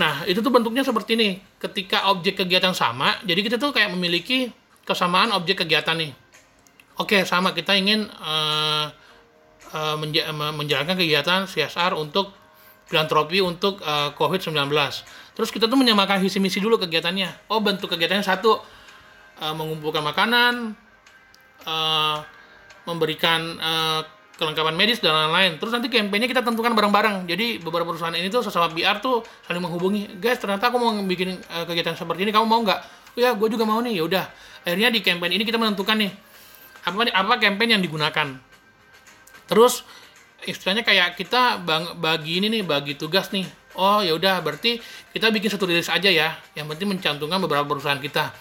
Nah, 0.00 0.24
itu 0.24 0.40
tuh 0.40 0.52
bentuknya 0.52 0.80
seperti 0.80 1.16
ini. 1.16 1.30
Ketika 1.64 2.12
objek 2.12 2.44
kegiatan 2.44 2.76
sama, 2.76 3.16
jadi 3.24 3.40
kita 3.40 3.56
tuh 3.56 3.72
kayak 3.72 3.88
memiliki 3.96 4.52
kesamaan 4.84 5.32
objek 5.32 5.64
kegiatan 5.64 5.96
nih. 5.96 6.12
Oke, 7.00 7.24
sama 7.24 7.56
kita 7.56 7.72
ingin 7.72 8.04
uh, 8.20 8.86
uh, 9.72 9.96
menja 9.96 10.28
menjalankan 10.30 10.94
kegiatan 10.94 11.48
CSR 11.48 11.96
untuk 11.96 12.36
filantropi 12.84 13.40
untuk 13.40 13.80
uh, 13.80 14.12
eh, 14.12 14.20
COVID-19. 14.20 14.68
Terus 15.34 15.48
kita 15.48 15.66
tuh 15.66 15.78
menyamakan 15.80 16.20
visi 16.20 16.36
misi 16.36 16.60
dulu 16.60 16.76
kegiatannya. 16.76 17.48
Oh, 17.50 17.58
bentuk 17.64 17.90
kegiatannya 17.90 18.22
satu 18.22 18.60
uh, 19.40 19.54
mengumpulkan 19.56 20.04
makanan, 20.04 20.76
uh, 21.64 22.16
memberikan 22.84 23.40
uh, 23.58 24.00
kelengkapan 24.34 24.74
medis 24.74 24.98
dan 24.98 25.14
lain-lain. 25.14 25.62
Terus 25.62 25.70
nanti 25.70 25.86
kampanye 25.86 26.26
kita 26.26 26.42
tentukan 26.42 26.74
bareng-bareng. 26.74 27.30
Jadi 27.30 27.62
beberapa 27.62 27.94
perusahaan 27.94 28.14
ini 28.14 28.26
tuh 28.30 28.42
sesama 28.42 28.66
PR 28.74 28.98
tuh 28.98 29.22
saling 29.46 29.62
menghubungi. 29.62 30.18
Guys, 30.18 30.42
ternyata 30.42 30.74
aku 30.74 30.76
mau 30.82 30.90
bikin 31.06 31.38
uh, 31.54 31.64
kegiatan 31.64 31.94
seperti 31.94 32.26
ini, 32.26 32.30
kamu 32.34 32.46
mau 32.46 32.60
nggak? 32.66 32.80
Oh, 33.14 33.20
ya, 33.22 33.30
gue 33.38 33.48
juga 33.50 33.62
mau 33.62 33.78
nih. 33.78 34.02
Ya 34.02 34.02
udah. 34.02 34.24
Akhirnya 34.66 34.90
di 34.90 35.00
campaign 35.04 35.38
ini 35.38 35.44
kita 35.46 35.60
menentukan 35.60 35.96
nih 36.00 36.12
apa 36.84 37.00
apa 37.14 37.34
campaign 37.40 37.78
yang 37.78 37.82
digunakan. 37.82 38.28
Terus 39.46 39.86
istilahnya 40.44 40.84
kayak 40.84 41.16
kita 41.16 41.62
bang, 41.62 41.96
bagi 42.02 42.42
ini 42.42 42.50
nih, 42.50 42.62
bagi 42.66 42.98
tugas 42.98 43.30
nih. 43.30 43.46
Oh 43.74 44.02
ya 44.02 44.14
udah, 44.14 44.42
berarti 44.42 44.78
kita 45.14 45.30
bikin 45.30 45.50
satu 45.50 45.66
rilis 45.70 45.86
aja 45.86 46.10
ya. 46.10 46.34
Yang 46.58 46.74
penting 46.74 46.88
mencantumkan 46.98 47.38
beberapa 47.38 47.64
perusahaan 47.66 48.02
kita. 48.02 48.34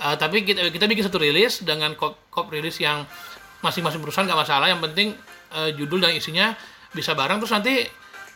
Uh, 0.00 0.16
tapi 0.16 0.48
kita 0.48 0.72
kita 0.72 0.88
bikin 0.88 1.04
satu 1.04 1.20
rilis 1.20 1.60
dengan 1.60 1.92
kop, 1.92 2.16
kop 2.32 2.48
rilis 2.48 2.80
yang 2.80 3.04
masing-masing 3.60 4.00
perusahaan 4.00 4.26
nggak 4.26 4.40
masalah. 4.40 4.66
Yang 4.68 4.80
penting 4.90 5.08
uh, 5.54 5.70
judul 5.72 6.00
dan 6.02 6.12
isinya 6.16 6.52
bisa 6.92 7.12
bareng. 7.16 7.40
Terus 7.40 7.52
nanti 7.52 7.74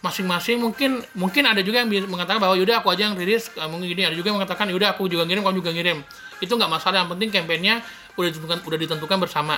masing-masing 0.05 0.61
mungkin 0.61 1.01
mungkin 1.17 1.49
ada 1.49 1.65
juga 1.65 1.81
yang 1.81 1.89
mengatakan 1.89 2.37
bahwa 2.37 2.61
yaudah 2.61 2.85
aku 2.85 2.93
aja 2.93 3.09
yang 3.09 3.17
rilis 3.17 3.49
uh, 3.57 3.69
mungkin 3.69 3.89
gini. 3.89 4.05
Ada 4.05 4.17
juga 4.17 4.33
yang 4.33 4.39
mengatakan 4.39 4.69
yaudah 4.71 4.97
aku 4.97 5.09
juga 5.09 5.25
ngirim 5.25 5.43
kamu 5.43 5.57
juga 5.65 5.71
ngirim. 5.73 5.99
Itu 6.41 6.55
nggak 6.55 6.71
masalah. 6.71 7.05
Yang 7.05 7.11
penting 7.17 7.29
kampanyenya 7.33 7.77
udah 8.15 8.29
ditentukan 8.31 8.59
udah 8.65 8.79
ditentukan 8.79 9.19
bersama. 9.19 9.57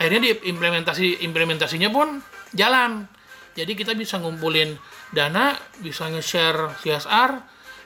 Akhirnya 0.00 0.20
di 0.24 0.30
implementasi 0.48 1.26
implementasinya 1.26 1.92
pun 1.92 2.24
jalan. 2.56 3.04
Jadi 3.52 3.74
kita 3.74 3.92
bisa 3.98 4.16
ngumpulin 4.22 4.78
dana 5.10 5.58
bisa 5.82 6.06
nge-share 6.06 6.78
CSR 6.80 7.30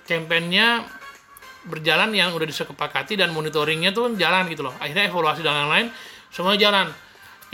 kampanyenya 0.05 0.85
berjalan 1.65 2.13
yang 2.13 2.37
udah 2.37 2.45
disepakati 2.45 3.17
dan 3.17 3.33
monitoringnya 3.33 3.91
tuh 3.97 4.13
jalan 4.21 4.45
gitu 4.53 4.69
loh. 4.69 4.75
Akhirnya 4.77 5.09
evaluasi 5.09 5.41
dan 5.41 5.65
lain-lain 5.65 5.89
semua 6.35 6.59
jalan. 6.59 6.91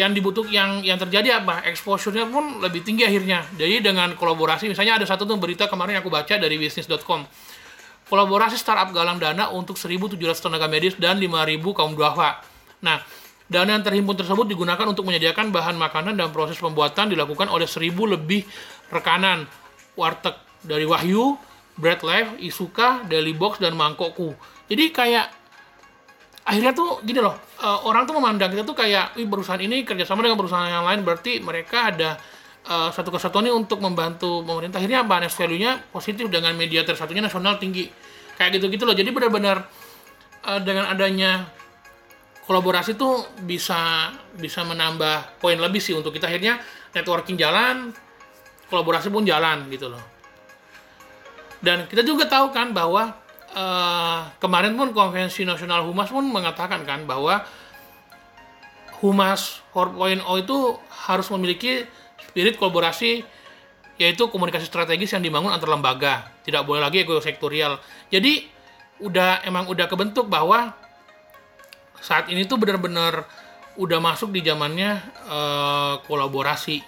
Yang 0.01 0.11
dibutuh 0.16 0.45
yang 0.49 0.81
yang 0.81 0.97
terjadi 0.97 1.45
apa? 1.45 1.61
Exposure-nya 1.68 2.24
pun 2.24 2.64
lebih 2.64 2.81
tinggi 2.81 3.05
akhirnya. 3.05 3.45
Jadi 3.61 3.85
dengan 3.85 4.16
kolaborasi 4.16 4.72
misalnya 4.72 4.97
ada 4.97 5.05
satu 5.05 5.28
tuh 5.28 5.37
berita 5.37 5.68
kemarin 5.68 6.01
yang 6.01 6.03
aku 6.03 6.09
baca 6.09 6.41
dari 6.41 6.57
bisnis.com 6.57 7.28
kolaborasi 8.11 8.59
startup 8.59 8.91
galang 8.91 9.22
dana 9.22 9.55
untuk 9.55 9.78
1.700 9.78 10.18
tenaga 10.43 10.66
medis 10.66 10.99
dan 10.99 11.22
5.000 11.22 11.62
kaum 11.62 11.95
duafa. 11.95 12.43
Nah 12.83 12.99
dana 13.47 13.78
yang 13.78 13.87
terhimpun 13.87 14.18
tersebut 14.18 14.51
digunakan 14.51 14.83
untuk 14.91 15.07
menyediakan 15.07 15.55
bahan 15.55 15.78
makanan 15.78 16.18
dan 16.18 16.35
proses 16.35 16.59
pembuatan 16.59 17.14
dilakukan 17.14 17.47
oleh 17.47 17.70
1.000 17.70 17.95
lebih 18.18 18.43
rekanan. 18.91 19.47
Warteg 19.95 20.35
dari 20.66 20.87
Wahyu, 20.89 21.39
Bread 21.78 22.03
Life, 22.03 22.31
Isuka, 22.43 23.05
Daily 23.07 23.37
Box, 23.37 23.62
dan 23.62 23.78
Mangkokku. 23.78 24.33
Jadi 24.70 24.91
kayak 24.95 25.39
akhirnya 26.51 26.74
tuh 26.74 26.98
gini 27.07 27.22
loh 27.22 27.38
uh, 27.62 27.86
orang 27.86 28.09
tuh 28.09 28.18
memandang 28.18 28.51
kita 28.51 28.66
tuh 28.66 28.74
kayak 28.74 29.14
Wih, 29.14 29.28
perusahaan 29.30 29.61
ini 29.61 29.86
kerjasama 29.86 30.24
dengan 30.24 30.34
perusahaan 30.40 30.66
yang 30.66 30.82
lain. 30.82 31.07
Berarti 31.07 31.38
mereka 31.38 31.92
ada 31.92 32.18
uh, 32.66 32.90
satu 32.90 33.14
kesatuan 33.14 33.46
ini 33.46 33.55
untuk 33.55 33.78
membantu 33.78 34.42
pemerintah. 34.42 34.82
Akhirnya 34.82 35.05
apa 35.05 35.22
net 35.22 35.32
value-nya 35.32 35.92
positif 35.94 36.26
dengan 36.26 36.57
media 36.59 36.82
tersatunya 36.82 37.22
nasional 37.22 37.61
tinggi. 37.61 37.86
Kayak 38.34 38.59
gitu 38.59 38.66
gitu 38.72 38.84
loh. 38.88 38.96
Jadi 38.96 39.11
benar-benar 39.12 39.62
uh, 40.48 40.61
dengan 40.64 40.90
adanya 40.90 41.46
kolaborasi 42.48 42.98
tuh 42.98 43.30
bisa 43.46 44.11
bisa 44.34 44.66
menambah 44.66 45.38
poin 45.38 45.61
lebih 45.61 45.78
sih 45.78 45.94
untuk 45.94 46.11
kita. 46.16 46.26
Akhirnya 46.26 46.59
networking 46.96 47.38
jalan 47.38 47.94
kolaborasi 48.72 49.12
pun 49.12 49.22
jalan 49.22 49.68
gitu 49.70 49.92
loh. 49.92 50.03
Dan 51.61 51.84
kita 51.86 52.01
juga 52.01 52.24
tahu 52.24 52.57
kan 52.57 52.72
bahwa 52.72 53.12
uh, 53.55 54.30
kemarin 54.38 54.74
pun 54.78 54.94
konvensi 54.94 55.42
nasional 55.42 55.86
humas 55.86 56.11
pun 56.11 56.26
mengatakan 56.26 56.82
kan 56.86 57.07
bahwa 57.07 57.42
humas 59.01 59.64
4.0 59.72 60.20
itu 60.44 60.59
harus 61.09 61.26
memiliki 61.32 61.88
spirit 62.20 62.61
kolaborasi 62.61 63.24
yaitu 64.01 64.32
komunikasi 64.32 64.64
strategis 64.64 65.12
yang 65.12 65.24
dibangun 65.24 65.53
antar 65.53 65.68
lembaga. 65.68 66.32
Tidak 66.44 66.64
boleh 66.64 66.80
lagi 66.80 67.05
ego 67.05 67.20
sektorial 67.20 67.80
jadi 68.09 68.44
udah 69.01 69.44
emang 69.48 69.68
udah 69.68 69.88
kebentuk 69.88 70.28
bahwa 70.28 70.76
saat 72.01 72.28
ini 72.32 72.48
tuh 72.48 72.61
benar-benar 72.61 73.28
udah 73.80 73.98
masuk 74.01 74.32
di 74.32 74.44
zamannya 74.44 75.01
uh, 75.28 75.94
kolaborasi. 76.05 76.84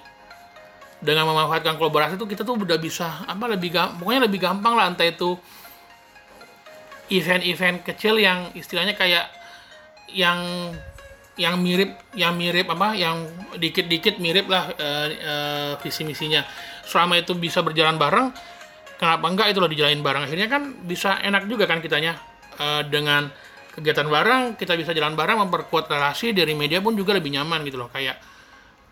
Dengan 1.02 1.26
memanfaatkan 1.26 1.76
kolaborasi 1.80 2.14
itu 2.14 2.26
kita 2.30 2.46
tuh 2.46 2.54
udah 2.54 2.78
bisa 2.78 3.26
apa 3.26 3.50
lebih 3.50 3.74
gampang 3.74 3.98
pokoknya 3.98 4.22
lebih 4.22 4.38
gampang 4.38 4.78
lah 4.78 4.86
entah 4.86 5.08
itu 5.08 5.34
event-event 7.12 7.84
kecil 7.84 8.16
yang 8.16 8.48
istilahnya 8.56 8.96
kayak 8.96 9.28
yang 10.12 10.40
yang 11.36 11.56
mirip 11.60 11.96
yang 12.12 12.36
mirip 12.36 12.68
apa 12.68 12.92
yang 12.92 13.24
dikit-dikit 13.56 14.20
mirip 14.20 14.48
lah 14.48 14.68
uh, 14.76 15.08
uh, 15.08 15.72
visi 15.80 16.04
misinya. 16.04 16.44
Selama 16.84 17.20
itu 17.20 17.32
bisa 17.36 17.64
berjalan 17.64 17.96
bareng 17.96 18.32
kenapa 19.00 19.24
enggak 19.28 19.46
itu 19.52 19.58
loh 19.60 19.70
dijalanin 19.70 20.04
bareng. 20.04 20.28
Akhirnya 20.28 20.48
kan 20.48 20.84
bisa 20.84 21.20
enak 21.24 21.48
juga 21.48 21.64
kan 21.64 21.80
kitanya 21.80 22.20
uh, 22.60 22.84
dengan 22.84 23.32
kegiatan 23.72 24.04
bareng 24.04 24.60
kita 24.60 24.76
bisa 24.76 24.92
jalan 24.92 25.16
bareng 25.16 25.40
memperkuat 25.40 25.88
relasi 25.88 26.36
dari 26.36 26.52
media 26.52 26.84
pun 26.84 26.92
juga 26.92 27.16
lebih 27.16 27.32
nyaman 27.32 27.64
gitu 27.64 27.80
loh. 27.80 27.88
Kayak 27.88 28.20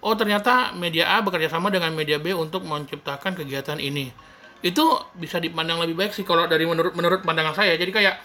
oh 0.00 0.16
ternyata 0.16 0.72
media 0.72 1.12
A 1.12 1.20
bekerja 1.20 1.52
sama 1.52 1.68
dengan 1.68 1.92
media 1.92 2.16
B 2.16 2.32
untuk 2.32 2.64
menciptakan 2.64 3.36
kegiatan 3.36 3.76
ini 3.76 4.29
itu 4.60 4.84
bisa 5.16 5.40
dipandang 5.40 5.80
lebih 5.80 5.96
baik 5.96 6.12
sih 6.12 6.24
kalau 6.24 6.44
dari 6.44 6.68
menurut 6.68 6.92
menurut 6.92 7.20
pandangan 7.24 7.56
saya. 7.56 7.80
Jadi 7.80 7.92
kayak 7.92 8.20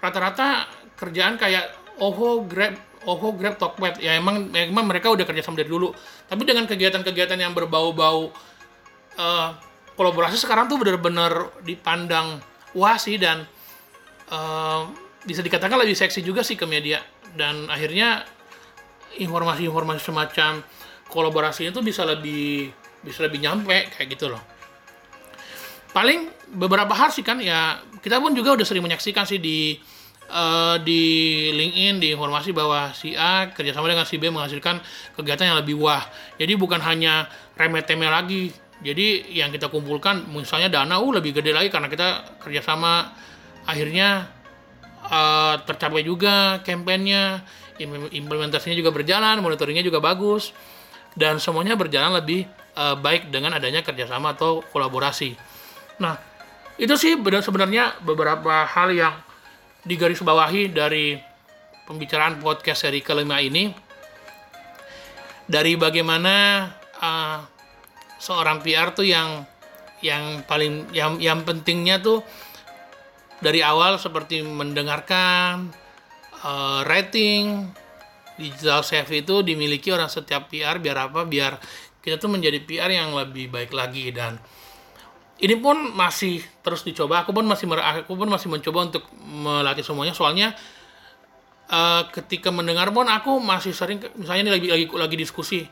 rata-rata 0.00 0.68
kerjaan 0.96 1.40
kayak 1.40 1.72
Ovo 2.00 2.44
Grab 2.44 2.76
Ovo 3.08 3.32
Grab 3.32 3.56
Tokped. 3.56 4.04
Ya 4.04 4.16
emang 4.20 4.52
emang 4.52 4.84
mereka 4.84 5.08
udah 5.08 5.24
kerja 5.24 5.40
sama 5.40 5.64
dari 5.64 5.72
dulu. 5.72 5.92
Tapi 6.28 6.42
dengan 6.44 6.68
kegiatan-kegiatan 6.68 7.40
yang 7.40 7.56
berbau-bau 7.56 8.28
uh, 9.16 9.48
kolaborasi 9.96 10.36
sekarang 10.36 10.68
tuh 10.68 10.76
benar-benar 10.76 11.64
dipandang 11.64 12.44
wah 12.76 13.00
sih 13.00 13.16
dan 13.16 13.48
uh, 14.28 14.84
bisa 15.24 15.40
dikatakan 15.40 15.80
lebih 15.80 15.96
seksi 15.96 16.20
juga 16.20 16.44
sih 16.44 16.60
ke 16.60 16.68
media. 16.68 17.00
Dan 17.32 17.72
akhirnya 17.72 18.20
informasi-informasi 19.16 20.02
semacam 20.04 20.60
kolaborasi 21.08 21.72
itu 21.72 21.80
bisa 21.80 22.04
lebih 22.04 22.68
bisa 23.00 23.24
lebih 23.24 23.40
nyampe 23.40 23.88
kayak 23.96 24.12
gitu 24.12 24.28
loh 24.28 24.59
paling 25.90 26.30
beberapa 26.54 26.90
hal 26.94 27.10
sih 27.14 27.22
kan 27.22 27.38
ya 27.38 27.78
kita 28.02 28.18
pun 28.18 28.34
juga 28.34 28.54
udah 28.58 28.66
sering 28.66 28.82
menyaksikan 28.82 29.26
sih 29.26 29.38
di 29.38 29.78
uh, 30.30 30.76
di 30.80 31.02
LinkedIn 31.52 32.00
di 32.00 32.08
informasi 32.14 32.54
bahwa 32.54 32.94
si 32.94 33.14
A 33.14 33.50
kerjasama 33.50 33.90
dengan 33.90 34.06
si 34.06 34.16
B 34.16 34.30
menghasilkan 34.30 34.80
kegiatan 35.18 35.54
yang 35.54 35.58
lebih 35.60 35.76
wah. 35.78 36.02
Jadi 36.38 36.54
bukan 36.56 36.80
hanya 36.80 37.28
remeh-temeh 37.58 38.10
lagi. 38.10 38.54
Jadi 38.80 39.36
yang 39.36 39.52
kita 39.52 39.68
kumpulkan 39.68 40.24
misalnya 40.32 40.72
dana 40.72 40.96
uh 40.96 41.10
lebih 41.12 41.36
gede 41.36 41.52
lagi 41.52 41.68
karena 41.68 41.90
kita 41.90 42.40
kerjasama. 42.40 43.12
Akhirnya 43.68 44.24
uh, 45.04 45.60
tercapai 45.68 46.00
juga 46.00 46.64
kampanyenya 46.64 47.44
implementasinya 48.12 48.76
juga 48.76 48.88
berjalan 48.88 49.42
monitoringnya 49.44 49.84
juga 49.84 50.00
bagus. 50.00 50.56
Dan 51.10 51.42
semuanya 51.42 51.74
berjalan 51.74 52.16
lebih 52.22 52.46
uh, 52.78 52.94
baik 52.96 53.34
dengan 53.34 53.58
adanya 53.58 53.82
kerjasama 53.82 54.32
atau 54.32 54.62
kolaborasi 54.70 55.59
Nah, 56.00 56.16
itu 56.80 56.96
sih 56.96 57.14
benar 57.20 57.44
sebenarnya 57.44 58.00
beberapa 58.00 58.64
hal 58.64 58.88
yang 58.90 59.14
digarisbawahi 59.84 60.72
dari 60.72 61.20
pembicaraan 61.84 62.40
podcast 62.40 62.88
seri 62.88 63.04
kelima 63.04 63.38
ini. 63.44 63.68
Dari 65.50 65.74
bagaimana 65.76 66.66
uh, 67.02 67.38
seorang 68.16 68.64
PR 68.64 68.96
tuh 68.96 69.04
yang 69.04 69.44
yang 70.00 70.40
paling 70.48 70.88
yang 70.96 71.20
yang 71.20 71.44
pentingnya 71.44 72.00
tuh 72.00 72.24
dari 73.40 73.60
awal 73.60 74.00
seperti 74.00 74.40
mendengarkan 74.44 75.68
uh, 76.44 76.80
rating 76.88 77.68
digital 78.40 78.80
savvy 78.80 79.20
itu 79.20 79.44
dimiliki 79.44 79.92
orang 79.92 80.08
setiap 80.08 80.48
PR 80.48 80.80
biar 80.80 81.12
apa 81.12 81.28
biar 81.28 81.60
kita 82.00 82.16
tuh 82.16 82.32
menjadi 82.32 82.64
PR 82.64 82.88
yang 82.88 83.12
lebih 83.12 83.52
baik 83.52 83.76
lagi 83.76 84.08
dan 84.08 84.40
ini 85.40 85.56
pun 85.56 85.96
masih 85.96 86.44
terus 86.60 86.84
dicoba. 86.84 87.24
Aku 87.24 87.32
pun 87.32 87.48
masih 87.48 87.64
aku 87.72 88.12
pun 88.12 88.28
masih 88.28 88.52
mencoba 88.52 88.92
untuk 88.92 89.04
melatih 89.24 89.80
semuanya. 89.80 90.12
Soalnya 90.12 90.52
uh, 91.72 92.04
ketika 92.12 92.52
mendengar 92.52 92.92
pun 92.92 93.08
aku 93.08 93.40
masih 93.40 93.72
sering 93.72 94.04
misalnya 94.20 94.48
ini 94.48 94.52
lagi 94.52 94.68
lagi 94.68 94.86
lagi 94.92 95.16
diskusi. 95.16 95.64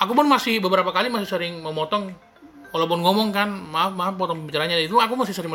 Aku 0.00 0.12
pun 0.12 0.28
masih 0.28 0.60
beberapa 0.60 0.92
kali 0.92 1.12
masih 1.12 1.28
sering 1.28 1.60
memotong 1.60 2.12
walaupun 2.70 3.02
ngomong 3.02 3.34
kan 3.34 3.50
maaf 3.50 3.94
maaf 3.94 4.14
potong 4.14 4.46
pembicaraannya 4.46 4.86
itu 4.86 4.94
aku 4.98 5.14
masih 5.18 5.34
sering 5.34 5.50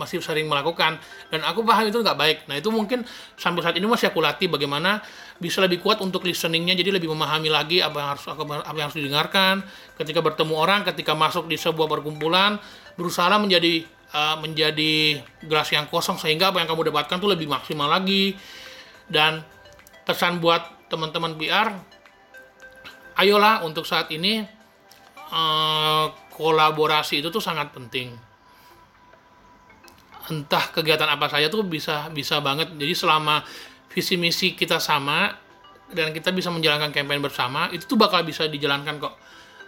masih 0.00 0.18
sering 0.24 0.46
melakukan. 0.48 0.96
Dan 1.28 1.44
aku 1.44 1.64
paham 1.64 1.88
itu 1.88 2.00
nggak 2.00 2.18
baik. 2.18 2.38
Nah 2.48 2.56
itu 2.56 2.68
mungkin 2.72 3.04
sampai 3.36 3.60
saat 3.60 3.76
ini 3.76 3.84
masih 3.84 4.12
aku 4.12 4.20
latih 4.24 4.48
bagaimana 4.48 5.04
bisa 5.36 5.60
lebih 5.60 5.84
kuat 5.84 6.00
untuk 6.00 6.24
listeningnya 6.24 6.72
jadi 6.72 6.96
lebih 6.96 7.12
memahami 7.12 7.52
lagi 7.52 7.84
apa 7.84 7.96
yang 8.00 8.08
harus 8.16 8.24
apa 8.28 8.72
yang 8.76 8.86
harus 8.88 8.98
didengarkan. 8.98 9.54
Ketika 10.00 10.20
bertemu 10.24 10.54
orang 10.56 10.80
ketika 10.88 11.12
masuk 11.12 11.46
di 11.46 11.60
sebuah 11.60 11.86
perkumpulan 11.86 12.56
berusaha 12.96 13.36
menjadi 13.36 13.84
uh, 14.16 14.36
menjadi 14.40 15.20
gelas 15.44 15.68
yang 15.68 15.84
kosong 15.92 16.16
sehingga 16.16 16.48
apa 16.54 16.64
yang 16.64 16.68
kamu 16.70 16.88
dapatkan 16.94 17.16
tuh 17.20 17.30
lebih 17.30 17.46
maksimal 17.50 17.92
lagi. 17.92 18.34
Dan 19.04 19.44
pesan 20.08 20.40
buat 20.40 20.88
teman-teman 20.88 21.36
PR 21.36 21.68
ayolah 23.20 23.62
untuk 23.62 23.84
saat 23.84 24.08
ini 24.10 24.42
uh, 25.30 26.06
kolaborasi 26.34 27.22
itu 27.22 27.30
tuh 27.30 27.40
sangat 27.40 27.70
penting. 27.70 28.10
Entah 30.28 30.64
kegiatan 30.74 31.06
apa 31.06 31.30
saja 31.30 31.46
tuh 31.46 31.62
bisa 31.62 32.10
bisa 32.10 32.42
banget. 32.42 32.74
Jadi 32.74 32.94
selama 32.96 33.46
visi 33.94 34.18
misi 34.18 34.58
kita 34.58 34.82
sama 34.82 35.30
dan 35.94 36.10
kita 36.10 36.34
bisa 36.34 36.50
menjalankan 36.50 36.90
campaign 36.90 37.22
bersama 37.22 37.70
itu 37.70 37.86
tuh 37.86 37.94
bakal 37.94 38.26
bisa 38.26 38.50
dijalankan 38.50 38.98
kok. 38.98 39.14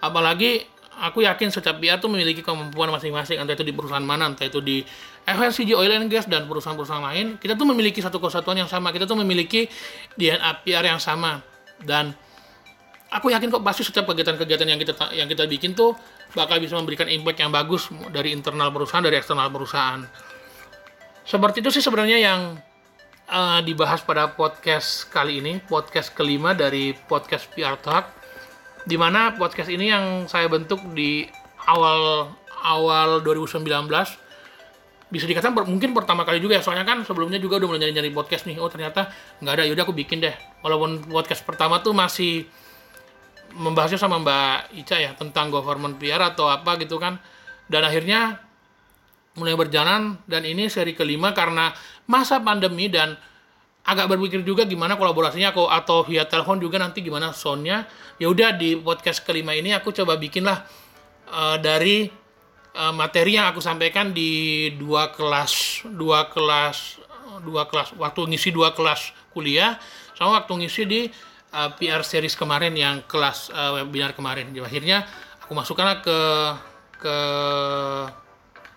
Apalagi 0.03 0.67
aku 0.97 1.23
yakin 1.23 1.53
setiap 1.53 1.77
pihak 1.77 2.01
tuh 2.01 2.09
memiliki 2.09 2.41
kemampuan 2.41 2.89
masing-masing 2.89 3.37
entah 3.39 3.55
itu 3.55 3.63
di 3.63 3.75
perusahaan 3.77 4.03
mana 4.03 4.33
entah 4.33 4.49
itu 4.49 4.59
di 4.65 4.81
FNCG 5.29 5.77
Oil 5.77 5.93
and 5.93 6.09
Gas 6.09 6.27
dan 6.27 6.49
perusahaan-perusahaan 6.49 7.05
lain. 7.05 7.27
Kita 7.37 7.55
tuh 7.55 7.69
memiliki 7.69 8.01
satu 8.01 8.19
kesatuan 8.19 8.57
yang 8.59 8.71
sama. 8.71 8.91
Kita 8.91 9.05
tuh 9.05 9.19
memiliki 9.19 9.69
DNA 10.17 10.65
PR 10.65 10.85
yang 10.87 11.03
sama. 11.03 11.43
Dan 11.77 12.15
aku 13.13 13.31
yakin 13.31 13.53
kok 13.53 13.63
pasti 13.63 13.85
setiap 13.85 14.09
kegiatan-kegiatan 14.09 14.67
yang 14.67 14.81
kita 14.81 14.93
yang 15.13 15.29
kita 15.29 15.45
bikin 15.47 15.77
tuh 15.77 15.95
bakal 16.37 16.61
bisa 16.61 16.77
memberikan 16.77 17.09
impact 17.09 17.41
yang 17.41 17.49
bagus 17.49 17.89
dari 18.13 18.37
internal 18.37 18.69
perusahaan 18.69 19.01
dari 19.01 19.17
eksternal 19.17 19.49
perusahaan. 19.49 20.05
Seperti 21.25 21.65
itu 21.65 21.73
sih 21.73 21.81
sebenarnya 21.81 22.21
yang 22.21 22.61
uh, 23.33 23.59
dibahas 23.65 24.05
pada 24.05 24.29
podcast 24.37 25.09
kali 25.09 25.41
ini, 25.41 25.65
podcast 25.65 26.13
kelima 26.13 26.53
dari 26.53 26.93
podcast 26.93 27.49
PR 27.57 27.81
Talk. 27.81 28.13
Di 28.85 28.95
mana 28.95 29.35
podcast 29.35 29.73
ini 29.73 29.91
yang 29.91 30.31
saya 30.31 30.47
bentuk 30.47 30.79
di 30.95 31.27
awal 31.67 32.31
awal 32.63 33.25
2019 33.25 33.67
bisa 35.07 35.23
dikatakan 35.23 35.55
mungkin 35.71 35.95
pertama 35.95 36.27
kali 36.27 36.43
juga 36.43 36.59
ya 36.59 36.63
soalnya 36.67 36.83
kan 36.83 37.07
sebelumnya 37.07 37.39
juga 37.39 37.63
udah 37.63 37.69
mulai 37.71 37.81
nyari-nyari 37.87 38.11
podcast 38.11 38.47
nih. 38.47 38.59
Oh 38.59 38.71
ternyata 38.71 39.11
nggak 39.43 39.55
ada 39.57 39.63
yaudah 39.67 39.83
aku 39.87 39.95
bikin 39.95 40.23
deh. 40.23 40.35
Walaupun 40.63 41.07
podcast 41.11 41.43
pertama 41.47 41.79
tuh 41.83 41.95
masih 41.95 42.47
membahasnya 43.57 43.97
sama 43.97 44.21
Mbak 44.21 44.77
Ica 44.77 44.97
ya 45.01 45.13
tentang 45.17 45.49
government 45.49 45.97
PR 45.97 46.21
atau 46.21 46.47
apa 46.47 46.77
gitu 46.77 47.01
kan. 47.01 47.17
Dan 47.67 47.83
akhirnya 47.83 48.39
mulai 49.37 49.57
berjalan 49.57 50.17
dan 50.25 50.47
ini 50.47 50.69
seri 50.69 50.97
kelima 50.97 51.33
karena 51.37 51.73
masa 52.09 52.41
pandemi 52.41 52.89
dan 52.89 53.17
agak 53.87 54.17
berpikir 54.17 54.43
juga 54.43 54.67
gimana 54.67 54.99
kolaborasinya 54.99 55.55
aku 55.55 55.71
atau 55.71 56.03
via 56.03 56.27
telepon 56.27 56.59
juga 56.59 56.77
nanti 56.79 57.01
gimana 57.01 57.33
soundnya. 57.33 57.89
Ya 58.21 58.29
udah 58.29 58.55
di 58.55 58.77
podcast 58.77 59.25
kelima 59.25 59.57
ini 59.57 59.73
aku 59.73 59.91
coba 59.93 60.21
bikin 60.21 60.47
lah 60.47 60.63
uh, 61.33 61.57
dari 61.59 62.07
uh, 62.77 62.93
materi 62.93 63.41
yang 63.41 63.49
aku 63.51 63.65
sampaikan 63.65 64.13
di 64.13 64.71
dua 64.77 65.11
kelas 65.11 65.85
dua 65.89 66.29
kelas 66.31 67.01
dua 67.43 67.69
kelas 67.69 67.97
waktu 67.97 68.21
ngisi 68.33 68.53
dua 68.53 68.73
kelas 68.73 69.13
kuliah 69.33 69.77
sama 70.17 70.41
waktu 70.41 70.65
ngisi 70.65 70.83
di 70.89 71.01
uh, 71.57 71.71
PR 71.81 72.05
series 72.05 72.37
kemarin 72.37 72.77
yang 72.77 73.01
kelas 73.09 73.49
uh, 73.49 73.81
webinar 73.81 74.13
kemarin. 74.13 74.53
Jadi 74.53 74.61
akhirnya 74.61 75.09
aku 75.41 75.57
masukkan 75.57 76.05
ke 76.05 76.21
ke 77.01 77.17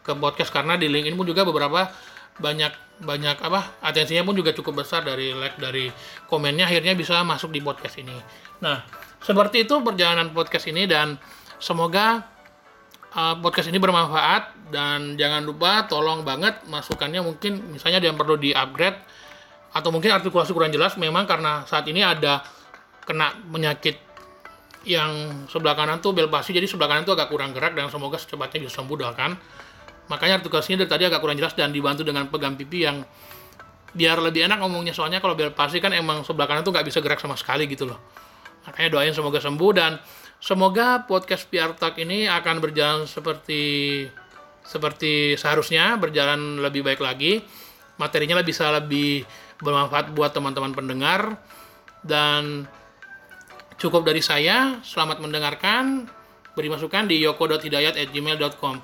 ke 0.07 0.11
podcast 0.15 0.51
karena 0.55 0.79
di 0.79 0.87
link 0.87 1.11
ini 1.11 1.15
pun 1.19 1.27
juga 1.27 1.43
beberapa 1.43 1.91
banyak 2.39 3.03
banyak 3.03 3.39
apa 3.39 3.79
atensinya 3.83 4.27
pun 4.27 4.35
juga 4.35 4.55
cukup 4.55 4.83
besar 4.83 5.03
dari 5.03 5.35
like 5.35 5.59
dari 5.59 5.91
komennya. 6.31 6.71
Akhirnya 6.71 6.95
bisa 6.95 7.19
masuk 7.27 7.51
di 7.51 7.59
podcast 7.59 7.99
ini. 7.99 8.15
Nah 8.63 8.87
seperti 9.19 9.67
itu 9.67 9.75
perjalanan 9.83 10.31
podcast 10.31 10.71
ini 10.71 10.87
dan 10.87 11.19
semoga 11.59 12.23
uh, 13.13 13.35
podcast 13.43 13.67
ini 13.67 13.77
bermanfaat. 13.77 14.55
Dan 14.69 15.17
jangan 15.17 15.41
lupa 15.41 15.89
tolong 15.89 16.21
banget 16.21 16.61
masukannya. 16.69 17.25
Mungkin 17.25 17.73
misalnya 17.73 17.97
yang 18.05 18.13
perlu 18.13 18.37
di 18.37 18.53
upgrade 18.53 19.01
atau 19.73 19.89
mungkin 19.89 20.13
artikulasi 20.13 20.53
kurang 20.53 20.69
jelas. 20.69 20.93
Memang 20.95 21.25
karena 21.25 21.65
saat 21.65 21.89
ini 21.89 22.05
ada 22.05 22.45
kena 23.09 23.33
penyakit 23.49 23.97
yang 24.85 25.43
sebelah 25.49 25.73
kanan 25.73 25.97
tuh 25.99 26.13
bel 26.13 26.29
pasti 26.29 26.53
jadi 26.53 26.69
sebelah 26.69 26.93
kanan 26.93 27.03
tuh 27.03 27.17
agak 27.17 27.33
kurang 27.33 27.51
gerak 27.51 27.73
dan 27.73 27.89
semoga 27.89 28.21
secepatnya 28.21 28.69
bisa 28.69 28.79
sembuh 28.79 28.95
doakan 29.01 29.31
makanya 30.13 30.39
artikulasinya 30.39 30.85
dari 30.85 30.91
tadi 30.93 31.03
agak 31.09 31.19
kurang 31.19 31.37
jelas 31.41 31.57
dan 31.57 31.73
dibantu 31.73 32.05
dengan 32.05 32.29
pegang 32.29 32.53
pipi 32.53 32.85
yang 32.85 33.01
biar 33.93 34.21
lebih 34.21 34.45
enak 34.45 34.57
ngomongnya. 34.61 34.93
Soalnya 34.93 35.21
kalau 35.21 35.33
biar 35.33 35.53
pasti 35.53 35.81
kan 35.81 35.93
emang 35.93 36.21
sebelah 36.21 36.45
kanan 36.49 36.61
tuh 36.61 36.73
nggak 36.73 36.85
bisa 36.85 36.99
gerak 37.01 37.21
sama 37.21 37.33
sekali 37.37 37.65
gitu 37.65 37.89
loh. 37.89 37.97
Makanya 38.67 38.89
doain 38.93 39.13
semoga 39.15 39.41
sembuh 39.41 39.71
dan 39.73 39.97
semoga 40.37 41.03
podcast 41.09 41.49
PR 41.49 41.73
Talk 41.73 41.97
ini 41.97 42.29
akan 42.29 42.55
berjalan 42.61 43.09
seperti 43.09 44.05
seperti 44.61 45.33
seharusnya 45.33 45.97
berjalan 45.97 46.61
lebih 46.61 46.85
baik 46.85 47.01
lagi. 47.01 47.41
Materinya 47.97 48.39
bisa 48.45 48.69
lebih 48.71 49.25
bermanfaat 49.59 50.13
buat 50.13 50.31
teman-teman 50.31 50.71
pendengar. 50.71 51.35
Dan 51.99 52.63
cukup 53.79 54.05
dari 54.05 54.19
saya 54.19 54.83
selamat 54.83 55.23
mendengarkan. 55.23 56.05
Beri 56.53 56.67
masukan 56.67 57.07
di 57.07 57.23
yoko.hidayat@gmail.com 57.23 58.75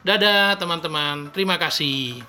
Dadah 0.00 0.56
teman-teman, 0.56 1.28
terima 1.28 1.60
kasih. 1.60 2.24